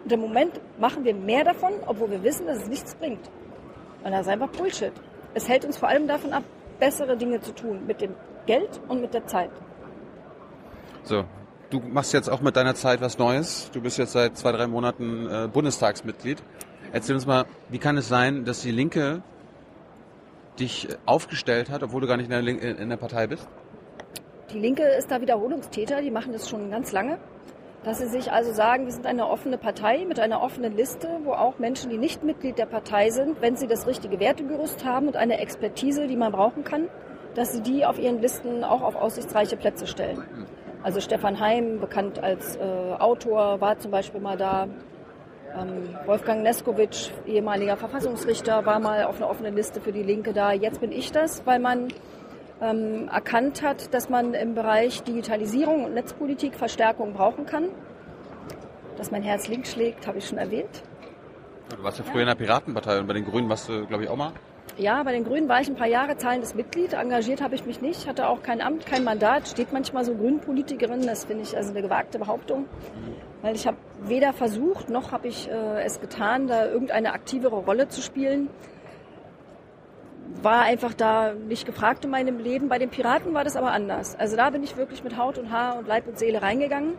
Und 0.04 0.12
im 0.14 0.22
Moment 0.22 0.60
machen 0.80 1.04
wir 1.04 1.14
mehr 1.14 1.44
davon, 1.44 1.74
obwohl 1.86 2.10
wir 2.10 2.24
wissen, 2.24 2.48
dass 2.48 2.64
es 2.64 2.68
nichts 2.70 2.96
bringt. 2.96 3.30
Und 4.04 4.12
das 4.12 4.22
ist 4.22 4.30
einfach 4.30 4.50
Bullshit. 4.50 4.94
Es 5.36 5.48
hält 5.48 5.64
uns 5.64 5.78
vor 5.78 5.90
allem 5.90 6.08
davon 6.08 6.34
ab, 6.34 6.44
bessere 6.80 7.18
Dinge 7.18 7.40
zu 7.40 7.54
tun, 7.54 7.86
mit 7.86 8.02
dem 8.02 8.16
Geld 8.48 8.82
und 8.88 9.00
mit 9.00 9.14
der 9.14 9.28
Zeit. 9.28 9.52
So, 11.04 11.26
du 11.70 11.82
machst 11.82 12.14
jetzt 12.14 12.30
auch 12.30 12.40
mit 12.40 12.56
deiner 12.56 12.76
Zeit 12.76 13.02
was 13.02 13.18
Neues. 13.18 13.70
Du 13.74 13.82
bist 13.82 13.98
jetzt 13.98 14.14
seit 14.14 14.38
zwei, 14.38 14.54
drei 14.54 14.68
Monaten 14.68 15.28
äh, 15.28 15.50
Bundestagsmitglied. 15.52 16.42
Erzähl 16.94 17.16
uns 17.16 17.26
mal, 17.26 17.46
wie 17.70 17.80
kann 17.80 17.98
es 17.98 18.08
sein, 18.08 18.46
dass 18.46 18.62
die 18.62 18.72
Linke 18.72 19.22
dich 20.60 20.88
aufgestellt 21.06 21.70
hat, 21.70 21.84
obwohl 21.84 22.02
du 22.02 22.08
gar 22.08 22.16
nicht 22.16 22.32
in 22.32 22.46
der, 22.46 22.80
in 22.80 22.90
der 22.90 22.98
Partei 22.98 23.28
bist? 23.28 23.48
Die 24.54 24.60
Linke 24.60 24.84
ist 24.84 25.10
da 25.12 25.20
Wiederholungstäter, 25.20 26.02
die 26.02 26.12
machen 26.12 26.32
das 26.32 26.48
schon 26.48 26.70
ganz 26.70 26.92
lange. 26.92 27.18
Dass 27.84 27.98
sie 27.98 28.08
sich 28.08 28.32
also 28.32 28.54
sagen, 28.54 28.86
wir 28.86 28.94
sind 28.94 29.06
eine 29.06 29.28
offene 29.28 29.58
Partei 29.58 30.06
mit 30.06 30.20
einer 30.20 30.42
offenen 30.42 30.78
Liste, 30.78 31.20
wo 31.24 31.34
auch 31.34 31.60
Menschen, 31.60 31.90
die 31.90 31.98
nicht 31.98 32.24
Mitglied 32.24 32.58
der 32.58 32.66
Partei 32.66 33.10
sind, 33.10 33.42
wenn 33.42 33.58
sie 33.58 33.68
das 33.68 33.88
richtige 33.88 34.22
Wertegerüst 34.22 34.86
haben 34.86 35.08
und 35.08 35.18
eine 35.18 35.40
Expertise, 35.40 36.08
die 36.08 36.16
man 36.16 36.32
brauchen 36.32 36.64
kann, 36.64 36.88
dass 37.36 37.52
sie 37.52 37.62
die 37.62 37.86
auf 37.86 38.00
ihren 38.00 38.22
Listen 38.22 38.64
auch 38.64 38.82
auf 38.82 38.96
aussichtsreiche 38.96 39.58
Plätze 39.58 39.86
stellen. 39.86 40.24
Also 40.84 41.00
Stefan 41.00 41.40
Heim, 41.40 41.80
bekannt 41.80 42.22
als 42.22 42.58
äh, 42.58 42.60
Autor, 43.00 43.62
war 43.62 43.80
zum 43.80 43.92
Beispiel 43.92 44.20
mal 44.20 44.38
da. 44.38 44.68
Ähm, 45.58 45.96
Wolfgang 46.06 46.44
Neskowitsch, 46.44 47.10
ehemaliger 47.26 47.78
Verfassungsrichter, 47.78 48.66
war 48.66 48.80
mal 48.80 49.06
auf 49.06 49.18
einer 49.18 49.30
offenen 49.30 49.56
Liste 49.56 49.80
für 49.80 49.94
die 49.94 50.04
Linke 50.04 50.34
da. 50.34 50.52
Jetzt 50.52 50.82
bin 50.82 50.92
ich 50.92 51.12
das, 51.12 51.46
weil 51.46 51.60
man 51.60 51.88
ähm, 52.62 53.08
erkannt 53.08 53.62
hat, 53.62 53.94
dass 53.94 54.10
man 54.10 54.34
im 54.34 54.56
Bereich 54.56 55.04
Digitalisierung 55.04 55.86
und 55.86 55.94
Netzpolitik 55.94 56.56
Verstärkung 56.56 57.14
brauchen 57.14 57.46
kann. 57.46 57.70
Dass 58.98 59.10
mein 59.10 59.24
Herz 59.24 59.48
links 59.48 59.72
schlägt, 59.72 60.06
habe 60.06 60.18
ich 60.18 60.28
schon 60.28 60.38
erwähnt. 60.38 60.84
Du 61.76 61.82
warst 61.82 62.00
ja 62.00 62.04
früher 62.04 62.22
in 62.22 62.28
der 62.28 62.36
Piratenpartei 62.36 63.00
und 63.00 63.08
bei 63.08 63.14
den 63.14 63.26
Grünen 63.26 63.48
warst 63.48 63.70
du, 63.70 63.86
glaube 63.86 64.04
ich, 64.04 64.10
auch 64.10 64.18
mal. 64.18 64.34
Ja, 64.78 65.04
bei 65.04 65.12
den 65.12 65.24
Grünen 65.24 65.48
war 65.48 65.62
ich 65.62 65.68
ein 65.68 65.76
paar 65.76 65.88
Jahre 65.88 66.18
zahlendes 66.18 66.56
Mitglied. 66.56 66.94
Engagiert 66.94 67.44
habe 67.44 67.54
ich 67.54 67.64
mich 67.66 67.80
nicht, 67.82 68.08
hatte 68.08 68.28
auch 68.28 68.42
kein 68.42 68.60
Amt, 68.60 68.88
kein 68.88 69.04
Mandat. 69.04 69.48
Steht 69.48 69.72
manchmal 69.72 70.04
so 70.04 70.16
Grünpolitikerin, 70.16 71.06
das 71.06 71.26
finde 71.26 71.44
ich 71.44 71.56
also 71.56 71.70
eine 71.70 71.84
gewagte 71.84 72.18
Behauptung. 72.18 72.66
Weil 73.44 73.56
ich 73.56 73.68
habe 73.68 73.78
weder 74.02 74.34
versucht, 74.34 74.90
noch 74.90 75.12
habe 75.12 75.28
ich 75.28 75.48
äh, 75.48 75.84
es 75.84 76.02
getan, 76.02 76.48
da 76.48 76.66
irgendeine 76.66 77.14
aktivere 77.14 77.58
Rolle 77.58 77.88
zu 77.88 78.02
spielen. 78.02 78.50
War 80.42 80.62
einfach 80.62 80.96
da 80.96 81.34
nicht 81.34 81.68
gefragt 81.68 82.04
in 82.06 82.10
meinem 82.12 82.40
Leben. 82.40 82.68
Bei 82.68 82.80
den 82.80 82.90
Piraten 82.90 83.36
war 83.36 83.44
das 83.44 83.56
aber 83.56 83.74
anders. 83.74 84.16
Also 84.16 84.36
da 84.36 84.50
bin 84.50 84.64
ich 84.64 84.76
wirklich 84.76 85.04
mit 85.04 85.18
Haut 85.18 85.38
und 85.38 85.52
Haar 85.52 85.78
und 85.78 85.88
Leib 85.88 86.08
und 86.08 86.18
Seele 86.18 86.42
reingegangen 86.42 86.96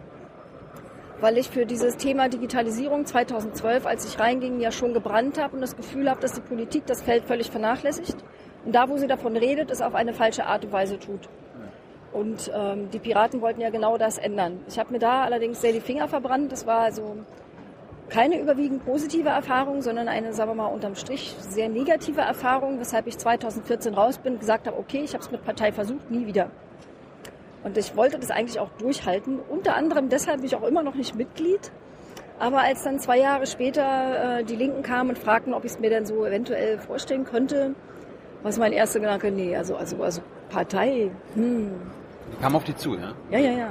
weil 1.25 1.39
ich 1.39 1.49
für 1.49 1.65
dieses 1.65 1.97
Thema 1.97 2.29
Digitalisierung 2.29 3.07
2012, 3.07 3.87
als 3.87 4.05
ich 4.05 4.21
reinging, 4.21 4.61
ja 4.61 4.71
schon 4.71 4.93
gebrannt 4.93 5.41
habe 5.41 5.55
und 5.55 5.63
das 5.63 5.75
Gefühl 5.75 6.11
habe, 6.11 6.21
dass 6.21 6.35
die 6.35 6.43
Politik 6.43 6.85
das 6.85 7.01
Feld 7.01 7.25
völlig 7.25 7.51
vernachlässigt 7.51 8.17
und 8.67 8.75
da, 8.75 8.91
wo 8.91 8.99
sie 8.99 9.07
davon 9.07 9.35
redet, 9.35 9.71
es 9.71 9.81
auf 9.81 9.95
eine 9.95 10.13
falsche 10.13 10.45
Art 10.45 10.67
und 10.67 10.73
Weise 10.73 10.99
tut. 10.99 11.31
Und 12.13 12.53
ähm, 12.55 12.91
die 12.91 12.99
Piraten 12.99 13.41
wollten 13.41 13.63
ja 13.63 13.71
genau 13.71 13.97
das 13.97 14.19
ändern. 14.19 14.61
Ich 14.69 14.79
habe 14.79 14.93
mir 14.93 14.99
da 14.99 15.23
allerdings 15.23 15.63
sehr 15.63 15.73
die 15.73 15.81
Finger 15.81 16.09
verbrannt. 16.09 16.53
Das 16.53 16.67
war 16.67 16.81
also 16.81 17.17
keine 18.11 18.39
überwiegend 18.39 18.85
positive 18.85 19.31
Erfahrung, 19.31 19.81
sondern 19.81 20.09
eine, 20.09 20.35
sagen 20.35 20.51
wir 20.51 20.57
mal, 20.57 20.67
unterm 20.67 20.95
Strich 20.95 21.35
sehr 21.39 21.71
negative 21.71 22.21
Erfahrung, 22.21 22.81
weshalb 22.81 23.07
ich 23.07 23.17
2014 23.17 23.95
raus 23.95 24.19
bin, 24.19 24.39
gesagt 24.39 24.67
habe, 24.67 24.79
okay, 24.79 25.01
ich 25.03 25.15
habe 25.15 25.25
es 25.25 25.31
mit 25.31 25.43
Partei 25.43 25.73
versucht, 25.73 26.11
nie 26.11 26.27
wieder. 26.27 26.51
Und 27.65 27.77
ich 27.79 27.97
wollte 27.97 28.19
das 28.19 28.31
eigentlich 28.31 28.61
auch 28.61 28.71
durchhalten. 28.79 29.41
Unter 29.49 29.75
anderem 29.75 30.09
deshalb 30.09 30.39
bin 30.39 30.47
ich 30.47 30.55
auch 30.55 30.63
immer 30.63 30.83
noch 30.83 30.95
nicht 30.95 31.15
Mitglied. 31.17 31.73
Aber 32.39 32.61
als 32.61 32.83
dann 32.85 32.99
zwei 32.99 33.19
Jahre 33.19 33.47
später 33.47 34.41
äh, 34.41 34.45
die 34.45 34.57
Linken 34.57 34.83
kamen 34.83 35.11
und 35.11 35.19
fragten, 35.19 35.55
ob 35.55 35.65
ich 35.65 35.73
es 35.73 35.79
mir 35.79 35.89
denn 35.89 36.05
so 36.05 36.27
eventuell 36.27 36.79
vorstellen 36.79 37.25
könnte, 37.25 37.75
war 38.43 38.51
es 38.51 38.59
mein 38.59 38.73
erster 38.73 39.01
Gedanke, 39.01 39.31
nee, 39.31 39.57
also, 39.57 39.77
also, 39.77 40.03
also 40.03 40.21
Partei, 40.51 41.11
hm. 41.35 41.71
Kam 42.41 42.57
auf 42.57 42.65
die 42.65 42.75
zu, 42.75 42.95
ja? 42.95 43.15
Ja, 43.31 43.39
ja, 43.39 43.53
ja. 43.53 43.69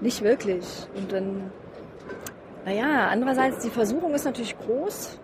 Nicht 0.00 0.22
wirklich. 0.22 0.64
Und 0.94 1.10
dann, 1.12 1.50
naja, 2.64 3.08
andererseits, 3.10 3.64
die 3.64 3.70
Versuchung 3.70 4.14
ist 4.14 4.24
natürlich 4.24 4.56
groß, 4.58 5.18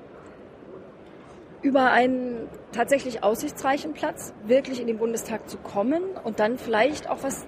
über 1.63 1.91
einen 1.91 2.49
tatsächlich 2.73 3.23
aussichtsreichen 3.23 3.93
Platz 3.93 4.33
wirklich 4.45 4.81
in 4.81 4.87
den 4.87 4.99
Bundestag 4.99 5.49
zu 5.49 5.59
kommen 5.59 6.03
und 6.25 6.41
dann 6.41 6.59
vielleicht 6.59 7.11
auch 7.11 7.23
was 7.23 7.47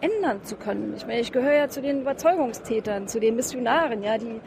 ändern 0.00 0.42
zu 0.44 0.56
können. 0.56 0.94
Ich 0.96 1.06
meine, 1.06 1.20
ich 1.20 1.32
gehöre 1.32 1.54
ja 1.54 1.68
zu 1.68 1.82
den 1.82 2.02
Überzeugungstätern, 2.02 3.08
zu 3.08 3.20
den 3.20 3.36
Missionaren, 3.36 4.02
ja, 4.02 4.18
die 4.18 4.40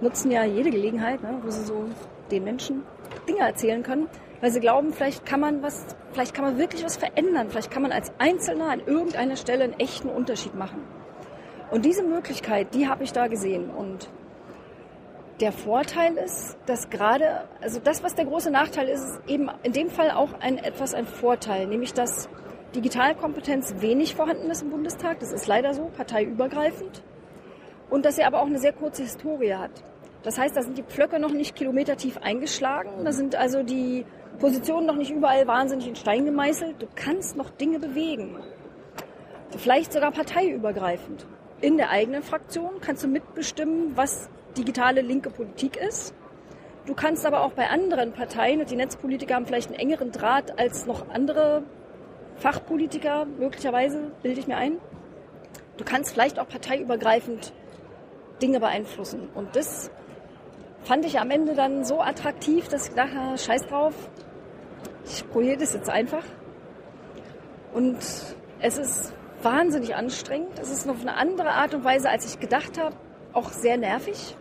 nutzen 0.00 0.30
ja 0.30 0.44
jede 0.44 0.70
Gelegenheit, 0.70 1.22
ne, 1.22 1.38
wo 1.42 1.50
sie 1.50 1.64
so 1.64 1.84
den 2.30 2.44
Menschen 2.44 2.82
Dinge 3.28 3.40
erzählen 3.40 3.82
können, 3.82 4.08
weil 4.40 4.50
sie 4.50 4.60
glauben, 4.60 4.92
vielleicht 4.92 5.26
kann 5.26 5.40
man 5.40 5.62
was, 5.62 5.96
vielleicht 6.12 6.34
kann 6.34 6.44
man 6.44 6.58
wirklich 6.58 6.84
was 6.84 6.96
verändern, 6.96 7.48
vielleicht 7.50 7.70
kann 7.70 7.82
man 7.82 7.92
als 7.92 8.12
Einzelner 8.18 8.70
an 8.70 8.80
irgendeiner 8.86 9.36
Stelle 9.36 9.64
einen 9.64 9.78
echten 9.78 10.08
Unterschied 10.08 10.54
machen. 10.54 10.82
Und 11.70 11.84
diese 11.84 12.02
Möglichkeit, 12.02 12.74
die 12.74 12.88
habe 12.88 13.04
ich 13.04 13.12
da 13.12 13.26
gesehen 13.26 13.70
und 13.70 14.08
der 15.40 15.52
Vorteil 15.52 16.16
ist, 16.16 16.56
dass 16.66 16.90
gerade, 16.90 17.48
also 17.60 17.78
das, 17.78 18.02
was 18.02 18.14
der 18.14 18.24
große 18.24 18.50
Nachteil 18.50 18.88
ist, 18.88 19.04
ist 19.04 19.20
eben 19.28 19.48
in 19.62 19.72
dem 19.72 19.88
Fall 19.88 20.10
auch 20.10 20.32
ein 20.40 20.58
etwas 20.58 20.94
ein 20.94 21.06
Vorteil, 21.06 21.66
nämlich 21.66 21.94
dass 21.94 22.28
Digitalkompetenz 22.74 23.76
wenig 23.78 24.14
vorhanden 24.14 24.50
ist 24.50 24.62
im 24.62 24.70
Bundestag. 24.70 25.20
Das 25.20 25.32
ist 25.32 25.46
leider 25.46 25.72
so, 25.72 25.90
parteiübergreifend. 25.96 27.02
Und 27.88 28.04
dass 28.04 28.18
er 28.18 28.26
aber 28.26 28.42
auch 28.42 28.46
eine 28.46 28.58
sehr 28.58 28.74
kurze 28.74 29.02
Historie 29.02 29.54
hat. 29.54 29.70
Das 30.22 30.38
heißt, 30.38 30.54
da 30.54 30.62
sind 30.62 30.76
die 30.76 30.82
Pflöcke 30.82 31.18
noch 31.18 31.32
nicht 31.32 31.56
kilometertief 31.56 32.18
eingeschlagen. 32.18 33.04
Da 33.04 33.12
sind 33.12 33.36
also 33.36 33.62
die 33.62 34.04
Positionen 34.38 34.86
noch 34.86 34.96
nicht 34.96 35.10
überall 35.10 35.46
wahnsinnig 35.46 35.88
in 35.88 35.96
Stein 35.96 36.26
gemeißelt. 36.26 36.82
Du 36.82 36.86
kannst 36.94 37.36
noch 37.36 37.48
Dinge 37.48 37.78
bewegen. 37.78 38.36
Vielleicht 39.56 39.92
sogar 39.92 40.10
parteiübergreifend. 40.12 41.26
In 41.62 41.78
der 41.78 41.90
eigenen 41.90 42.22
Fraktion 42.22 42.80
kannst 42.82 43.02
du 43.02 43.08
mitbestimmen, 43.08 43.96
was 43.96 44.28
digitale 44.58 45.00
linke 45.00 45.30
Politik 45.30 45.76
ist. 45.76 46.14
Du 46.84 46.94
kannst 46.94 47.24
aber 47.24 47.42
auch 47.42 47.52
bei 47.52 47.68
anderen 47.68 48.12
Parteien, 48.12 48.60
und 48.60 48.70
die 48.70 48.76
Netzpolitiker 48.76 49.34
haben 49.34 49.46
vielleicht 49.46 49.70
einen 49.70 49.78
engeren 49.78 50.12
Draht 50.12 50.58
als 50.58 50.86
noch 50.86 51.08
andere 51.10 51.62
Fachpolitiker, 52.38 53.24
möglicherweise, 53.24 54.12
bilde 54.22 54.40
ich 54.40 54.46
mir 54.46 54.56
ein. 54.56 54.78
Du 55.76 55.84
kannst 55.84 56.12
vielleicht 56.12 56.38
auch 56.38 56.48
parteiübergreifend 56.48 57.52
Dinge 58.40 58.60
beeinflussen. 58.60 59.28
Und 59.34 59.56
das 59.56 59.90
fand 60.84 61.04
ich 61.04 61.18
am 61.18 61.30
Ende 61.30 61.54
dann 61.54 61.84
so 61.84 62.00
attraktiv, 62.00 62.68
dass 62.68 62.88
ich 62.88 62.94
dachte, 62.94 63.36
scheiß 63.38 63.66
drauf, 63.66 63.94
ich 65.04 65.28
probiere 65.28 65.56
das 65.56 65.74
jetzt 65.74 65.90
einfach. 65.90 66.24
Und 67.72 67.98
es 68.60 68.78
ist 68.78 69.12
wahnsinnig 69.42 69.94
anstrengend. 69.94 70.58
Es 70.58 70.70
ist 70.70 70.88
auf 70.88 71.00
eine 71.00 71.16
andere 71.16 71.50
Art 71.50 71.74
und 71.74 71.84
Weise, 71.84 72.10
als 72.10 72.24
ich 72.32 72.40
gedacht 72.40 72.78
habe, 72.78 72.94
auch 73.32 73.50
sehr 73.50 73.76
nervig. 73.76 74.36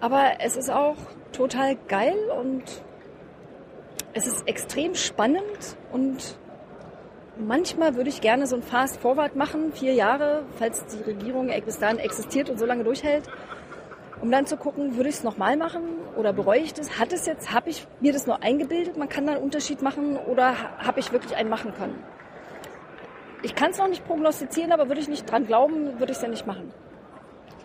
Aber 0.00 0.40
es 0.40 0.56
ist 0.56 0.70
auch 0.70 0.96
total 1.32 1.76
geil 1.88 2.16
und 2.38 2.62
es 4.12 4.26
ist 4.26 4.46
extrem 4.46 4.94
spannend 4.94 5.76
und 5.92 6.38
manchmal 7.38 7.96
würde 7.96 8.10
ich 8.10 8.20
gerne 8.20 8.46
so 8.46 8.56
ein 8.56 8.62
Fast 8.62 9.00
Forward 9.00 9.36
machen, 9.36 9.72
vier 9.72 9.94
Jahre, 9.94 10.44
falls 10.58 10.84
die 10.86 11.02
Regierung 11.02 11.50
bis 11.64 11.78
dahin 11.78 11.98
existiert 11.98 12.50
und 12.50 12.58
so 12.58 12.66
lange 12.66 12.84
durchhält, 12.84 13.24
um 14.20 14.30
dann 14.30 14.46
zu 14.46 14.56
gucken, 14.56 14.96
würde 14.96 15.08
ich 15.08 15.16
es 15.16 15.24
nochmal 15.24 15.56
machen 15.56 15.82
oder 16.16 16.32
bereue 16.32 16.60
ich 16.60 16.74
das? 16.74 16.98
Hat 16.98 17.12
es 17.12 17.26
jetzt, 17.26 17.52
habe 17.52 17.70
ich 17.70 17.86
mir 18.00 18.12
das 18.12 18.26
nur 18.26 18.42
eingebildet, 18.42 18.96
man 18.96 19.08
kann 19.08 19.26
da 19.26 19.32
einen 19.32 19.42
Unterschied 19.42 19.82
machen 19.82 20.16
oder 20.16 20.54
habe 20.78 21.00
ich 21.00 21.12
wirklich 21.12 21.36
einen 21.36 21.50
machen 21.50 21.74
können? 21.74 22.02
Ich 23.42 23.54
kann 23.54 23.72
es 23.72 23.78
noch 23.78 23.88
nicht 23.88 24.06
prognostizieren, 24.06 24.72
aber 24.72 24.88
würde 24.88 25.00
ich 25.00 25.08
nicht 25.08 25.30
dran 25.30 25.46
glauben, 25.46 25.98
würde 25.98 26.12
ich 26.12 26.18
es 26.18 26.22
ja 26.22 26.28
nicht 26.28 26.46
machen. 26.46 26.72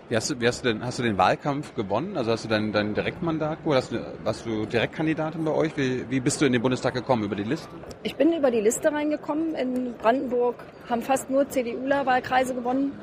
Wie 0.10 0.16
hast 0.16 0.32
du, 0.32 0.41
wie 0.41 0.47
hast 0.47 0.66
du 0.66 0.74
denn, 0.74 0.84
hast 0.84 0.97
du 0.97 1.03
den 1.03 1.20
Wahlkampf 1.20 1.76
gewonnen? 1.76 2.18
Also 2.18 2.32
hast 2.32 2.43
du 2.43 2.49
dein, 2.49 2.72
dein 2.72 2.95
Direktmandat 2.95 3.60
oder 3.64 3.78
hast 3.78 3.91
du, 3.91 4.03
warst 4.24 4.43
du 4.43 4.66
Direktkandidatin 4.66 5.45
bei 5.45 5.51
euch? 5.51 5.78
Wie, 5.78 6.10
wie 6.10 6.20
bist 6.20 6.41
du 6.41 6.45
in 6.45 6.51
den 6.51 6.64
Bundestag 6.64 6.95
gekommen? 6.95 7.26
Über 7.26 7.36
die 7.36 7.43
Liste? 7.43 7.70
Ich 8.01 8.16
bin 8.16 8.34
über 8.34 8.49
die 8.49 8.60
Liste 8.60 8.91
reingekommen. 8.91 9.53
In 9.53 9.93
Brandenburg 9.93 10.55
haben 10.89 11.03
fast 11.03 11.30
nur 11.30 11.47
CDUler 11.47 12.07
Wahlkreise 12.07 12.55
gewonnen. 12.55 12.93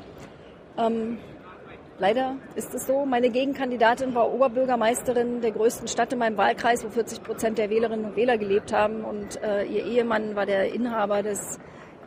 Ähm, 0.77 1.19
leider 2.01 2.39
ist 2.57 2.75
es 2.75 2.89
so. 2.89 3.07
Meine 3.07 3.31
Gegenkandidatin 3.31 4.13
war 4.13 4.33
Oberbürgermeisterin 4.33 5.41
der 5.43 5.53
größten 5.53 5.87
Stadt 5.87 6.13
in 6.13 6.19
meinem 6.19 6.37
Wahlkreis, 6.37 6.85
wo 6.85 6.89
40 6.89 7.23
Prozent 7.23 7.59
der 7.59 7.71
Wählerinnen 7.71 8.05
und 8.05 8.17
Wähler 8.17 8.37
gelebt 8.37 8.73
haben. 8.73 9.05
Und 9.05 9.41
äh, 9.45 9.63
ihr 9.63 9.87
Ehemann 9.87 10.35
war 10.35 10.45
der 10.45 10.75
Inhaber 10.75 11.23
des 11.23 11.61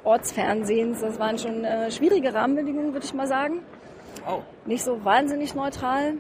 Ortsfernsehens. 0.04 1.00
Das 1.00 1.18
waren 1.20 1.38
schon 1.38 1.64
äh, 1.64 1.90
schwierige 1.90 2.34
Rahmenbedingungen, 2.34 2.92
würde 2.92 3.06
ich 3.06 3.14
mal 3.14 3.28
sagen. 3.28 3.62
Oh. 4.28 4.42
Nicht 4.66 4.84
so 4.84 5.04
wahnsinnig 5.04 5.56
neutral, 5.56 6.16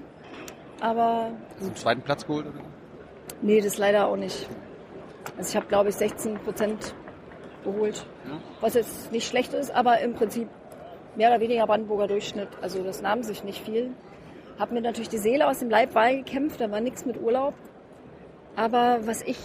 aber. 0.79 1.31
Den 1.59 1.75
zweiten 1.75 2.01
Platz 2.01 2.25
geholt? 2.25 2.47
Oder? 2.47 2.59
Nee, 3.41 3.61
das 3.61 3.77
leider 3.77 4.07
auch 4.07 4.15
nicht. 4.15 4.47
Also 5.37 5.49
ich 5.49 5.55
habe, 5.55 5.67
glaube 5.67 5.89
ich, 5.89 5.95
16 5.95 6.35
Prozent 6.39 6.93
geholt. 7.63 8.05
Ja. 8.25 8.39
Was 8.61 8.73
jetzt 8.73 9.11
nicht 9.11 9.27
schlecht 9.27 9.53
ist, 9.53 9.71
aber 9.71 9.99
im 9.99 10.13
Prinzip 10.13 10.47
mehr 11.15 11.29
oder 11.29 11.39
weniger 11.39 11.65
Brandenburger 11.67 12.07
Durchschnitt. 12.07 12.49
Also 12.61 12.83
das 12.83 13.01
nahm 13.01 13.23
sich 13.23 13.43
nicht 13.43 13.63
viel. 13.63 13.91
Habe 14.57 14.73
mir 14.73 14.81
natürlich 14.81 15.09
die 15.09 15.17
Seele 15.17 15.47
aus 15.47 15.59
dem 15.59 15.69
Leib 15.69 15.93
gekämpft, 15.93 16.59
da 16.59 16.69
war 16.71 16.81
nichts 16.81 17.05
mit 17.05 17.21
Urlaub. 17.21 17.53
Aber 18.55 18.99
was 19.05 19.21
ich 19.21 19.37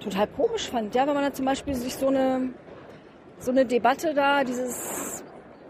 total 0.00 0.26
komisch 0.26 0.68
fand, 0.68 0.94
ja, 0.94 1.06
wenn 1.06 1.14
man 1.14 1.22
da 1.22 1.32
zum 1.32 1.46
Beispiel 1.46 1.74
sich 1.74 1.94
so 1.94 2.08
eine, 2.08 2.50
so 3.38 3.50
eine 3.50 3.64
Debatte 3.64 4.12
da, 4.12 4.44
dieses 4.44 5.15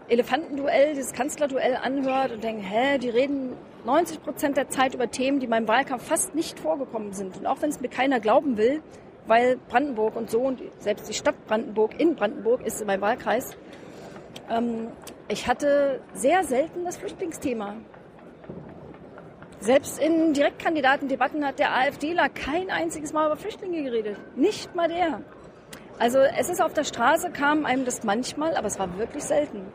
Elefantenduell, 0.09 0.93
dieses 0.95 1.13
Kanzlerduell 1.13 1.75
anhört 1.75 2.31
und 2.31 2.43
denkt, 2.43 2.63
hä, 2.65 2.97
die 2.97 3.09
reden 3.09 3.57
90 3.85 4.23
Prozent 4.23 4.57
der 4.57 4.69
Zeit 4.69 4.93
über 4.93 5.09
Themen, 5.11 5.39
die 5.39 5.45
in 5.45 5.49
meinem 5.49 5.67
Wahlkampf 5.67 6.03
fast 6.07 6.33
nicht 6.33 6.59
vorgekommen 6.59 7.13
sind. 7.13 7.37
Und 7.37 7.45
auch 7.45 7.61
wenn 7.61 7.69
es 7.69 7.81
mir 7.81 7.89
keiner 7.89 8.19
glauben 8.19 8.57
will, 8.57 8.81
weil 9.25 9.57
Brandenburg 9.69 10.15
und 10.15 10.29
so 10.29 10.39
und 10.39 10.61
selbst 10.79 11.09
die 11.09 11.13
Stadt 11.13 11.35
Brandenburg 11.47 11.99
in 11.99 12.15
Brandenburg 12.15 12.65
ist 12.65 12.79
in 12.79 12.87
meinem 12.87 13.01
Wahlkreis, 13.01 13.57
ähm, 14.49 14.87
ich 15.27 15.47
hatte 15.47 15.99
sehr 16.13 16.43
selten 16.45 16.85
das 16.85 16.97
Flüchtlingsthema. 16.97 17.75
Selbst 19.59 19.99
in 19.99 20.33
Direktkandidatendebatten 20.33 21.45
hat 21.45 21.59
der 21.59 21.73
AfDler 21.73 22.29
kein 22.29 22.69
einziges 22.69 23.11
Mal 23.11 23.25
über 23.25 23.35
Flüchtlinge 23.35 23.83
geredet. 23.83 24.17
Nicht 24.35 24.73
mal 24.75 24.87
der. 24.87 25.21
Also 25.99 26.19
es 26.19 26.49
ist 26.49 26.61
auf 26.61 26.73
der 26.73 26.83
Straße, 26.83 27.31
kam 27.31 27.65
einem 27.65 27.83
das 27.83 28.03
manchmal, 28.03 28.55
aber 28.55 28.67
es 28.67 28.77
war 28.77 28.97
wirklich 28.97 29.23
selten. 29.23 29.65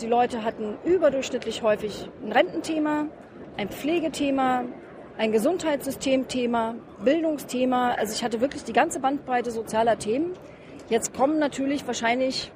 Die 0.00 0.08
Leute 0.08 0.42
hatten 0.42 0.76
überdurchschnittlich 0.84 1.62
häufig 1.62 2.10
ein 2.24 2.32
Rententhema, 2.32 3.06
ein 3.56 3.68
Pflegethema, 3.68 4.64
ein 5.16 5.30
Gesundheitssystemthema, 5.30 6.74
Bildungsthema. 7.04 7.92
Also 7.92 8.12
ich 8.12 8.24
hatte 8.24 8.40
wirklich 8.40 8.64
die 8.64 8.72
ganze 8.72 8.98
Bandbreite 8.98 9.52
sozialer 9.52 9.96
Themen. 9.96 10.32
Jetzt 10.88 11.14
kommen 11.14 11.38
natürlich 11.38 11.86
wahrscheinlich 11.86 12.50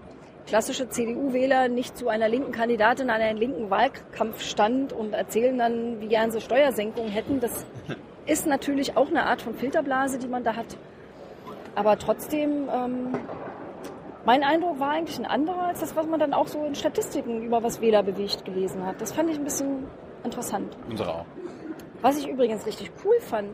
klassische 0.48 0.88
CDU-Wähler 0.88 1.68
nicht 1.68 1.96
zu 1.96 2.08
einer 2.08 2.28
linken 2.28 2.50
Kandidatin 2.50 3.08
an 3.08 3.20
einen 3.20 3.38
linken 3.38 3.70
Wahlkampfstand 3.70 4.92
und 4.92 5.12
erzählen 5.12 5.56
dann, 5.56 6.00
wie 6.00 6.08
gern 6.08 6.32
sie 6.32 6.40
Steuersenkungen 6.40 7.10
hätten. 7.10 7.38
Das 7.38 7.66
ist 8.26 8.46
natürlich 8.46 8.96
auch 8.96 9.08
eine 9.08 9.26
Art 9.26 9.42
von 9.42 9.54
Filterblase, 9.54 10.18
die 10.18 10.26
man 10.26 10.42
da 10.42 10.56
hat. 10.56 10.76
Aber 11.76 11.96
trotzdem 11.98 12.68
ähm, 12.74 13.14
mein 14.24 14.42
Eindruck 14.42 14.80
war 14.80 14.90
eigentlich 14.90 15.18
ein 15.18 15.26
anderer 15.26 15.68
als 15.68 15.80
das, 15.80 15.96
was 15.96 16.06
man 16.06 16.20
dann 16.20 16.34
auch 16.34 16.48
so 16.48 16.64
in 16.64 16.74
Statistiken 16.74 17.42
über 17.42 17.62
was 17.62 17.80
Wähler 17.80 18.02
bewegt 18.02 18.44
gelesen 18.44 18.84
hat. 18.84 19.00
Das 19.00 19.12
fand 19.12 19.30
ich 19.30 19.38
ein 19.38 19.44
bisschen 19.44 19.86
interessant. 20.24 20.76
Unsere 20.88 21.14
auch. 21.14 21.26
Was 22.02 22.18
ich 22.18 22.28
übrigens 22.28 22.66
richtig 22.66 22.90
cool 23.04 23.18
fand, 23.20 23.50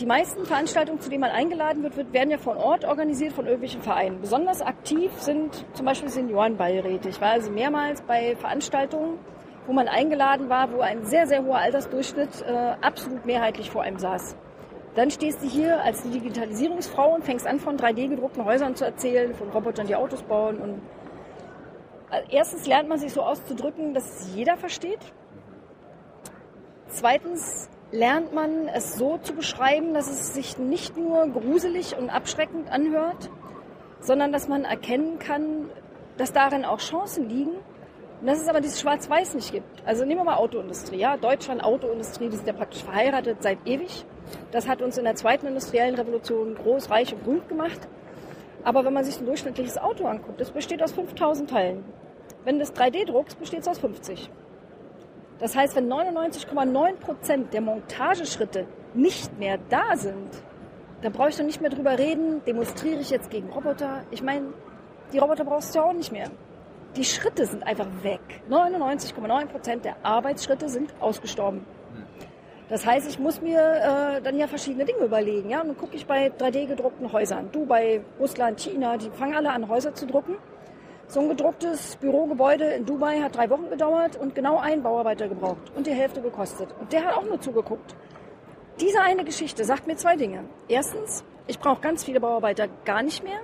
die 0.00 0.06
meisten 0.06 0.44
Veranstaltungen, 0.46 1.00
zu 1.00 1.10
denen 1.10 1.20
man 1.20 1.30
eingeladen 1.30 1.82
wird, 1.82 2.12
werden 2.12 2.30
ja 2.30 2.38
von 2.38 2.56
Ort 2.56 2.84
organisiert 2.84 3.32
von 3.32 3.44
irgendwelchen 3.44 3.82
Vereinen. 3.82 4.20
Besonders 4.20 4.62
aktiv 4.62 5.12
sind 5.18 5.64
zum 5.74 5.86
Beispiel 5.86 6.08
Seniorenbeiräte. 6.08 7.08
Ich 7.08 7.20
war 7.20 7.30
also 7.30 7.50
mehrmals 7.50 8.02
bei 8.02 8.34
Veranstaltungen, 8.36 9.18
wo 9.66 9.72
man 9.72 9.88
eingeladen 9.88 10.48
war, 10.48 10.72
wo 10.72 10.80
ein 10.80 11.04
sehr, 11.04 11.26
sehr 11.26 11.44
hoher 11.44 11.58
Altersdurchschnitt 11.58 12.42
äh, 12.42 12.74
absolut 12.80 13.24
mehrheitlich 13.26 13.70
vor 13.70 13.82
einem 13.82 13.98
saß. 13.98 14.36
Dann 14.94 15.10
stehst 15.10 15.42
du 15.42 15.46
hier 15.46 15.82
als 15.82 16.02
Digitalisierungsfrau 16.02 17.14
und 17.14 17.24
fängst 17.24 17.46
an, 17.46 17.58
von 17.60 17.78
3D-gedruckten 17.78 18.44
Häusern 18.44 18.76
zu 18.76 18.84
erzählen, 18.84 19.34
von 19.34 19.48
Robotern, 19.48 19.86
die 19.86 19.96
Autos 19.96 20.22
bauen. 20.22 20.58
Und 20.58 20.82
äh, 22.10 22.22
erstens 22.28 22.66
lernt 22.66 22.88
man 22.88 22.98
sich 22.98 23.12
so 23.12 23.22
auszudrücken, 23.22 23.94
dass 23.94 24.20
es 24.20 24.34
jeder 24.34 24.56
versteht. 24.58 25.00
Zweitens 26.88 27.70
lernt 27.90 28.34
man 28.34 28.68
es 28.68 28.96
so 28.96 29.16
zu 29.16 29.34
beschreiben, 29.34 29.94
dass 29.94 30.10
es 30.10 30.34
sich 30.34 30.58
nicht 30.58 30.96
nur 30.98 31.26
gruselig 31.28 31.96
und 31.96 32.10
abschreckend 32.10 32.70
anhört, 32.70 33.30
sondern 34.00 34.30
dass 34.30 34.46
man 34.46 34.64
erkennen 34.64 35.18
kann, 35.18 35.70
dass 36.18 36.32
darin 36.32 36.66
auch 36.66 36.80
Chancen 36.80 37.30
liegen 37.30 37.54
und 38.22 38.28
dass 38.28 38.40
es 38.40 38.46
aber 38.46 38.60
dieses 38.60 38.80
Schwarz-Weiß 38.80 39.34
nicht 39.34 39.50
gibt. 39.50 39.84
Also 39.84 40.04
nehmen 40.04 40.20
wir 40.20 40.24
mal 40.24 40.36
Autoindustrie. 40.36 40.98
Ja? 40.98 41.16
Deutschland, 41.16 41.64
Autoindustrie, 41.64 42.28
die 42.28 42.36
sind 42.36 42.46
ja 42.46 42.52
praktisch 42.52 42.84
verheiratet 42.84 43.38
seit 43.40 43.58
ewig. 43.66 44.04
Das 44.52 44.68
hat 44.68 44.80
uns 44.80 44.96
in 44.96 45.02
der 45.02 45.16
zweiten 45.16 45.48
industriellen 45.48 45.96
Revolution 45.96 46.54
groß, 46.54 46.88
reich 46.88 47.12
und 47.12 47.24
berühmt 47.24 47.48
gemacht. 47.48 47.80
Aber 48.62 48.84
wenn 48.84 48.92
man 48.92 49.02
sich 49.02 49.18
ein 49.18 49.26
durchschnittliches 49.26 49.76
Auto 49.76 50.06
anguckt, 50.06 50.40
das 50.40 50.52
besteht 50.52 50.84
aus 50.84 50.92
5000 50.92 51.50
Teilen. 51.50 51.84
Wenn 52.44 52.58
du 52.58 52.62
es 52.62 52.72
3D 52.72 53.06
druckst, 53.06 53.40
besteht 53.40 53.62
es 53.62 53.68
aus 53.68 53.80
50. 53.80 54.30
Das 55.40 55.56
heißt, 55.56 55.74
wenn 55.74 55.92
99,9 55.92 56.92
Prozent 57.00 57.52
der 57.52 57.60
Montageschritte 57.60 58.68
nicht 58.94 59.36
mehr 59.40 59.58
da 59.68 59.96
sind, 59.96 60.30
dann 61.02 61.10
brauche 61.10 61.30
ich 61.30 61.36
doch 61.36 61.44
nicht 61.44 61.60
mehr 61.60 61.70
drüber 61.70 61.98
reden, 61.98 62.40
demonstriere 62.46 63.00
ich 63.00 63.10
jetzt 63.10 63.30
gegen 63.30 63.48
Roboter. 63.48 64.04
Ich 64.12 64.22
meine, 64.22 64.52
die 65.12 65.18
Roboter 65.18 65.44
brauchst 65.44 65.74
du 65.74 65.80
ja 65.80 65.86
auch 65.86 65.92
nicht 65.92 66.12
mehr. 66.12 66.30
Die 66.96 67.04
Schritte 67.04 67.46
sind 67.46 67.66
einfach 67.66 67.86
weg. 68.02 68.20
99,9 68.50 69.46
Prozent 69.46 69.84
der 69.84 69.96
Arbeitsschritte 70.02 70.68
sind 70.68 70.94
ausgestorben. 71.00 71.64
Das 72.68 72.86
heißt, 72.86 73.08
ich 73.08 73.18
muss 73.18 73.40
mir 73.40 73.58
äh, 73.58 74.22
dann 74.22 74.38
ja 74.38 74.46
verschiedene 74.46 74.84
Dinge 74.84 75.04
überlegen. 75.04 75.50
Ja? 75.50 75.60
Und 75.60 75.68
dann 75.68 75.76
gucke 75.76 75.96
ich 75.96 76.06
bei 76.06 76.28
3D 76.28 76.66
gedruckten 76.66 77.12
Häusern. 77.12 77.50
Du 77.52 77.66
bei 77.66 78.02
Russland, 78.18 78.60
China, 78.60 78.96
die 78.96 79.10
fangen 79.10 79.34
alle 79.34 79.50
an, 79.50 79.68
Häuser 79.68 79.94
zu 79.94 80.06
drucken. 80.06 80.36
So 81.06 81.20
ein 81.20 81.28
gedrucktes 81.28 81.96
Bürogebäude 81.96 82.64
in 82.72 82.86
Dubai 82.86 83.20
hat 83.20 83.36
drei 83.36 83.50
Wochen 83.50 83.68
gedauert 83.68 84.16
und 84.16 84.34
genau 84.34 84.58
ein 84.58 84.82
Bauarbeiter 84.82 85.28
gebraucht 85.28 85.72
und 85.76 85.86
die 85.86 85.92
Hälfte 85.92 86.22
gekostet. 86.22 86.74
Und 86.80 86.92
der 86.92 87.04
hat 87.04 87.16
auch 87.16 87.24
nur 87.24 87.40
zugeguckt. 87.40 87.94
Diese 88.80 89.00
eine 89.00 89.24
Geschichte 89.24 89.64
sagt 89.64 89.86
mir 89.86 89.96
zwei 89.96 90.16
Dinge. 90.16 90.44
Erstens, 90.68 91.24
ich 91.46 91.58
brauche 91.58 91.82
ganz 91.82 92.04
viele 92.04 92.20
Bauarbeiter 92.20 92.68
gar 92.86 93.02
nicht 93.02 93.22
mehr. 93.22 93.40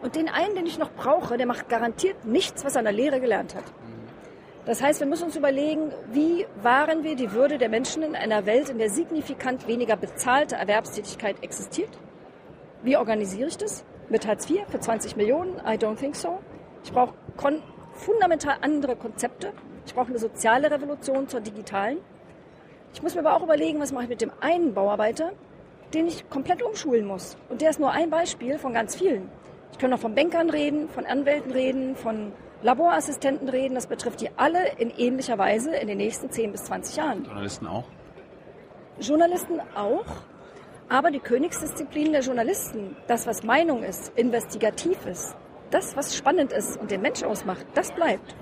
Und 0.00 0.16
den 0.16 0.28
einen, 0.28 0.54
den 0.54 0.66
ich 0.66 0.78
noch 0.78 0.92
brauche, 0.92 1.36
der 1.36 1.46
macht 1.46 1.68
garantiert 1.68 2.24
nichts, 2.24 2.64
was 2.64 2.74
er 2.74 2.80
an 2.80 2.84
der 2.84 2.94
Lehre 2.94 3.20
gelernt 3.20 3.54
hat. 3.54 3.64
Das 4.64 4.82
heißt, 4.82 5.00
wir 5.00 5.06
müssen 5.06 5.24
uns 5.24 5.36
überlegen, 5.36 5.92
wie 6.12 6.46
wahren 6.62 7.02
wir 7.02 7.16
die 7.16 7.32
Würde 7.32 7.56
der 7.58 7.70
Menschen 7.70 8.02
in 8.02 8.14
einer 8.14 8.44
Welt, 8.44 8.68
in 8.68 8.78
der 8.78 8.90
signifikant 8.90 9.66
weniger 9.66 9.96
bezahlte 9.96 10.56
Erwerbstätigkeit 10.56 11.42
existiert? 11.42 11.90
Wie 12.82 12.96
organisiere 12.96 13.48
ich 13.48 13.56
das? 13.56 13.84
Mit 14.08 14.26
Hartz 14.26 14.48
IV 14.48 14.66
für 14.68 14.78
20 14.78 15.16
Millionen? 15.16 15.56
I 15.66 15.78
don't 15.78 15.96
think 15.96 16.14
so. 16.14 16.38
Ich 16.84 16.92
brauche 16.92 17.14
fundamental 17.94 18.58
andere 18.60 18.94
Konzepte. 18.94 19.52
Ich 19.86 19.94
brauche 19.94 20.08
eine 20.08 20.18
soziale 20.18 20.70
Revolution 20.70 21.28
zur 21.28 21.40
digitalen. 21.40 21.98
Ich 22.92 23.02
muss 23.02 23.14
mir 23.14 23.20
aber 23.20 23.34
auch 23.36 23.42
überlegen, 23.42 23.80
was 23.80 23.90
mache 23.90 24.04
ich 24.04 24.10
mit 24.10 24.20
dem 24.20 24.32
einen 24.40 24.74
Bauarbeiter, 24.74 25.32
den 25.94 26.06
ich 26.06 26.28
komplett 26.28 26.62
umschulen 26.62 27.06
muss. 27.06 27.36
Und 27.48 27.62
der 27.62 27.70
ist 27.70 27.80
nur 27.80 27.90
ein 27.90 28.10
Beispiel 28.10 28.58
von 28.58 28.74
ganz 28.74 28.96
vielen. 28.96 29.30
Ich 29.78 29.80
kann 29.80 29.90
noch 29.90 30.00
von 30.00 30.12
Bankern 30.12 30.50
reden, 30.50 30.88
von 30.88 31.06
Anwälten 31.06 31.52
reden, 31.52 31.94
von 31.94 32.32
Laborassistenten 32.62 33.48
reden. 33.48 33.76
Das 33.76 33.86
betrifft 33.86 34.20
die 34.20 34.28
alle 34.36 34.72
in 34.76 34.90
ähnlicher 34.90 35.38
Weise 35.38 35.72
in 35.76 35.86
den 35.86 35.98
nächsten 35.98 36.32
10 36.32 36.50
bis 36.50 36.64
20 36.64 36.96
Jahren. 36.96 37.24
Journalisten 37.24 37.68
auch? 37.68 37.84
Journalisten 38.98 39.60
auch. 39.76 40.04
Aber 40.88 41.12
die 41.12 41.20
Königsdisziplin 41.20 42.10
der 42.10 42.22
Journalisten, 42.22 42.96
das, 43.06 43.28
was 43.28 43.44
Meinung 43.44 43.84
ist, 43.84 44.10
investigativ 44.16 45.06
ist, 45.06 45.36
das, 45.70 45.96
was 45.96 46.16
spannend 46.16 46.52
ist 46.52 46.76
und 46.80 46.90
den 46.90 47.00
Mensch 47.00 47.22
ausmacht, 47.22 47.64
das 47.74 47.92
bleibt. 47.92 48.34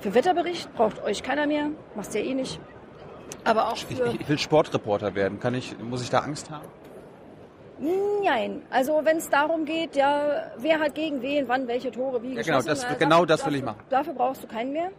Für 0.00 0.12
Wetterbericht 0.12 0.74
braucht 0.74 1.02
euch 1.04 1.22
keiner 1.22 1.46
mehr, 1.46 1.70
machst 1.94 2.14
ja 2.14 2.20
eh 2.20 2.34
nicht. 2.34 2.60
Aber 3.44 3.68
auch 3.68 3.76
Ich, 3.76 3.86
für... 3.86 4.08
ich 4.08 4.28
will 4.28 4.38
Sportreporter 4.38 5.14
werden. 5.14 5.40
Kann 5.40 5.54
ich, 5.54 5.78
muss 5.78 6.02
ich 6.02 6.10
da 6.10 6.18
Angst 6.18 6.50
haben? 6.50 6.66
Nein, 7.78 8.62
also 8.70 9.00
wenn 9.04 9.18
es 9.18 9.28
darum 9.28 9.64
geht, 9.66 9.96
ja, 9.96 10.50
wer 10.56 10.80
hat 10.80 10.94
gegen 10.94 11.20
wen, 11.20 11.46
wann 11.48 11.68
welche 11.68 11.90
Tore 11.90 12.22
wie 12.22 12.34
Ja, 12.34 12.42
genau, 12.42 12.62
das- 12.62 12.86
na, 12.88 12.94
genau 12.94 13.24
dafür- 13.24 13.26
das 13.26 13.46
will 13.46 13.54
ich 13.56 13.60
dafür- 13.60 13.72
machen. 13.76 13.86
Dafür 13.90 14.12
brauchst 14.14 14.42
du 14.44 14.46
keinen 14.46 14.72
mehr. 14.72 14.90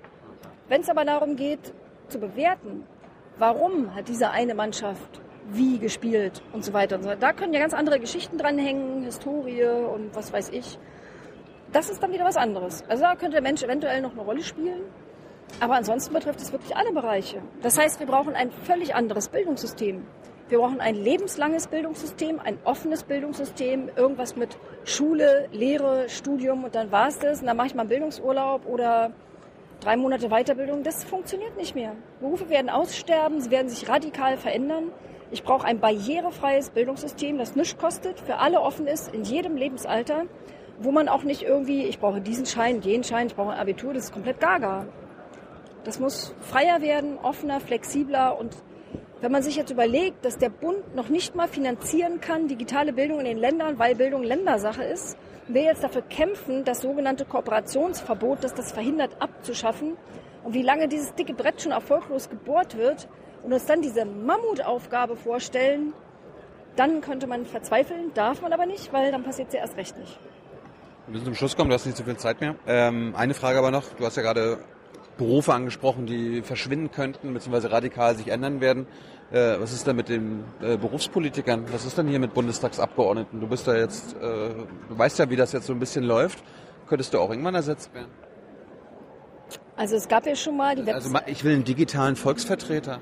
Wenn 0.70 0.82
es 0.82 0.90
aber 0.90 1.04
darum 1.06 1.36
geht, 1.36 1.74
zu 2.10 2.20
bewerten, 2.20 2.86
warum 3.38 3.96
hat 3.96 4.08
diese 4.08 4.30
eine 4.32 4.54
Mannschaft 4.54 5.22
wie 5.50 5.80
gespielt 5.80 6.44
und 6.54 6.64
so 6.64 6.74
weiter 6.74 6.98
und 6.98 7.04
so 7.04 7.10
weiter, 7.10 7.20
da 7.20 7.34
können 7.34 7.54
ja 7.54 7.60
ganz 7.62 7.74
andere 7.74 8.00
Geschichten 8.00 8.38
dranhängen, 8.38 9.04
Historie 9.04 9.64
und 9.64 10.16
was 10.16 10.32
weiß 10.32 10.50
ich. 10.50 10.78
Das 11.72 11.90
ist 11.90 12.02
dann 12.04 12.12
wieder 12.14 12.26
was 12.26 12.38
anderes. 12.38 12.84
Also 12.90 13.04
da 13.04 13.16
könnte 13.16 13.34
der 13.34 13.42
Mensch 13.42 13.64
eventuell 13.64 14.02
noch 14.02 14.12
eine 14.12 14.22
Rolle 14.22 14.42
spielen. 14.44 14.82
Aber 15.62 15.76
ansonsten 15.76 16.14
betrifft 16.14 16.42
es 16.42 16.52
wirklich 16.52 16.76
alle 16.76 16.92
Bereiche. 16.92 17.42
Das 17.62 17.78
heißt, 17.78 18.00
wir 18.02 18.08
brauchen 18.08 18.36
ein 18.36 18.52
völlig 18.52 18.94
anderes 18.94 19.30
Bildungssystem. 19.30 20.06
Wir 20.50 20.60
brauchen 20.60 20.80
ein 20.80 20.96
lebenslanges 20.96 21.68
Bildungssystem, 21.68 22.40
ein 22.40 22.58
offenes 22.64 23.04
Bildungssystem, 23.04 23.90
irgendwas 23.98 24.38
mit 24.38 24.58
Schule, 24.86 25.50
Lehre, 25.52 26.08
Studium 26.08 26.64
und 26.64 26.74
dann 26.74 26.90
war 26.90 27.10
es 27.10 27.20
das. 27.20 27.42
Und 27.42 27.48
dann 27.48 27.58
mache 27.58 27.68
ich 27.68 27.76
mal 27.76 27.82
einen 27.82 27.90
Bildungsurlaub 27.90 28.66
oder 28.66 29.12
drei 29.82 29.98
Monate 29.98 30.30
Weiterbildung. 30.30 30.84
Das 30.84 31.04
funktioniert 31.04 31.58
nicht 31.58 31.76
mehr. 31.76 31.98
Berufe 32.22 32.50
werden 32.50 32.70
aussterben, 32.70 33.42
sie 33.42 33.52
werden 33.52 33.68
sich 33.68 33.90
radikal 33.90 34.38
verändern. 34.38 34.92
Ich 35.32 35.44
brauche 35.44 35.68
ein 35.68 35.82
barrierefreies 35.82 36.70
Bildungssystem, 36.70 37.38
das 37.38 37.58
nichts 37.58 37.78
kostet, 37.78 38.18
für 38.22 38.38
alle 38.38 38.62
offen 38.62 38.88
ist, 38.88 39.14
in 39.14 39.24
jedem 39.24 39.58
Lebensalter, 39.58 40.24
wo 40.80 40.92
man 40.92 41.10
auch 41.10 41.24
nicht 41.24 41.42
irgendwie, 41.42 41.84
ich 41.84 42.00
brauche 42.00 42.22
diesen 42.22 42.46
Schein, 42.46 42.80
den 42.80 43.04
Schein, 43.04 43.28
ich 43.28 43.36
brauche 43.36 43.52
ein 43.52 43.60
Abitur, 43.60 43.94
das 43.94 44.06
ist 44.06 44.14
komplett 44.14 44.40
gaga. 44.40 44.86
Das 45.84 46.00
muss 46.00 46.34
freier 46.40 46.82
werden, 46.82 47.18
offener, 47.22 47.60
flexibler 47.60 48.40
und 48.40 48.56
wenn 49.22 49.32
man 49.32 49.42
sich 49.42 49.56
jetzt 49.56 49.72
überlegt, 49.72 50.24
dass 50.24 50.38
der 50.38 50.50
Bund 50.50 50.96
noch 50.96 51.10
nicht 51.10 51.36
mal 51.36 51.48
finanzieren 51.48 52.22
kann, 52.22 52.48
digitale 52.48 52.94
Bildung 52.94 53.20
in 53.20 53.26
den 53.26 53.38
Ländern, 53.38 53.80
weil 53.80 53.96
Bildung 53.96 54.24
Ländersache 54.24 54.84
ist, 54.84 55.18
wir 55.48 55.64
jetzt 55.64 55.84
dafür 55.84 56.02
kämpfen, 56.04 56.64
das 56.66 56.82
sogenannte 56.82 57.26
Kooperationsverbot, 57.26 58.44
das 58.44 58.54
das 58.54 58.72
verhindert, 58.72 59.16
abzuschaffen 59.20 59.98
und 60.44 60.54
wie 60.54 60.62
lange 60.62 60.88
dieses 60.88 61.16
dicke 61.16 61.34
Brett 61.34 61.62
schon 61.62 61.72
erfolglos 61.72 62.30
gebohrt 62.30 62.78
wird 62.78 63.08
und 63.44 63.54
uns 63.54 63.66
dann 63.66 63.82
diese 63.82 64.06
Mammutaufgabe 64.06 65.16
vorstellen, 65.16 65.94
dann 66.76 67.02
könnte 67.02 67.28
man 67.28 67.46
verzweifeln, 67.46 68.12
darf 68.14 68.42
man 68.42 68.54
aber 68.54 68.66
nicht, 68.66 68.94
weil 68.94 69.12
dann 69.12 69.24
passiert 69.24 69.48
es 69.48 69.56
ja 69.56 69.62
erst 69.62 69.78
recht 69.78 69.98
nicht. 69.98 70.20
Wir 71.08 71.14
müssen 71.14 71.26
zum 71.26 71.36
Schluss 71.36 71.56
kommen, 71.56 71.70
du 71.70 71.74
hast 71.74 71.86
nicht 71.86 71.98
so 71.98 72.04
viel 72.04 72.18
Zeit 72.18 72.42
mehr. 72.42 72.56
Ähm, 72.68 73.16
eine 73.16 73.34
Frage 73.34 73.58
aber 73.58 73.72
noch, 73.72 73.94
du 73.98 74.06
hast 74.06 74.18
ja 74.18 74.24
gerade 74.24 74.60
Berufe 75.18 75.54
angesprochen, 75.54 76.06
die 76.06 76.42
verschwinden 76.42 76.92
könnten, 76.92 77.34
beziehungsweise 77.34 77.72
radikal 77.72 78.16
sich 78.16 78.28
ändern 78.30 78.62
werden. 78.62 78.88
Äh, 79.32 79.60
was 79.60 79.74
ist 79.74 79.88
denn 79.88 79.96
mit 79.96 80.10
den 80.10 80.44
äh, 80.62 80.78
Berufspolitikern? 80.78 81.66
Was 81.72 81.86
ist 81.86 81.98
denn 81.98 82.08
hier 82.08 82.20
mit 82.20 82.34
Bundestagsabgeordneten? 82.34 83.40
Du 83.40 83.48
bist 83.48 83.68
da 83.68 83.76
jetzt, 83.76 84.16
äh, 84.16 84.20
du 84.20 84.98
weißt 84.98 85.20
ja, 85.20 85.30
wie 85.30 85.36
das 85.36 85.52
jetzt 85.52 85.66
so 85.66 85.74
ein 85.74 85.80
bisschen 85.80 86.04
läuft. 86.04 86.44
Könntest 86.88 87.14
du 87.14 87.20
auch 87.20 87.30
irgendwann 87.30 87.56
ersetzt 87.56 87.94
werden? 87.94 88.12
Also 89.76 89.96
es 89.96 90.08
gab 90.08 90.26
ja 90.26 90.36
schon 90.36 90.58
mal 90.58 90.76
die 90.76 90.86
Website. 90.86 91.16
Also 91.16 91.32
ich 91.32 91.44
will 91.44 91.54
einen 91.54 91.64
digitalen 91.64 92.16
Volksvertreter. 92.16 93.00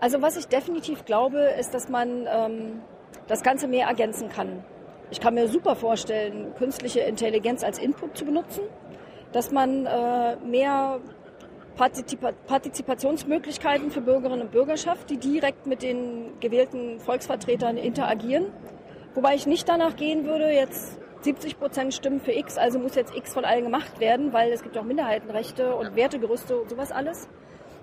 Also 0.00 0.20
was 0.22 0.36
ich 0.36 0.48
definitiv 0.48 1.04
glaube, 1.04 1.38
ist, 1.58 1.72
dass 1.72 1.88
man 1.88 2.26
ähm, 2.28 2.80
das 3.28 3.42
Ganze 3.42 3.68
mehr 3.68 3.86
ergänzen 3.86 4.28
kann. 4.28 4.64
Ich 5.10 5.20
kann 5.20 5.34
mir 5.34 5.48
super 5.48 5.76
vorstellen, 5.76 6.52
künstliche 6.58 7.00
Intelligenz 7.00 7.62
als 7.62 7.78
Input 7.78 8.16
zu 8.16 8.24
benutzen, 8.24 8.62
dass 9.36 9.50
man 9.50 9.84
äh, 9.84 10.36
mehr 10.36 10.98
Partizipa 11.76 12.32
Partizipationsmöglichkeiten 12.46 13.90
für 13.90 14.00
Bürgerinnen 14.00 14.40
und 14.40 14.50
Bürger 14.50 14.78
schafft, 14.78 15.10
die 15.10 15.18
direkt 15.18 15.66
mit 15.66 15.82
den 15.82 16.40
gewählten 16.40 17.00
Volksvertretern 17.00 17.76
interagieren. 17.76 18.46
Wobei 19.14 19.34
ich 19.34 19.46
nicht 19.46 19.68
danach 19.68 19.94
gehen 19.94 20.24
würde, 20.24 20.50
jetzt 20.50 20.98
70 21.20 21.58
Prozent 21.58 21.92
stimmen 21.92 22.18
für 22.18 22.32
X, 22.32 22.56
also 22.56 22.78
muss 22.78 22.94
jetzt 22.94 23.14
X 23.14 23.34
von 23.34 23.44
allen 23.44 23.64
gemacht 23.64 24.00
werden, 24.00 24.32
weil 24.32 24.50
es 24.52 24.62
gibt 24.62 24.78
auch 24.78 24.84
Minderheitenrechte 24.84 25.76
und 25.76 25.96
Wertegerüste 25.96 26.58
und 26.58 26.70
sowas 26.70 26.90
alles. 26.90 27.28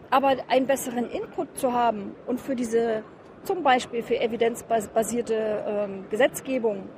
Aber 0.09 0.35
einen 0.47 0.65
besseren 0.65 1.07
Input 1.07 1.55
zu 1.55 1.71
haben 1.71 2.15
und 2.25 2.41
für 2.41 2.55
diese, 2.55 3.03
zum 3.43 3.61
Beispiel 3.61 4.01
für 4.01 4.19
evidenzbasierte 4.19 5.65
ähm, 5.67 6.05
Gesetzgebung, 6.09 6.89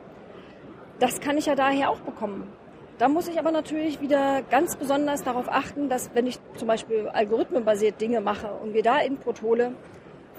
das 0.99 1.19
kann 1.19 1.37
ich 1.37 1.47
ja 1.47 1.55
daher 1.55 1.89
auch 1.89 1.99
bekommen. 1.99 2.53
Da 2.97 3.09
muss 3.09 3.27
ich 3.27 3.37
aber 3.37 3.51
natürlich 3.51 3.99
wieder 3.99 4.41
ganz 4.49 4.77
besonders 4.77 5.21
darauf 5.21 5.49
achten, 5.49 5.89
dass 5.89 6.11
wenn 6.13 6.27
ich 6.27 6.39
zum 6.55 6.69
Beispiel 6.69 7.09
algorithmenbasiert 7.09 7.99
Dinge 7.99 8.21
mache 8.21 8.47
und 8.47 8.71
mir 8.71 8.83
da 8.83 8.99
Input 8.99 9.41
hole, 9.41 9.73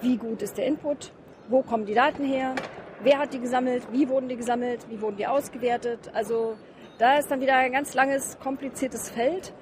wie 0.01 0.17
gut 0.17 0.41
ist 0.41 0.57
der 0.57 0.65
Input, 0.65 1.13
wo 1.49 1.63
kommen 1.63 1.85
die 1.85 1.93
Daten 1.93 2.25
her, 2.25 2.55
wer 3.03 3.19
hat 3.19 3.35
die 3.35 3.41
gesammelt, 3.41 3.87
wie 3.93 4.09
wurden 4.09 4.31
die 4.31 4.37
gesammelt, 4.37 4.87
wie 4.89 5.03
wurden 5.03 5.19
die 5.19 5.27
ausgewertet. 5.27 6.11
Also 6.15 6.57
da 6.99 7.19
ist 7.19 7.31
dann 7.31 7.43
wieder 7.43 7.57
ein 7.57 7.73
ganz 7.73 7.93
langes, 7.93 8.39
kompliziertes 8.39 9.11
Feld. 9.11 9.53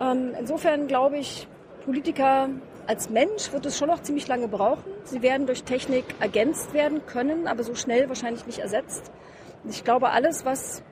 Ähm, 0.00 0.32
insofern 0.36 0.88
glaube 0.88 1.18
ich, 1.18 1.46
Politiker 1.84 2.48
als 2.88 3.10
Mensch 3.10 3.52
wird 3.52 3.64
es 3.66 3.78
schon 3.78 3.88
noch 3.88 4.02
ziemlich 4.02 4.26
lange 4.26 4.48
brauchen. 4.48 4.90
Sie 5.04 5.22
werden 5.22 5.46
durch 5.46 5.62
Technik 5.62 6.04
ergänzt 6.18 6.74
werden 6.74 7.06
können, 7.06 7.46
aber 7.46 7.62
so 7.62 7.76
schnell 7.76 8.08
wahrscheinlich 8.08 8.44
nicht 8.44 8.58
ersetzt. 8.58 9.12
Ich 9.68 9.84
glaube, 9.84 10.10
alles, 10.10 10.44
was, 10.44 10.82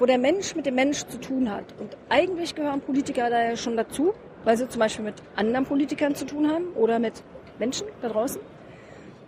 wo 0.00 0.06
der 0.06 0.18
Mensch 0.18 0.56
mit 0.56 0.66
dem 0.66 0.74
Mensch 0.74 1.04
zu 1.04 1.20
tun 1.20 1.50
hat. 1.50 1.64
Und 1.78 1.96
eigentlich 2.08 2.54
gehören 2.54 2.80
Politiker 2.80 3.28
da 3.28 3.42
ja 3.42 3.56
schon 3.56 3.76
dazu, 3.76 4.14
weil 4.44 4.56
sie 4.56 4.66
zum 4.66 4.80
Beispiel 4.80 5.04
mit 5.04 5.16
anderen 5.36 5.66
Politikern 5.66 6.14
zu 6.14 6.24
tun 6.24 6.50
haben 6.50 6.68
oder 6.74 6.98
mit 6.98 7.22
Menschen 7.58 7.86
da 8.00 8.08
draußen. 8.08 8.40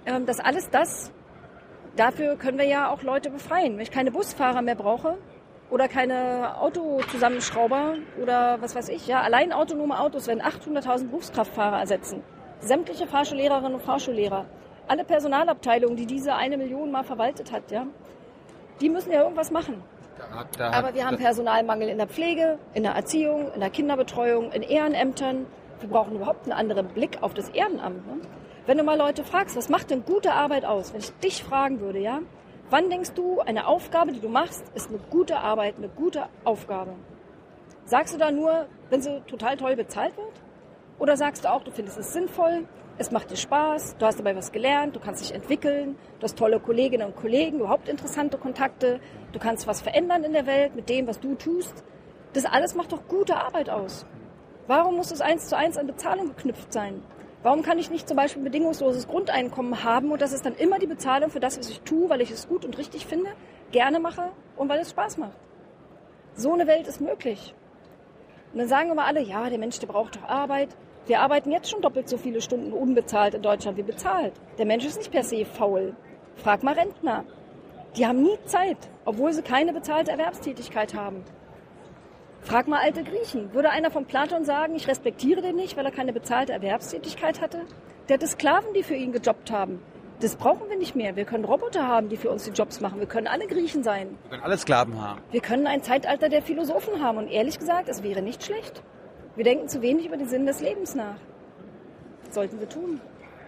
Ähm, 0.06 0.24
das 0.24 0.40
alles 0.40 0.70
das, 0.70 1.12
dafür 1.94 2.36
können 2.36 2.58
wir 2.58 2.66
ja 2.66 2.90
auch 2.90 3.02
Leute 3.02 3.30
befreien. 3.30 3.74
Wenn 3.74 3.82
ich 3.82 3.90
keine 3.90 4.10
Busfahrer 4.10 4.62
mehr 4.62 4.74
brauche 4.74 5.18
oder 5.70 5.88
keine 5.88 6.58
Autozusammenschrauber 6.58 7.96
oder 8.20 8.62
was 8.62 8.74
weiß 8.74 8.88
ich, 8.88 9.06
ja, 9.06 9.20
allein 9.20 9.52
autonome 9.52 10.00
Autos 10.00 10.26
werden 10.26 10.40
800.000 10.40 11.08
Berufskraftfahrer 11.08 11.80
ersetzen. 11.80 12.22
Sämtliche 12.60 13.06
Fahrschullehrerinnen 13.06 13.74
und 13.74 13.82
Fahrschullehrer, 13.82 14.46
alle 14.88 15.04
Personalabteilungen, 15.04 15.96
die 15.96 16.06
diese 16.06 16.34
eine 16.34 16.56
Million 16.56 16.90
mal 16.90 17.04
verwaltet 17.04 17.52
hat, 17.52 17.70
ja, 17.70 17.86
die 18.80 18.88
müssen 18.88 19.12
ja 19.12 19.22
irgendwas 19.22 19.50
machen. 19.50 19.82
Aber 20.58 20.94
wir 20.94 21.06
haben 21.06 21.16
Personalmangel 21.16 21.88
in 21.88 21.98
der 21.98 22.06
Pflege, 22.06 22.58
in 22.74 22.82
der 22.82 22.92
Erziehung, 22.92 23.52
in 23.54 23.60
der 23.60 23.70
Kinderbetreuung, 23.70 24.52
in 24.52 24.62
Ehrenämtern. 24.62 25.46
Wir 25.80 25.88
brauchen 25.88 26.14
überhaupt 26.14 26.44
einen 26.44 26.52
anderen 26.52 26.88
Blick 26.88 27.18
auf 27.22 27.34
das 27.34 27.48
Ehrenamt. 27.50 28.06
Ne? 28.06 28.20
Wenn 28.66 28.78
du 28.78 28.84
mal 28.84 28.96
Leute 28.96 29.24
fragst, 29.24 29.56
was 29.56 29.68
macht 29.68 29.90
denn 29.90 30.04
gute 30.04 30.32
Arbeit 30.32 30.64
aus? 30.64 30.92
Wenn 30.92 31.00
ich 31.00 31.10
dich 31.18 31.42
fragen 31.42 31.80
würde, 31.80 31.98
ja, 31.98 32.20
wann 32.70 32.90
denkst 32.90 33.12
du, 33.14 33.40
eine 33.40 33.66
Aufgabe, 33.66 34.12
die 34.12 34.20
du 34.20 34.28
machst, 34.28 34.64
ist 34.74 34.88
eine 34.88 34.98
gute 35.10 35.38
Arbeit, 35.38 35.74
eine 35.78 35.88
gute 35.88 36.26
Aufgabe? 36.44 36.92
Sagst 37.84 38.14
du 38.14 38.18
da 38.18 38.30
nur, 38.30 38.66
wenn 38.90 39.02
sie 39.02 39.20
total 39.26 39.56
toll 39.56 39.74
bezahlt 39.74 40.16
wird? 40.16 40.40
Oder 40.98 41.16
sagst 41.16 41.44
du 41.44 41.50
auch, 41.50 41.64
du 41.64 41.72
findest 41.72 41.98
es 41.98 42.12
sinnvoll, 42.12 42.64
es 43.02 43.10
macht 43.10 43.30
dir 43.30 43.36
Spaß, 43.36 43.96
du 43.98 44.06
hast 44.06 44.18
dabei 44.18 44.36
was 44.36 44.52
gelernt, 44.52 44.94
du 44.94 45.00
kannst 45.00 45.22
dich 45.22 45.34
entwickeln, 45.34 45.96
du 46.20 46.24
hast 46.24 46.38
tolle 46.38 46.60
Kolleginnen 46.60 47.08
und 47.08 47.16
Kollegen, 47.16 47.58
überhaupt 47.58 47.88
interessante 47.88 48.38
Kontakte, 48.38 49.00
du 49.32 49.38
kannst 49.38 49.66
was 49.66 49.82
verändern 49.82 50.22
in 50.22 50.32
der 50.32 50.46
Welt 50.46 50.76
mit 50.76 50.88
dem, 50.88 51.06
was 51.08 51.18
du 51.18 51.34
tust. 51.34 51.84
Das 52.32 52.44
alles 52.44 52.74
macht 52.74 52.92
doch 52.92 53.06
gute 53.08 53.36
Arbeit 53.36 53.68
aus. 53.68 54.06
Warum 54.68 54.96
muss 54.96 55.10
es 55.10 55.20
eins 55.20 55.48
zu 55.48 55.56
eins 55.56 55.76
an 55.76 55.88
Bezahlung 55.88 56.28
geknüpft 56.28 56.72
sein? 56.72 57.02
Warum 57.42 57.62
kann 57.62 57.78
ich 57.78 57.90
nicht 57.90 58.06
zum 58.06 58.16
Beispiel 58.16 58.40
ein 58.40 58.44
bedingungsloses 58.44 59.08
Grundeinkommen 59.08 59.82
haben 59.82 60.12
und 60.12 60.22
das 60.22 60.32
ist 60.32 60.46
dann 60.46 60.54
immer 60.54 60.78
die 60.78 60.86
Bezahlung 60.86 61.28
für 61.30 61.40
das, 61.40 61.58
was 61.58 61.68
ich 61.68 61.80
tue, 61.80 62.08
weil 62.08 62.20
ich 62.20 62.30
es 62.30 62.48
gut 62.48 62.64
und 62.64 62.78
richtig 62.78 63.04
finde, 63.06 63.30
gerne 63.72 63.98
mache 63.98 64.30
und 64.56 64.68
weil 64.68 64.78
es 64.78 64.90
Spaß 64.90 65.18
macht? 65.18 65.36
So 66.34 66.52
eine 66.52 66.68
Welt 66.68 66.86
ist 66.86 67.00
möglich. 67.00 67.52
Und 68.52 68.60
dann 68.60 68.68
sagen 68.68 68.92
immer 68.92 69.06
alle, 69.06 69.20
ja, 69.20 69.50
der 69.50 69.58
Mensch, 69.58 69.80
der 69.80 69.88
braucht 69.88 70.16
doch 70.16 70.28
Arbeit. 70.28 70.68
Wir 71.06 71.20
arbeiten 71.20 71.50
jetzt 71.50 71.68
schon 71.68 71.82
doppelt 71.82 72.08
so 72.08 72.16
viele 72.16 72.40
Stunden 72.40 72.72
unbezahlt 72.72 73.34
in 73.34 73.42
Deutschland 73.42 73.76
wie 73.76 73.82
bezahlt. 73.82 74.34
Der 74.58 74.66
Mensch 74.66 74.84
ist 74.84 74.98
nicht 74.98 75.10
per 75.10 75.24
se 75.24 75.44
faul. 75.44 75.96
Frag 76.36 76.62
mal 76.62 76.74
Rentner. 76.74 77.24
Die 77.96 78.06
haben 78.06 78.22
nie 78.22 78.38
Zeit, 78.44 78.78
obwohl 79.04 79.32
sie 79.32 79.42
keine 79.42 79.72
bezahlte 79.72 80.12
Erwerbstätigkeit 80.12 80.94
haben. 80.94 81.24
Frag 82.40 82.68
mal 82.68 82.80
alte 82.80 83.02
Griechen. 83.02 83.52
Würde 83.52 83.70
einer 83.70 83.90
von 83.90 84.06
Platon 84.06 84.44
sagen, 84.44 84.74
ich 84.76 84.88
respektiere 84.88 85.42
den 85.42 85.56
nicht, 85.56 85.76
weil 85.76 85.84
er 85.84 85.92
keine 85.92 86.12
bezahlte 86.12 86.52
Erwerbstätigkeit 86.52 87.40
hatte? 87.40 87.62
Der 88.08 88.14
hatte 88.14 88.26
Sklaven, 88.26 88.72
die 88.74 88.82
für 88.82 88.94
ihn 88.94 89.12
gejobbt 89.12 89.50
haben. 89.50 89.80
Das 90.20 90.36
brauchen 90.36 90.68
wir 90.68 90.76
nicht 90.76 90.94
mehr. 90.94 91.16
Wir 91.16 91.24
können 91.24 91.44
Roboter 91.44 91.86
haben, 91.86 92.08
die 92.08 92.16
für 92.16 92.30
uns 92.30 92.44
die 92.44 92.52
Jobs 92.52 92.80
machen. 92.80 93.00
Wir 93.00 93.08
können 93.08 93.26
alle 93.26 93.48
Griechen 93.48 93.82
sein. 93.82 94.16
Wir 94.22 94.30
können 94.30 94.42
alle 94.44 94.56
Sklaven 94.56 95.00
haben. 95.00 95.20
Wir 95.32 95.40
können 95.40 95.66
ein 95.66 95.82
Zeitalter 95.82 96.28
der 96.28 96.42
Philosophen 96.42 97.02
haben. 97.02 97.18
Und 97.18 97.28
ehrlich 97.28 97.58
gesagt, 97.58 97.88
es 97.88 98.04
wäre 98.04 98.22
nicht 98.22 98.44
schlecht. 98.44 98.82
Wir 99.34 99.44
denken 99.44 99.68
zu 99.68 99.80
wenig 99.80 100.06
über 100.06 100.16
den 100.16 100.28
Sinn 100.28 100.44
des 100.46 100.60
Lebens 100.60 100.94
nach. 100.94 101.16
Das 102.24 102.34
sollten 102.34 102.60
wir 102.60 102.68
tun. 102.68 103.00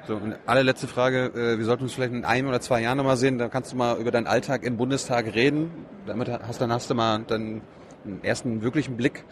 So, 0.07 0.17
und 0.17 0.37
allerletzte 0.47 0.87
Frage. 0.87 1.33
äh, 1.35 1.59
Wir 1.59 1.65
sollten 1.65 1.85
uns 1.85 1.95
vielleicht 1.95 2.13
in 2.13 2.25
einem 2.25 2.49
oder 2.49 2.61
zwei 2.61 2.81
Jahren 2.83 2.99
nochmal 2.99 3.17
sehen. 3.17 3.39
Da 3.39 3.49
kannst 3.49 3.73
du 3.73 3.77
mal 3.77 3.99
über 3.99 4.11
deinen 4.11 4.27
Alltag 4.27 4.63
im 4.65 4.77
Bundestag 4.77 5.35
reden. 5.35 5.71
Damit 6.07 6.29
hast, 6.29 6.61
dann 6.61 6.73
hast 6.73 6.91
du 6.91 6.95
mal 6.95 7.21
dann 7.27 7.63
einen 8.05 8.23
ersten 8.23 8.63
wirklichen 8.63 8.97
Blick. 8.97 9.25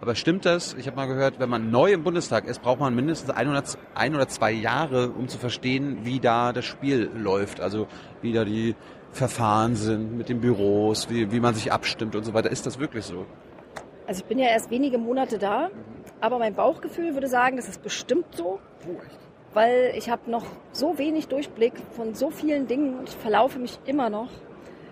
Aber 0.00 0.14
stimmt 0.14 0.46
das? 0.46 0.74
Ich 0.74 0.86
habe 0.86 0.96
mal 0.96 1.06
gehört, 1.06 1.40
wenn 1.40 1.50
man 1.50 1.70
neu 1.70 1.92
im 1.92 2.02
Bundestag 2.04 2.46
ist, 2.46 2.62
braucht 2.62 2.80
man 2.80 2.94
mindestens 2.94 3.30
ein 3.30 3.48
oder, 3.48 3.62
ein 3.94 4.14
oder 4.14 4.28
zwei 4.28 4.50
Jahre, 4.50 5.10
um 5.10 5.28
zu 5.28 5.36
verstehen, 5.38 5.98
wie 6.04 6.20
da 6.20 6.52
das 6.52 6.64
Spiel 6.64 7.10
läuft. 7.14 7.60
Also 7.60 7.86
wie 8.22 8.32
da 8.32 8.44
die 8.44 8.74
Verfahren 9.12 9.76
sind 9.76 10.16
mit 10.16 10.28
den 10.28 10.40
Büros, 10.40 11.10
wie, 11.10 11.32
wie 11.32 11.40
man 11.40 11.54
sich 11.54 11.72
abstimmt 11.72 12.16
und 12.16 12.24
so 12.24 12.34
weiter. 12.34 12.50
Ist 12.50 12.66
das 12.66 12.78
wirklich 12.78 13.04
so? 13.04 13.26
Also 14.06 14.22
ich 14.22 14.26
bin 14.26 14.38
ja 14.38 14.48
erst 14.48 14.70
wenige 14.70 14.98
Monate 14.98 15.38
da, 15.38 15.70
aber 16.20 16.38
mein 16.38 16.54
Bauchgefühl 16.54 17.14
würde 17.14 17.28
sagen, 17.28 17.56
das 17.56 17.68
ist 17.68 17.82
bestimmt 17.82 18.26
so, 18.34 18.60
weil 19.54 19.92
ich 19.96 20.10
habe 20.10 20.30
noch 20.30 20.44
so 20.72 20.98
wenig 20.98 21.28
Durchblick 21.28 21.74
von 21.92 22.14
so 22.14 22.30
vielen 22.30 22.66
Dingen 22.66 22.98
und 22.98 23.08
ich 23.08 23.16
verlaufe 23.16 23.58
mich 23.58 23.78
immer 23.86 24.10
noch. 24.10 24.28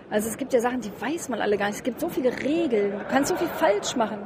Also 0.09 0.27
es 0.27 0.37
gibt 0.37 0.53
ja 0.53 0.59
Sachen, 0.59 0.81
die 0.81 0.91
weiß 0.99 1.29
man 1.29 1.39
alle 1.39 1.57
gar 1.57 1.67
nicht. 1.67 1.77
Es 1.77 1.83
gibt 1.83 1.99
so 1.99 2.09
viele 2.09 2.31
Regeln, 2.31 2.91
du 2.91 3.05
kannst 3.09 3.29
so 3.29 3.35
viel 3.35 3.47
falsch 3.47 3.95
machen. 3.95 4.19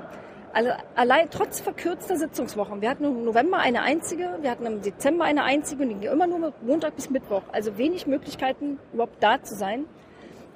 Alle, 0.54 0.78
allein 0.96 1.30
trotz 1.32 1.60
verkürzter 1.60 2.16
Sitzungswochen. 2.16 2.80
Wir 2.80 2.90
hatten 2.90 3.04
im 3.04 3.26
November 3.26 3.58
eine 3.58 3.82
einzige, 3.82 4.38
wir 4.42 4.52
hatten 4.52 4.66
im 4.66 4.82
Dezember 4.82 5.26
eine 5.26 5.44
einzige 5.44 5.84
und 5.84 5.90
die 5.90 5.96
ging 5.96 6.12
immer 6.12 6.28
nur 6.28 6.54
Montag 6.62 6.96
bis 6.96 7.10
Mittwoch. 7.10 7.42
Also 7.52 7.78
wenig 7.78 8.08
Möglichkeiten, 8.08 8.80
überhaupt 8.94 9.22
da 9.22 9.42
zu 9.42 9.56
sein. 9.56 9.86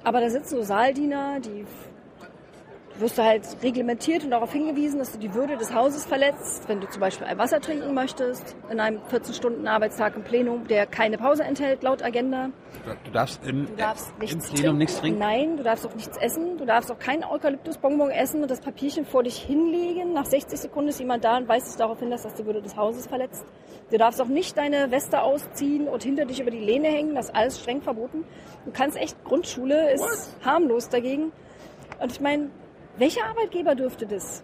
Aber 0.04 0.20
da 0.20 0.30
sitzen 0.30 0.56
so 0.56 0.62
Saaldiener, 0.62 1.40
die 1.40 1.66
wirst 3.00 3.18
du 3.18 3.22
halt 3.24 3.42
reglementiert 3.62 4.24
und 4.24 4.30
darauf 4.30 4.52
hingewiesen, 4.52 4.98
dass 4.98 5.12
du 5.12 5.18
die 5.18 5.34
Würde 5.34 5.56
des 5.56 5.74
Hauses 5.74 6.04
verletzt, 6.06 6.68
wenn 6.68 6.80
du 6.80 6.88
zum 6.88 7.00
Beispiel 7.00 7.26
ein 7.26 7.38
Wasser 7.38 7.60
trinken 7.60 7.94
möchtest, 7.94 8.56
in 8.70 8.80
einem 8.80 9.00
14-Stunden-Arbeitstag 9.10 10.16
im 10.16 10.22
Plenum, 10.24 10.66
der 10.66 10.86
keine 10.86 11.18
Pause 11.18 11.44
enthält, 11.44 11.82
laut 11.82 12.02
Agenda. 12.02 12.50
Du 13.04 13.10
darfst 13.10 13.44
im, 13.46 13.66
Du 13.66 13.76
darfst 13.76 14.10
im 14.14 14.18
nichts 14.20 14.46
Plenum 14.48 14.54
trinken. 14.62 14.78
nichts 14.78 15.00
trinken? 15.00 15.18
Nein, 15.18 15.56
du 15.56 15.62
darfst 15.62 15.86
auch 15.86 15.94
nichts 15.94 16.16
essen. 16.18 16.58
Du 16.58 16.64
darfst 16.64 16.90
auch 16.90 16.98
keinen 16.98 17.24
Eukalyptusbonbon 17.24 18.10
essen 18.10 18.42
und 18.42 18.50
das 18.50 18.60
Papierchen 18.60 19.04
vor 19.04 19.22
dich 19.22 19.38
hinlegen. 19.38 20.12
Nach 20.12 20.24
60 20.26 20.58
Sekunden 20.58 20.88
ist 20.88 20.98
jemand 21.00 21.24
da 21.24 21.36
und 21.36 21.48
weist 21.48 21.68
es 21.68 21.76
darauf 21.76 21.98
hin, 22.00 22.10
dass 22.10 22.22
das 22.22 22.34
die 22.34 22.46
Würde 22.46 22.62
des 22.62 22.76
Hauses 22.76 23.06
verletzt. 23.06 23.44
Du 23.90 23.96
darfst 23.96 24.20
auch 24.20 24.26
nicht 24.28 24.56
deine 24.58 24.90
Weste 24.90 25.22
ausziehen 25.22 25.88
und 25.88 26.02
hinter 26.02 26.24
dich 26.26 26.40
über 26.40 26.50
die 26.50 26.58
Lehne 26.60 26.88
hängen. 26.88 27.14
Das 27.14 27.26
ist 27.26 27.34
alles 27.34 27.60
streng 27.60 27.80
verboten. 27.80 28.24
Du 28.64 28.70
kannst 28.72 28.96
echt, 28.96 29.22
Grundschule 29.24 29.92
ist 29.92 30.36
harmlos 30.44 30.88
dagegen. 30.88 31.32
Und 32.00 32.12
ich 32.12 32.20
meine, 32.20 32.50
welcher 32.98 33.24
Arbeitgeber 33.26 33.74
dürfte 33.74 34.06
das? 34.06 34.42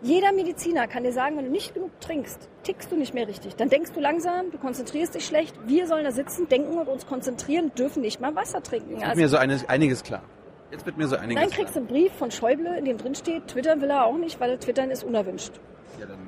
Jeder 0.00 0.32
Mediziner 0.32 0.86
kann 0.86 1.02
dir 1.02 1.12
sagen, 1.12 1.36
wenn 1.36 1.46
du 1.46 1.50
nicht 1.50 1.74
genug 1.74 1.90
trinkst, 2.00 2.48
tickst 2.62 2.92
du 2.92 2.96
nicht 2.96 3.14
mehr 3.14 3.26
richtig. 3.26 3.56
Dann 3.56 3.68
denkst 3.68 3.90
du 3.92 4.00
langsam, 4.00 4.50
du 4.52 4.58
konzentrierst 4.58 5.14
dich 5.16 5.26
schlecht. 5.26 5.56
Wir 5.66 5.88
sollen 5.88 6.04
da 6.04 6.12
sitzen, 6.12 6.48
denken 6.48 6.78
und 6.78 6.86
uns 6.88 7.04
konzentrieren, 7.06 7.72
dürfen 7.74 8.02
nicht 8.02 8.20
mal 8.20 8.34
Wasser 8.36 8.62
trinken. 8.62 8.90
Wird 8.90 9.02
Also, 9.02 9.20
mir 9.20 9.28
so 9.28 9.36
eines, 9.38 9.68
einiges 9.68 10.04
klar. 10.04 10.22
Jetzt 10.70 10.86
wird 10.86 10.98
mir 10.98 11.08
so 11.08 11.16
einiges 11.16 11.42
dann 11.42 11.50
kriegst 11.50 11.74
du 11.74 11.80
einen 11.80 11.88
Brief 11.88 12.12
von 12.12 12.30
Schäuble, 12.30 12.78
in 12.78 12.84
dem 12.84 12.96
drin 12.98 13.14
steht, 13.16 13.48
Twitter 13.48 13.80
will 13.80 13.90
er 13.90 14.04
auch 14.04 14.18
nicht, 14.18 14.38
weil 14.38 14.56
Twittern 14.58 14.90
ist 14.90 15.02
unerwünscht. 15.02 15.52
Ja, 15.98 16.06
dann 16.06 16.18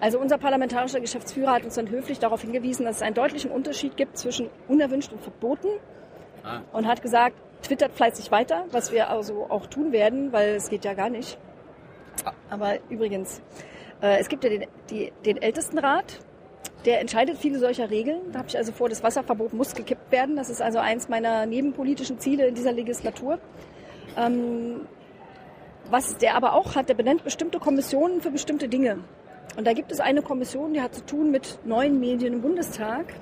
Also 0.00 0.18
unser 0.18 0.38
parlamentarischer 0.38 1.00
Geschäftsführer 1.00 1.52
hat 1.52 1.64
uns 1.64 1.74
dann 1.74 1.90
höflich 1.90 2.20
darauf 2.20 2.40
hingewiesen, 2.40 2.86
dass 2.86 2.96
es 2.96 3.02
einen 3.02 3.14
deutlichen 3.14 3.50
Unterschied 3.50 3.96
gibt 3.98 4.16
zwischen 4.16 4.48
unerwünscht 4.68 5.12
und 5.12 5.20
verboten 5.20 5.68
Ah. 6.42 6.60
und 6.72 6.86
hat 6.86 7.02
gesagt, 7.02 7.36
twittert 7.64 7.92
fleißig 7.92 8.30
weiter, 8.30 8.64
was 8.70 8.92
wir 8.92 9.10
also 9.10 9.46
auch 9.48 9.66
tun 9.66 9.92
werden, 9.92 10.32
weil 10.32 10.54
es 10.54 10.68
geht 10.68 10.84
ja 10.84 10.94
gar 10.94 11.10
nicht. 11.10 11.38
Aber 12.50 12.74
übrigens, 12.88 13.42
äh, 14.00 14.18
es 14.18 14.28
gibt 14.28 14.44
ja 14.44 14.50
den, 14.50 14.66
die, 14.90 15.12
den 15.24 15.40
Ältestenrat, 15.40 16.20
der 16.84 17.00
entscheidet 17.00 17.38
viele 17.38 17.58
solcher 17.58 17.90
Regeln. 17.90 18.32
Da 18.32 18.40
habe 18.40 18.48
ich 18.48 18.56
also 18.56 18.72
vor, 18.72 18.88
das 18.88 19.02
Wasserverbot 19.02 19.52
muss 19.52 19.74
gekippt 19.74 20.12
werden. 20.12 20.36
Das 20.36 20.50
ist 20.50 20.60
also 20.60 20.78
eins 20.78 21.08
meiner 21.08 21.46
nebenpolitischen 21.46 22.18
Ziele 22.18 22.46
in 22.46 22.54
dieser 22.54 22.72
Legislatur. 22.72 23.38
Ähm, 24.16 24.82
was 25.90 26.16
der 26.18 26.34
aber 26.34 26.54
auch 26.54 26.76
hat, 26.76 26.88
der 26.88 26.94
benennt 26.94 27.24
bestimmte 27.24 27.58
Kommissionen 27.58 28.20
für 28.20 28.30
bestimmte 28.30 28.68
Dinge. 28.68 28.98
Und 29.56 29.66
da 29.66 29.72
gibt 29.72 29.92
es 29.92 30.00
eine 30.00 30.22
Kommission, 30.22 30.72
die 30.72 30.80
hat 30.80 30.94
zu 30.94 31.04
tun 31.04 31.30
mit 31.30 31.58
neuen 31.64 32.00
Medien 32.00 32.34
im 32.34 32.42
Bundestag. 32.42 33.14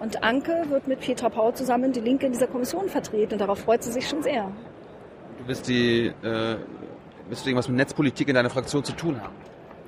Und 0.00 0.22
Anke 0.22 0.64
wird 0.68 0.86
mit 0.86 1.00
Petra 1.00 1.28
Paul 1.28 1.54
zusammen 1.54 1.92
die 1.92 2.00
Linke 2.00 2.26
in 2.26 2.32
dieser 2.32 2.46
Kommission 2.46 2.88
vertreten. 2.88 3.34
Und 3.34 3.40
darauf 3.40 3.60
freut 3.60 3.82
sie 3.82 3.92
sich 3.92 4.08
schon 4.08 4.22
sehr. 4.22 4.50
Du 5.38 5.48
wirst 5.48 5.68
die, 5.68 6.06
äh, 6.22 6.56
wirst 7.28 7.44
du 7.44 7.50
irgendwas 7.50 7.68
mit 7.68 7.76
Netzpolitik 7.76 8.28
in 8.28 8.34
deiner 8.34 8.50
Fraktion 8.50 8.84
zu 8.84 8.92
tun 8.92 9.20
haben? 9.22 9.34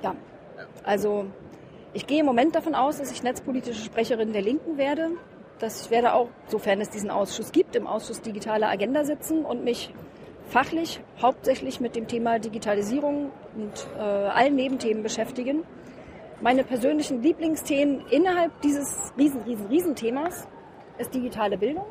Ja. 0.01 0.15
Also 0.83 1.25
ich 1.93 2.07
gehe 2.07 2.19
im 2.19 2.25
Moment 2.25 2.55
davon 2.55 2.75
aus, 2.75 2.97
dass 2.97 3.11
ich 3.11 3.23
netzpolitische 3.23 3.83
Sprecherin 3.83 4.33
der 4.33 4.41
Linken 4.41 4.77
werde. 4.77 5.09
Dass 5.59 5.85
ich 5.85 5.91
werde 5.91 6.13
auch, 6.13 6.29
sofern 6.47 6.79
es 6.79 6.89
diesen 6.89 7.09
Ausschuss 7.09 7.51
gibt, 7.51 7.75
im 7.75 7.85
Ausschuss 7.85 8.21
Digitale 8.21 8.67
Agenda 8.67 9.03
sitzen 9.03 9.43
und 9.43 9.63
mich 9.63 9.93
fachlich 10.49 11.01
hauptsächlich 11.21 11.79
mit 11.79 11.95
dem 11.95 12.07
Thema 12.07 12.39
Digitalisierung 12.39 13.31
und 13.55 13.87
äh, 13.97 14.01
allen 14.01 14.55
Nebenthemen 14.55 15.03
beschäftigen. 15.03 15.63
Meine 16.41 16.63
persönlichen 16.63 17.21
Lieblingsthemen 17.21 18.05
innerhalb 18.09 18.61
dieses 18.61 19.11
riesen, 19.17 19.41
riesen, 19.41 19.67
riesen 19.67 19.95
Themas 19.95 20.47
ist 20.97 21.13
digitale 21.13 21.57
Bildung. 21.57 21.83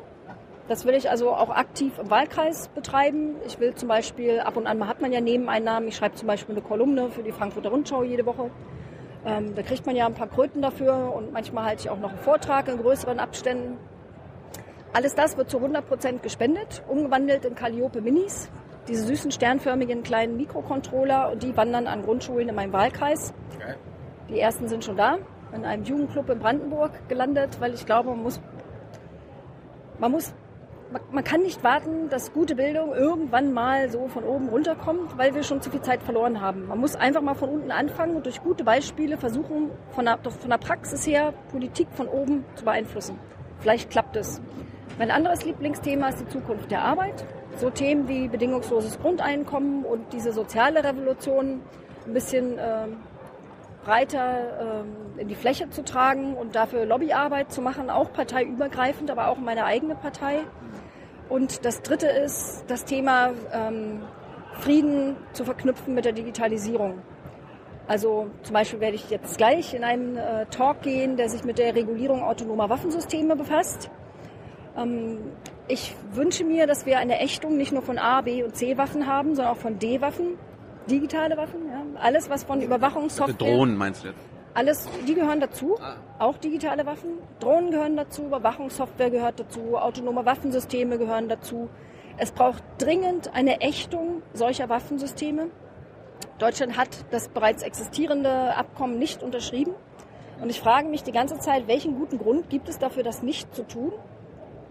Das 0.67 0.85
will 0.85 0.95
ich 0.95 1.07
also 1.07 1.31
auch 1.31 1.51
aktiv 1.51 1.93
im 1.99 2.09
Wahlkreis 2.09 2.67
betreiben. 2.69 3.35
Ich 3.45 3.59
will 3.59 3.75
zum 3.75 3.89
Beispiel, 3.89 4.39
ab 4.39 4.57
und 4.57 4.65
an 4.65 4.87
hat 4.87 5.01
man 5.01 5.11
ja 5.11 5.21
Nebeneinnahmen. 5.21 5.89
Ich 5.89 5.95
schreibe 5.95 6.15
zum 6.15 6.27
Beispiel 6.27 6.55
eine 6.55 6.63
Kolumne 6.63 7.11
für 7.11 7.21
die 7.21 7.31
Frankfurter 7.31 7.69
Rundschau 7.69 8.01
jede 8.01 8.25
Woche. 8.25 8.49
Ähm, 9.23 9.53
da 9.53 9.61
kriegt 9.61 9.85
man 9.85 9.95
ja 9.95 10.07
ein 10.07 10.15
paar 10.15 10.27
Kröten 10.27 10.63
dafür 10.63 11.13
und 11.15 11.31
manchmal 11.31 11.65
halte 11.65 11.83
ich 11.83 11.89
auch 11.91 11.99
noch 11.99 12.09
einen 12.09 12.19
Vortrag 12.19 12.67
in 12.69 12.77
größeren 12.77 13.19
Abständen. 13.19 13.77
Alles 14.93 15.13
das 15.13 15.37
wird 15.37 15.51
zu 15.51 15.57
100 15.57 15.87
Prozent 15.87 16.23
gespendet, 16.23 16.83
umgewandelt 16.87 17.45
in 17.45 17.53
Calliope 17.53 18.01
Minis. 18.01 18.49
Diese 18.87 19.05
süßen 19.05 19.29
sternförmigen 19.31 20.01
kleinen 20.01 20.37
Mikrocontroller 20.37 21.31
und 21.31 21.43
die 21.43 21.55
wandern 21.55 21.85
an 21.85 22.01
Grundschulen 22.01 22.49
in 22.49 22.55
meinem 22.55 22.73
Wahlkreis. 22.73 23.33
Die 24.29 24.39
ersten 24.39 24.67
sind 24.67 24.83
schon 24.83 24.95
da, 24.95 25.17
in 25.53 25.65
einem 25.65 25.83
Jugendclub 25.83 26.29
in 26.29 26.39
Brandenburg 26.39 26.91
gelandet, 27.09 27.59
weil 27.59 27.73
ich 27.73 27.85
glaube, 27.85 28.09
man 28.09 28.21
muss, 28.21 28.39
man 29.97 30.11
muss, 30.11 30.33
man, 31.11 31.23
kann 31.23 31.41
nicht 31.41 31.63
warten, 31.63 32.09
dass 32.09 32.31
gute 32.31 32.55
Bildung 32.55 32.93
irgendwann 32.93 33.51
mal 33.53 33.89
so 33.89 34.07
von 34.07 34.23
oben 34.23 34.49
runterkommt, 34.49 35.17
weil 35.17 35.33
wir 35.33 35.41
schon 35.41 35.61
zu 35.61 35.71
viel 35.71 35.81
Zeit 35.81 36.03
verloren 36.03 36.41
haben. 36.41 36.67
Man 36.67 36.79
muss 36.79 36.95
einfach 36.95 37.21
mal 37.21 37.33
von 37.33 37.49
unten 37.49 37.71
anfangen 37.71 38.15
und 38.15 38.25
durch 38.25 38.41
gute 38.43 38.63
Beispiele 38.63 39.17
versuchen, 39.17 39.71
von 39.91 40.05
der, 40.05 40.19
von 40.19 40.49
der 40.49 40.57
Praxis 40.57 41.07
her 41.07 41.33
Politik 41.51 41.87
von 41.93 42.07
oben 42.07 42.45
zu 42.55 42.65
beeinflussen. 42.65 43.17
Vielleicht 43.59 43.89
klappt 43.89 44.15
es. 44.15 44.41
Mein 44.99 45.11
anderes 45.11 45.43
Lieblingsthema 45.43 46.09
ist 46.09 46.19
die 46.19 46.27
Zukunft 46.27 46.69
der 46.69 46.83
Arbeit. 46.83 47.25
So 47.57 47.69
Themen 47.71 48.07
wie 48.07 48.27
bedingungsloses 48.27 48.99
Grundeinkommen 48.99 49.83
und 49.83 50.13
diese 50.13 50.31
soziale 50.33 50.83
Revolution 50.83 51.61
ein 52.05 52.13
bisschen 52.13 52.57
äh, 52.57 52.87
breiter 53.83 54.83
äh, 55.17 55.21
in 55.21 55.27
die 55.27 55.35
Fläche 55.35 55.69
zu 55.69 55.83
tragen 55.83 56.35
und 56.35 56.55
dafür 56.55 56.85
Lobbyarbeit 56.85 57.51
zu 57.51 57.61
machen, 57.61 57.89
auch 57.89 58.11
parteiübergreifend, 58.13 59.11
aber 59.11 59.27
auch 59.29 59.37
meine 59.37 59.65
eigene 59.65 59.95
Partei. 59.95 60.39
Und 61.29 61.65
das 61.65 61.81
Dritte 61.81 62.07
ist 62.07 62.65
das 62.67 62.85
Thema 62.85 63.31
ähm, 63.51 64.01
Frieden 64.53 65.15
zu 65.33 65.45
verknüpfen 65.45 65.93
mit 65.93 66.05
der 66.05 66.13
Digitalisierung. 66.13 67.01
Also 67.87 68.29
zum 68.43 68.53
Beispiel 68.53 68.79
werde 68.79 68.95
ich 68.95 69.09
jetzt 69.09 69.37
gleich 69.37 69.73
in 69.73 69.83
einen 69.83 70.17
äh, 70.17 70.45
Talk 70.47 70.81
gehen, 70.81 71.17
der 71.17 71.29
sich 71.29 71.43
mit 71.43 71.57
der 71.57 71.75
Regulierung 71.75 72.23
autonomer 72.23 72.69
Waffensysteme 72.69 73.35
befasst. 73.35 73.89
Ähm, 74.77 75.19
ich 75.67 75.95
wünsche 76.11 76.43
mir, 76.43 76.67
dass 76.67 76.85
wir 76.85 76.99
eine 76.99 77.19
Ächtung 77.19 77.57
nicht 77.57 77.71
nur 77.71 77.81
von 77.81 77.97
A, 77.97 78.21
B 78.21 78.43
und 78.43 78.55
C 78.55 78.77
Waffen 78.77 79.07
haben, 79.07 79.35
sondern 79.35 79.53
auch 79.53 79.59
von 79.59 79.79
D 79.79 80.01
Waffen, 80.01 80.37
digitale 80.87 81.37
Waffen. 81.37 81.67
Ja. 81.67 82.01
Alles, 82.01 82.29
was 82.29 82.43
von 82.43 82.61
Überwachungssoftware... 82.61 83.35
Drohnen 83.35 83.77
meinst 83.77 84.03
du 84.03 84.09
jetzt? 84.09 84.19
Alles, 84.53 84.89
die 85.07 85.13
gehören 85.13 85.39
dazu, 85.39 85.77
auch 86.17 86.37
digitale 86.37 86.85
Waffen. 86.85 87.11
Drohnen 87.39 87.71
gehören 87.71 87.95
dazu, 87.95 88.25
Überwachungssoftware 88.25 89.11
gehört 89.11 89.39
dazu, 89.39 89.77
autonome 89.77 90.25
Waffensysteme 90.25 90.97
gehören 90.97 91.29
dazu. 91.29 91.69
Es 92.17 92.31
braucht 92.31 92.63
dringend 92.79 93.33
eine 93.33 93.61
Ächtung 93.61 94.21
solcher 94.33 94.67
Waffensysteme. 94.67 95.47
Deutschland 96.39 96.77
hat 96.77 96.89
das 97.11 97.29
bereits 97.29 97.63
existierende 97.63 98.55
Abkommen 98.55 98.97
nicht 98.97 99.23
unterschrieben. 99.23 99.73
Und 100.41 100.49
ich 100.49 100.59
frage 100.59 100.87
mich 100.87 101.03
die 101.03 101.11
ganze 101.11 101.37
Zeit, 101.39 101.67
welchen 101.67 101.95
guten 101.95 102.17
Grund 102.17 102.49
gibt 102.49 102.69
es 102.69 102.79
dafür, 102.79 103.03
das 103.03 103.21
nicht 103.21 103.53
zu 103.55 103.63
tun? 103.63 103.93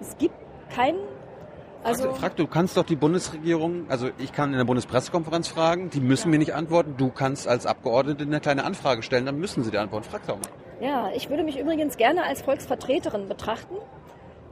Es 0.01 0.17
gibt 0.19 0.35
keinen. 0.75 0.99
Also 1.85 2.05
frag, 2.05 2.17
frag, 2.17 2.37
du 2.37 2.47
kannst 2.47 2.77
doch 2.77 2.85
die 2.85 2.97
Bundesregierung, 2.97 3.87
also 3.89 4.11
ich 4.19 4.33
kann 4.33 4.53
in 4.53 4.59
der 4.59 4.65
Bundespressekonferenz 4.65 5.49
fragen, 5.49 5.91
die 5.91 6.01
müssen 6.01 6.29
ja. 6.29 6.31
mir 6.33 6.39
nicht 6.39 6.55
antworten. 6.55 6.95
Du 6.97 7.11
kannst 7.11 7.47
als 7.47 7.67
Abgeordnete 7.67 8.25
eine 8.25 8.41
kleine 8.41 8.65
Anfrage 8.65 9.03
stellen, 9.03 9.27
dann 9.27 9.39
müssen 9.39 9.63
sie 9.63 9.71
dir 9.71 9.81
antworten. 9.81 10.09
Frag 10.11 10.27
doch 10.27 10.37
mal. 10.37 10.49
Ja, 10.81 11.11
ich 11.15 11.31
würde 11.31 11.45
mich 11.45 11.59
übrigens 11.59 11.97
gerne 11.97 12.25
als 12.25 12.43
Volksvertreterin 12.43 13.29
betrachten. 13.29 13.77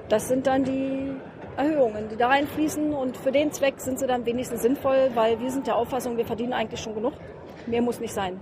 das 0.09 0.27
sind 0.27 0.47
dann 0.47 0.63
die 0.63 1.13
Erhöhungen, 1.55 2.09
die 2.09 2.17
da 2.17 2.27
reinfließen. 2.27 2.93
Und 2.93 3.15
für 3.15 3.31
den 3.31 3.51
Zweck 3.51 3.79
sind 3.79 3.99
sie 3.99 4.07
dann 4.07 4.25
wenigstens 4.25 4.61
sinnvoll, 4.61 5.11
weil 5.13 5.39
wir 5.39 5.51
sind 5.51 5.67
der 5.67 5.75
Auffassung, 5.75 6.17
wir 6.17 6.25
verdienen 6.25 6.53
eigentlich 6.53 6.81
schon 6.81 6.95
genug. 6.95 7.13
Mehr 7.67 7.81
muss 7.81 7.99
nicht 7.99 8.13
sein. 8.13 8.39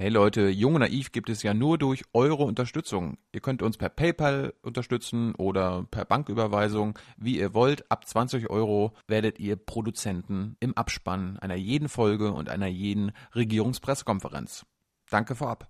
Hey 0.00 0.08
Leute, 0.08 0.48
Jung 0.48 0.76
und 0.76 0.80
Naiv 0.80 1.12
gibt 1.12 1.28
es 1.28 1.42
ja 1.42 1.52
nur 1.52 1.76
durch 1.76 2.04
eure 2.14 2.44
Unterstützung. 2.44 3.18
Ihr 3.32 3.42
könnt 3.42 3.60
uns 3.60 3.76
per 3.76 3.90
PayPal 3.90 4.54
unterstützen 4.62 5.34
oder 5.34 5.84
per 5.90 6.06
Banküberweisung, 6.06 6.98
wie 7.18 7.38
ihr 7.38 7.52
wollt. 7.52 7.84
Ab 7.90 8.08
20 8.08 8.48
Euro 8.48 8.94
werdet 9.08 9.38
ihr 9.38 9.56
Produzenten 9.56 10.56
im 10.58 10.74
Abspann 10.74 11.38
einer 11.38 11.56
jeden 11.56 11.90
Folge 11.90 12.32
und 12.32 12.48
einer 12.48 12.66
jeden 12.66 13.12
Regierungspressekonferenz. 13.34 14.64
Danke 15.10 15.34
vorab. 15.34 15.68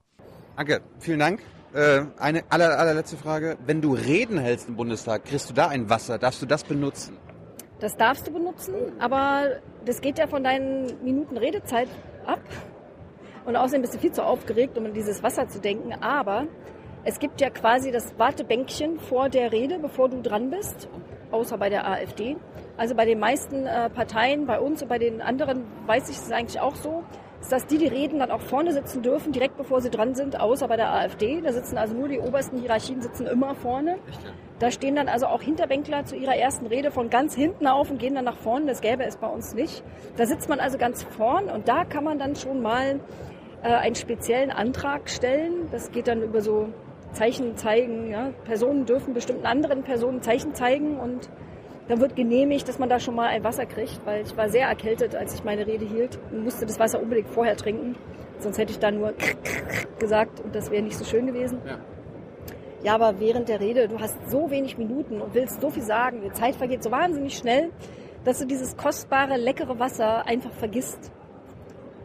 Danke, 0.56 0.80
vielen 1.00 1.18
Dank. 1.18 1.40
Äh, 1.74 2.02
eine 2.16 2.44
aller, 2.50 2.78
allerletzte 2.78 3.16
Frage. 3.16 3.58
Wenn 3.66 3.82
du 3.82 3.94
Reden 3.94 4.38
hältst 4.38 4.68
im 4.68 4.76
Bundestag, 4.76 5.24
kriegst 5.24 5.50
du 5.50 5.54
da 5.54 5.66
ein 5.66 5.90
Wasser? 5.90 6.18
Darfst 6.18 6.40
du 6.40 6.46
das 6.46 6.62
benutzen? 6.62 7.16
Das 7.80 7.96
darfst 7.96 8.28
du 8.28 8.32
benutzen, 8.32 8.74
aber 9.00 9.56
das 9.84 10.00
geht 10.00 10.18
ja 10.18 10.28
von 10.28 10.44
deinen 10.44 11.02
Minuten 11.02 11.36
Redezeit 11.36 11.88
ab. 12.26 12.38
Und 13.44 13.56
außerdem 13.56 13.82
bist 13.82 13.94
du 13.94 13.98
viel 13.98 14.12
zu 14.12 14.24
aufgeregt, 14.24 14.76
um 14.78 14.86
an 14.86 14.92
dieses 14.92 15.22
Wasser 15.22 15.48
zu 15.48 15.60
denken. 15.60 15.94
Aber 16.02 16.46
es 17.04 17.18
gibt 17.18 17.40
ja 17.40 17.50
quasi 17.50 17.90
das 17.90 18.18
Wartebänkchen 18.18 18.98
vor 19.00 19.28
der 19.28 19.52
Rede, 19.52 19.78
bevor 19.78 20.08
du 20.08 20.20
dran 20.20 20.50
bist, 20.50 20.88
außer 21.30 21.56
bei 21.58 21.68
der 21.68 21.88
AfD. 21.88 22.36
Also 22.76 22.94
bei 22.94 23.04
den 23.04 23.18
meisten 23.18 23.66
äh, 23.66 23.90
Parteien, 23.90 24.46
bei 24.46 24.60
uns 24.60 24.82
und 24.82 24.88
bei 24.88 24.98
den 24.98 25.20
anderen 25.20 25.64
weiß 25.86 26.10
ich 26.10 26.16
es 26.16 26.30
eigentlich 26.30 26.60
auch 26.60 26.74
so 26.74 27.04
ist, 27.40 27.52
dass 27.52 27.66
die, 27.66 27.78
die 27.78 27.86
reden, 27.86 28.18
dann 28.18 28.30
auch 28.30 28.40
vorne 28.40 28.72
sitzen 28.72 29.02
dürfen, 29.02 29.32
direkt 29.32 29.56
bevor 29.56 29.80
sie 29.80 29.90
dran 29.90 30.14
sind, 30.14 30.38
außer 30.38 30.68
bei 30.68 30.76
der 30.76 30.92
AfD. 30.92 31.40
Da 31.40 31.52
sitzen 31.52 31.78
also 31.78 31.94
nur 31.94 32.08
die 32.08 32.18
obersten 32.18 32.58
Hierarchien 32.58 33.00
sitzen 33.00 33.26
immer 33.26 33.54
vorne. 33.54 33.98
Da 34.58 34.70
stehen 34.70 34.94
dann 34.94 35.08
also 35.08 35.26
auch 35.26 35.40
Hinterbänkler 35.40 36.04
zu 36.04 36.16
ihrer 36.16 36.36
ersten 36.36 36.66
Rede 36.66 36.90
von 36.90 37.08
ganz 37.08 37.34
hinten 37.34 37.66
auf 37.66 37.90
und 37.90 37.98
gehen 37.98 38.14
dann 38.14 38.26
nach 38.26 38.36
vorne. 38.36 38.66
Das 38.66 38.82
gäbe 38.82 39.04
es 39.04 39.16
bei 39.16 39.26
uns 39.26 39.54
nicht. 39.54 39.82
Da 40.16 40.26
sitzt 40.26 40.48
man 40.48 40.60
also 40.60 40.76
ganz 40.76 41.02
vorn 41.02 41.46
und 41.46 41.66
da 41.66 41.84
kann 41.84 42.04
man 42.04 42.18
dann 42.18 42.36
schon 42.36 42.60
mal 42.60 43.00
äh, 43.62 43.68
einen 43.68 43.94
speziellen 43.94 44.50
Antrag 44.50 45.08
stellen. 45.10 45.68
Das 45.70 45.90
geht 45.90 46.08
dann 46.08 46.22
über 46.22 46.40
so 46.40 46.68
Zeichen 47.12 47.56
zeigen. 47.56 48.10
Ja? 48.10 48.30
Personen 48.44 48.86
dürfen 48.86 49.14
bestimmten 49.14 49.46
anderen 49.46 49.82
Personen 49.82 50.22
Zeichen 50.22 50.54
zeigen 50.54 50.98
und 50.98 51.28
dann 51.88 52.00
wird 52.00 52.14
genehmigt, 52.14 52.68
dass 52.68 52.78
man 52.78 52.88
da 52.88 53.00
schon 53.00 53.16
mal 53.16 53.26
ein 53.26 53.42
Wasser 53.42 53.66
kriegt, 53.66 54.00
weil 54.04 54.22
ich 54.22 54.36
war 54.36 54.48
sehr 54.48 54.68
erkältet, 54.68 55.16
als 55.16 55.34
ich 55.34 55.42
meine 55.42 55.66
Rede 55.66 55.84
hielt 55.84 56.20
und 56.30 56.44
musste 56.44 56.64
das 56.64 56.78
Wasser 56.78 57.02
unbedingt 57.02 57.28
vorher 57.28 57.56
trinken. 57.56 57.96
Sonst 58.38 58.58
hätte 58.58 58.70
ich 58.70 58.78
da 58.78 58.92
nur 58.92 59.12
gesagt 59.98 60.40
und 60.40 60.54
das 60.54 60.70
wäre 60.70 60.82
nicht 60.82 60.96
so 60.96 61.04
schön 61.04 61.26
gewesen. 61.26 61.58
Ja. 61.66 61.78
ja, 62.84 62.94
aber 62.94 63.18
während 63.18 63.48
der 63.48 63.60
Rede, 63.60 63.88
du 63.88 63.98
hast 63.98 64.16
so 64.30 64.50
wenig 64.50 64.78
Minuten 64.78 65.20
und 65.20 65.34
willst 65.34 65.60
so 65.60 65.68
viel 65.68 65.82
sagen, 65.82 66.22
die 66.22 66.32
Zeit 66.32 66.54
vergeht 66.54 66.84
so 66.84 66.92
wahnsinnig 66.92 67.36
schnell, 67.36 67.70
dass 68.24 68.38
du 68.38 68.46
dieses 68.46 68.76
kostbare, 68.76 69.36
leckere 69.36 69.78
Wasser 69.80 70.26
einfach 70.26 70.52
vergisst. 70.52 71.10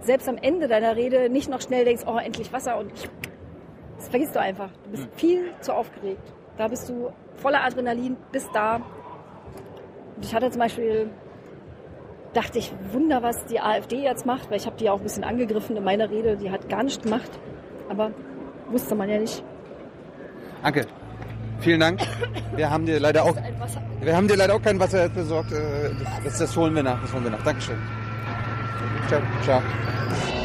Selbst 0.06 0.30
am 0.30 0.38
Ende 0.38 0.68
deiner 0.68 0.95
Rede 0.95 1.30
nicht 1.30 1.49
noch 1.49 1.62
schnell 1.62 1.84
denkst, 1.84 2.03
oh, 2.06 2.18
endlich 2.18 2.53
Wasser 2.53 2.78
und 2.78 2.91
ich, 2.93 3.10
das 3.97 4.08
vergisst 4.10 4.36
du 4.36 4.39
einfach. 4.39 4.70
Du 4.84 4.91
bist 4.91 5.08
viel 5.16 5.51
zu 5.62 5.74
aufgeregt. 5.74 6.22
Da 6.58 6.68
bist 6.68 6.88
du 6.88 7.10
voller 7.36 7.64
Adrenalin, 7.64 8.16
bist 8.32 8.49
da 8.53 8.76
und 10.16 10.24
ich 10.24 10.34
hatte 10.34 10.49
zum 10.51 10.60
Beispiel, 10.62 11.10
dachte 12.34 12.60
ich, 12.60 12.72
Wunder, 12.93 13.22
was 13.24 13.45
die 13.45 13.60
AfD 13.60 14.03
jetzt 14.03 14.26
macht, 14.26 14.49
weil 14.49 14.58
ich 14.58 14.66
habe 14.66 14.78
die 14.78 14.86
ja 14.86 14.91
auch 14.93 14.97
ein 14.99 15.03
bisschen 15.03 15.24
angegriffen 15.24 15.76
in 15.76 15.84
meiner 15.84 16.10
Rede. 16.10 16.38
Die 16.38 16.49
hat 16.51 16.70
gar 16.70 16.84
nichts 16.84 17.03
gemacht, 17.03 17.32
aber 17.89 18.12
wusste 18.70 18.95
man 18.95 19.10
ja 19.10 19.18
nicht. 19.20 19.43
Danke. 20.64 20.86
vielen 21.60 21.80
Dank. 21.80 21.99
Wir 22.56 22.70
haben 22.70 22.86
dir 22.86 22.99
leider 22.99 23.24
auch, 23.24 23.36
Wasser. 23.60 23.82
wir 24.01 24.16
haben 24.16 24.28
dir 24.28 24.38
leider 24.38 24.56
auch 24.56 24.62
kein 24.62 24.80
Wasser 24.80 25.10
besorgt. 25.10 25.51
Äh, 25.51 25.89
Das, 25.99 26.24
das, 26.24 26.39
das 26.39 26.58
holen 26.58 26.74
wir 26.76 26.84
nach. 26.84 27.01
Das 27.01 27.12
holen 27.14 27.24
wir 27.24 27.32
nach. 27.32 27.43
Dankeschön. 27.43 27.78
Tchau, 29.08 29.22
tchau. 29.39 30.45